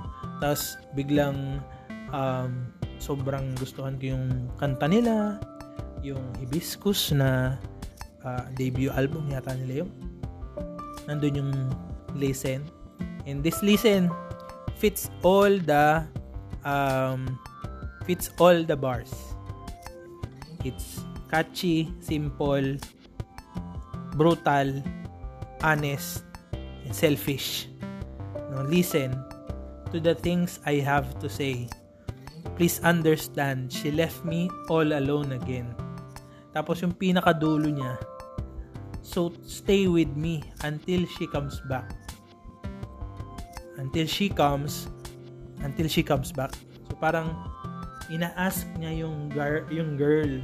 tapos 0.43 0.75
biglang 0.93 1.63
um, 2.11 2.67
sobrang 2.99 3.55
gustuhan 3.55 3.95
ko 3.95 4.13
yung 4.17 4.51
kanta 4.59 4.91
nila, 4.91 5.39
yung 6.03 6.21
Hibiscus 6.39 7.15
na 7.15 7.55
uh, 8.23 8.43
debut 8.55 8.91
album 8.95 9.27
yata 9.31 9.55
nila 9.55 9.83
yung 9.85 9.91
nandun 11.07 11.39
yung 11.43 11.53
listen 12.15 12.63
and 13.27 13.41
this 13.43 13.59
listen 13.65 14.07
fits 14.79 15.11
all 15.27 15.51
the 15.59 16.07
um, 16.63 17.37
fits 18.07 18.31
all 18.39 18.63
the 18.63 18.79
bars. 18.79 19.11
It's 20.63 21.03
catchy 21.27 21.91
simple 21.99 22.79
brutal 24.15 24.81
honest 25.61 26.23
and 26.55 26.95
selfish. 26.95 27.67
No, 28.55 28.63
listen 28.63 29.11
to 29.91 29.99
the 29.99 30.15
things 30.15 30.59
I 30.65 30.79
have 30.79 31.19
to 31.19 31.27
say. 31.27 31.67
Please 32.55 32.79
understand 32.81 33.71
she 33.71 33.91
left 33.91 34.23
me 34.23 34.49
all 34.71 34.95
alone 34.95 35.35
again. 35.35 35.75
Tapos 36.55 36.79
yung 36.79 36.95
pinakadulo 36.95 37.67
niya. 37.67 37.99
So, 38.99 39.33
stay 39.41 39.87
with 39.87 40.11
me 40.13 40.43
until 40.63 41.07
she 41.17 41.25
comes 41.31 41.57
back. 41.65 41.98
Until 43.79 44.05
she 44.05 44.27
comes, 44.27 44.91
until 45.63 45.87
she 45.87 46.03
comes 46.03 46.35
back. 46.35 46.51
So, 46.91 46.99
parang 46.99 47.31
ina-ask 48.11 48.67
niya 48.75 49.07
yung, 49.07 49.31
gar, 49.31 49.63
yung 49.71 49.95
girl 49.95 50.43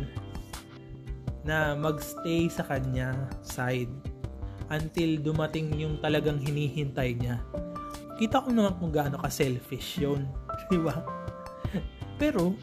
na 1.46 1.76
magstay 1.78 2.50
sa 2.50 2.64
kanya 2.66 3.14
side 3.44 3.92
until 4.74 5.22
dumating 5.22 5.70
yung 5.78 6.02
talagang 6.02 6.42
hinihintay 6.42 7.14
niya. 7.20 7.38
Kita 8.18 8.42
ko 8.42 8.50
naman 8.50 8.74
kung 8.80 8.90
gaano 8.90 9.20
ka-selfish 9.22 10.02
yun. 10.02 10.26
Di 10.72 10.80
ba? 10.80 11.04
Pero, 12.16 12.56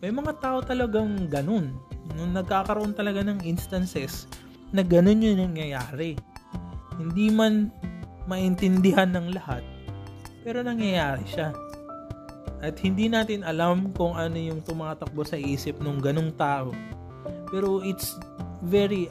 may 0.00 0.10
mga 0.10 0.32
tao 0.40 0.58
talagang 0.64 1.28
ganun. 1.28 1.76
Nung 2.16 2.32
nagkakaroon 2.32 2.96
talaga 2.96 3.20
ng 3.22 3.44
instances 3.44 4.26
na 4.72 4.82
ganun 4.82 5.22
yung 5.22 5.38
nangyayari. 5.38 6.16
Hindi 6.96 7.28
man 7.28 7.70
maintindihan 8.26 9.08
ng 9.10 9.34
lahat, 9.34 9.62
pero 10.42 10.62
nangyayari 10.62 11.24
siya. 11.26 11.50
At 12.62 12.78
hindi 12.82 13.06
natin 13.06 13.46
alam 13.46 13.94
kung 13.94 14.16
ano 14.16 14.34
yung 14.34 14.62
tumatakbo 14.62 15.22
sa 15.22 15.38
isip 15.38 15.78
ng 15.78 16.02
ganung 16.02 16.34
tao. 16.34 16.74
Pero 17.50 17.84
it's 17.86 18.16
very 18.64 19.06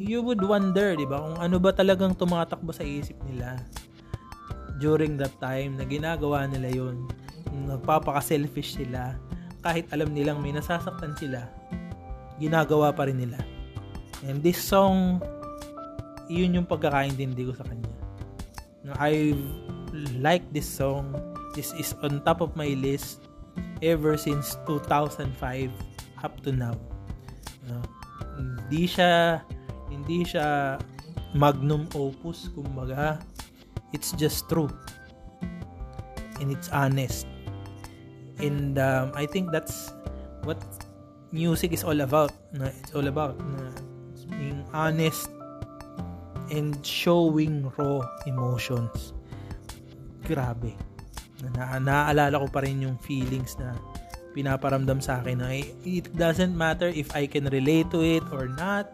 you 0.00 0.24
would 0.24 0.40
wonder, 0.40 0.96
'di 0.96 1.06
ba, 1.08 1.20
kung 1.20 1.38
ano 1.40 1.56
ba 1.60 1.70
talagang 1.72 2.16
tumatakbo 2.16 2.72
sa 2.72 2.84
isip 2.84 3.16
nila 3.28 3.60
during 4.82 5.16
that 5.20 5.32
time 5.38 5.76
na 5.78 5.84
ginagawa 5.86 6.48
nila 6.48 6.68
'yon. 6.72 7.08
Nagpapaka-selfish 7.54 8.80
sila 8.82 9.14
kahit 9.64 9.88
alam 9.96 10.12
nilang 10.12 10.44
may 10.44 10.52
nasasaktan 10.52 11.16
sila, 11.16 11.48
ginagawa 12.36 12.92
pa 12.92 13.08
rin 13.08 13.16
nila. 13.16 13.40
And 14.28 14.44
this 14.44 14.60
song, 14.60 15.24
yun 16.28 16.60
yung 16.60 16.68
pagkakaintindi 16.68 17.48
ko 17.48 17.56
sa 17.56 17.64
kanya. 17.64 18.03
I 19.00 19.32
like 20.20 20.44
this 20.52 20.68
song. 20.68 21.16
This 21.56 21.72
is 21.80 21.96
on 22.04 22.20
top 22.24 22.44
of 22.44 22.52
my 22.52 22.76
list 22.76 23.24
ever 23.80 24.16
since 24.16 24.60
2005 24.68 25.72
up 26.20 26.34
to 26.44 26.52
now. 26.52 26.76
Uh, 27.64 27.80
hindi 28.36 28.84
siya 28.84 29.40
hindi 29.88 30.28
siya 30.28 30.76
magnum 31.32 31.88
opus 31.96 32.52
kumbaga. 32.52 33.24
It's 33.96 34.12
just 34.12 34.50
true. 34.52 34.68
And 36.42 36.52
it's 36.52 36.68
honest. 36.68 37.24
And 38.42 38.76
um, 38.76 39.14
I 39.14 39.24
think 39.24 39.48
that's 39.48 39.94
what 40.42 40.60
music 41.32 41.72
is 41.72 41.86
all 41.86 42.04
about. 42.04 42.34
No, 42.52 42.68
it's 42.68 42.92
all 42.92 43.06
about. 43.06 43.38
No, 43.38 43.70
being 44.28 44.66
honest 44.74 45.30
and 46.50 46.76
showing 46.84 47.68
raw 47.76 48.04
emotions. 48.26 49.12
Grabe. 50.24 50.76
Na, 51.56 51.76
naaalala 51.76 52.40
ko 52.40 52.48
pa 52.48 52.64
rin 52.64 52.84
yung 52.84 52.96
feelings 53.04 53.56
na 53.60 53.76
pinaparamdam 54.34 54.98
sa 54.98 55.22
akin 55.22 55.38
na 55.38 55.54
it 55.86 56.10
doesn't 56.18 56.56
matter 56.56 56.90
if 56.90 57.12
I 57.14 57.28
can 57.30 57.46
relate 57.52 57.92
to 57.94 58.02
it 58.02 58.24
or 58.34 58.50
not. 58.50 58.90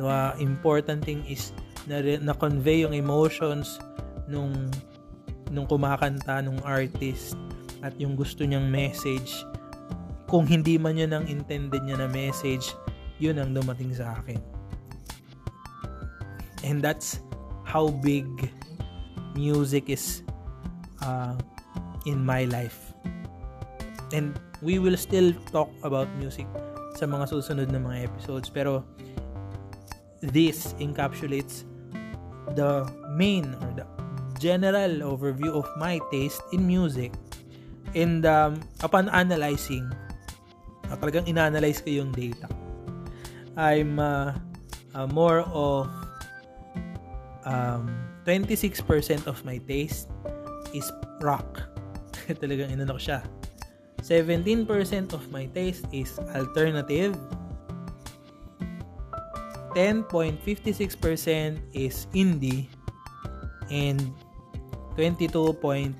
The 0.00 0.06
uh, 0.06 0.32
important 0.40 1.04
thing 1.04 1.24
is 1.28 1.52
na, 1.84 2.00
na 2.00 2.32
convey 2.36 2.84
yung 2.86 2.96
emotions 2.96 3.80
nung 4.26 4.70
nung 5.50 5.66
kumakanta 5.70 6.42
nung 6.42 6.58
artist 6.66 7.38
at 7.84 7.94
yung 8.00 8.18
gusto 8.18 8.42
niyang 8.42 8.66
message 8.66 9.46
kung 10.26 10.42
hindi 10.42 10.74
man 10.74 10.98
yun 10.98 11.14
ang 11.14 11.24
intended 11.30 11.86
niya 11.86 12.02
na 12.02 12.10
message 12.10 12.74
yun 13.22 13.38
ang 13.38 13.54
dumating 13.54 13.94
sa 13.94 14.18
akin. 14.20 14.55
And 16.66 16.82
that's 16.82 17.22
how 17.62 17.94
big 18.02 18.26
music 19.38 19.86
is 19.86 20.26
uh, 21.02 21.38
in 22.06 22.26
my 22.26 22.50
life. 22.50 22.90
And 24.10 24.34
we 24.62 24.82
will 24.82 24.96
still 24.98 25.30
talk 25.54 25.70
about 25.86 26.10
music 26.18 26.50
sa 26.98 27.06
mga 27.06 27.30
susunod 27.30 27.70
na 27.70 27.78
mga 27.78 28.10
episodes. 28.10 28.50
Pero 28.50 28.82
this 30.18 30.74
encapsulates 30.82 31.62
the 32.58 32.82
main 33.14 33.46
or 33.62 33.70
the 33.78 33.86
general 34.42 35.06
overview 35.06 35.54
of 35.54 35.70
my 35.78 36.02
taste 36.10 36.42
in 36.50 36.66
music. 36.66 37.14
And 37.94 38.26
um, 38.26 38.58
upon 38.82 39.06
analyzing, 39.14 39.86
uh, 40.90 40.98
talagang 40.98 41.30
inanalyze 41.30 41.78
ko 41.80 42.02
yung 42.02 42.10
data 42.10 42.50
I'm 43.56 43.98
uh, 43.98 44.36
uh, 44.92 45.06
more 45.08 45.40
of 45.48 45.88
um, 47.46 47.88
26% 48.26 49.26
of 49.26 49.40
my 49.46 49.56
taste 49.64 50.10
is 50.74 50.90
rock. 51.22 51.62
Talagang 52.42 52.74
inano 52.74 52.98
ko 52.98 53.00
siya. 53.00 53.22
17% 54.02 54.66
of 55.14 55.22
my 55.30 55.46
taste 55.54 55.86
is 55.94 56.18
alternative. 56.34 57.14
10.56% 59.74 60.42
is 61.72 62.06
indie. 62.12 62.66
And 63.70 63.98
22.98% 64.98 65.94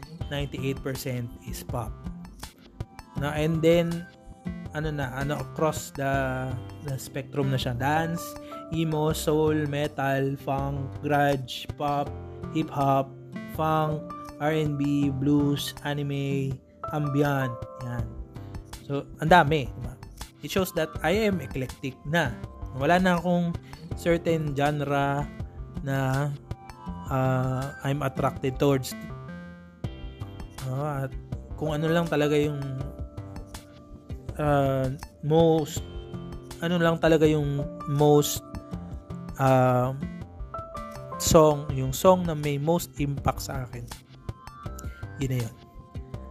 is 1.47 1.63
pop. 1.63 1.93
Na 3.17 3.33
and 3.33 3.63
then 3.65 4.07
ano 4.77 4.93
na, 4.93 5.09
ano 5.17 5.41
across 5.41 5.91
the 5.97 6.53
the 6.85 6.97
spectrum 7.01 7.49
na 7.51 7.57
siya. 7.57 7.75
Dance, 7.77 8.23
emo, 8.75 9.15
soul, 9.15 9.67
metal, 9.71 10.35
funk, 10.41 10.79
grunge, 11.03 11.67
pop, 11.79 12.11
hip 12.55 12.71
hop, 12.71 13.11
funk, 13.55 14.01
R&B, 14.41 15.11
blues, 15.17 15.73
anime, 15.87 16.55
ambient, 16.93 17.55
yan. 17.87 18.05
So, 18.87 19.07
ang 19.19 19.31
dami, 19.31 19.67
diba? 19.67 19.95
It 20.45 20.51
shows 20.53 20.71
that 20.79 20.93
I 21.03 21.27
am 21.27 21.43
eclectic 21.43 21.99
na. 22.07 22.31
Wala 22.77 23.01
na 23.01 23.19
akong 23.19 23.57
certain 23.97 24.53
genre 24.55 25.25
na 25.83 26.29
uh, 27.11 27.65
I'm 27.83 28.05
attracted 28.05 28.61
towards. 28.61 28.95
Uh, 30.69 31.09
at 31.09 31.13
kung 31.57 31.73
ano 31.75 31.89
lang 31.89 32.07
talaga 32.07 32.37
yung 32.37 32.61
uh, 34.37 34.87
most 35.25 35.83
ano 36.61 36.81
lang 36.81 36.97
talaga 36.97 37.29
yung 37.29 37.61
most 37.91 38.46
uh, 39.39 39.93
song, 41.19 41.67
yung 41.73 41.93
song 41.93 42.25
na 42.27 42.35
may 42.37 42.59
most 42.59 42.93
impact 43.01 43.49
sa 43.49 43.65
akin. 43.65 43.85
Yun 45.21 45.31
na 45.33 45.39
yun. 45.49 45.55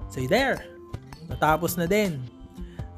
So, 0.09 0.21
there. 0.29 0.61
Natapos 1.25 1.75
na 1.75 1.89
din. 1.89 2.21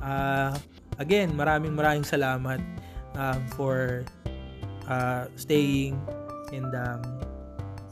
Uh, 0.04 0.54
again, 1.00 1.32
maraming 1.34 1.74
maraming 1.74 2.06
salamat 2.06 2.60
um, 3.16 3.42
for 3.56 4.04
uh, 4.86 5.32
staying 5.40 5.96
and 6.52 6.70
um, 6.76 7.02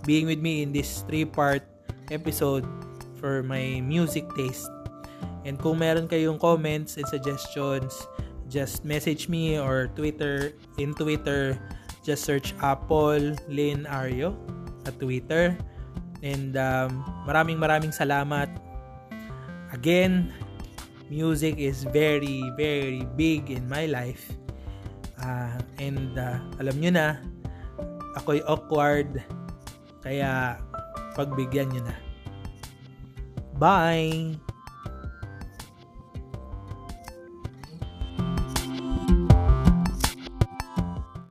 being 0.04 0.28
with 0.28 0.40
me 0.40 0.62
in 0.62 0.76
this 0.76 1.08
three-part 1.08 1.64
episode 2.12 2.68
for 3.18 3.42
my 3.42 3.80
music 3.82 4.28
taste 4.36 4.70
And 5.46 5.62
kung 5.62 5.78
meron 5.78 6.10
kayong 6.10 6.42
comments 6.42 6.98
and 6.98 7.06
suggestions, 7.06 7.94
just 8.50 8.82
message 8.82 9.30
me 9.30 9.62
or 9.62 9.94
Twitter. 9.94 10.58
In 10.82 10.98
Twitter, 10.98 11.62
just 12.06 12.24
search 12.24 12.54
Apple 12.62 13.34
Lynn 13.50 13.90
Ario 13.90 14.38
at 14.86 14.94
Twitter. 15.02 15.58
And 16.22 16.54
um, 16.56 17.02
maraming 17.26 17.58
maraming 17.58 17.92
salamat. 17.92 18.54
Again, 19.74 20.30
music 21.10 21.58
is 21.58 21.84
very, 21.90 22.46
very 22.56 23.04
big 23.18 23.50
in 23.50 23.66
my 23.66 23.90
life. 23.90 24.30
Uh, 25.18 25.58
and 25.82 26.14
uh, 26.16 26.38
alam 26.62 26.78
nyo 26.78 26.92
na, 26.94 27.08
ako'y 28.16 28.46
awkward. 28.46 29.26
Kaya, 30.06 30.62
pagbigyan 31.18 31.74
nyo 31.74 31.82
na. 31.90 31.96
Bye! 33.58 34.45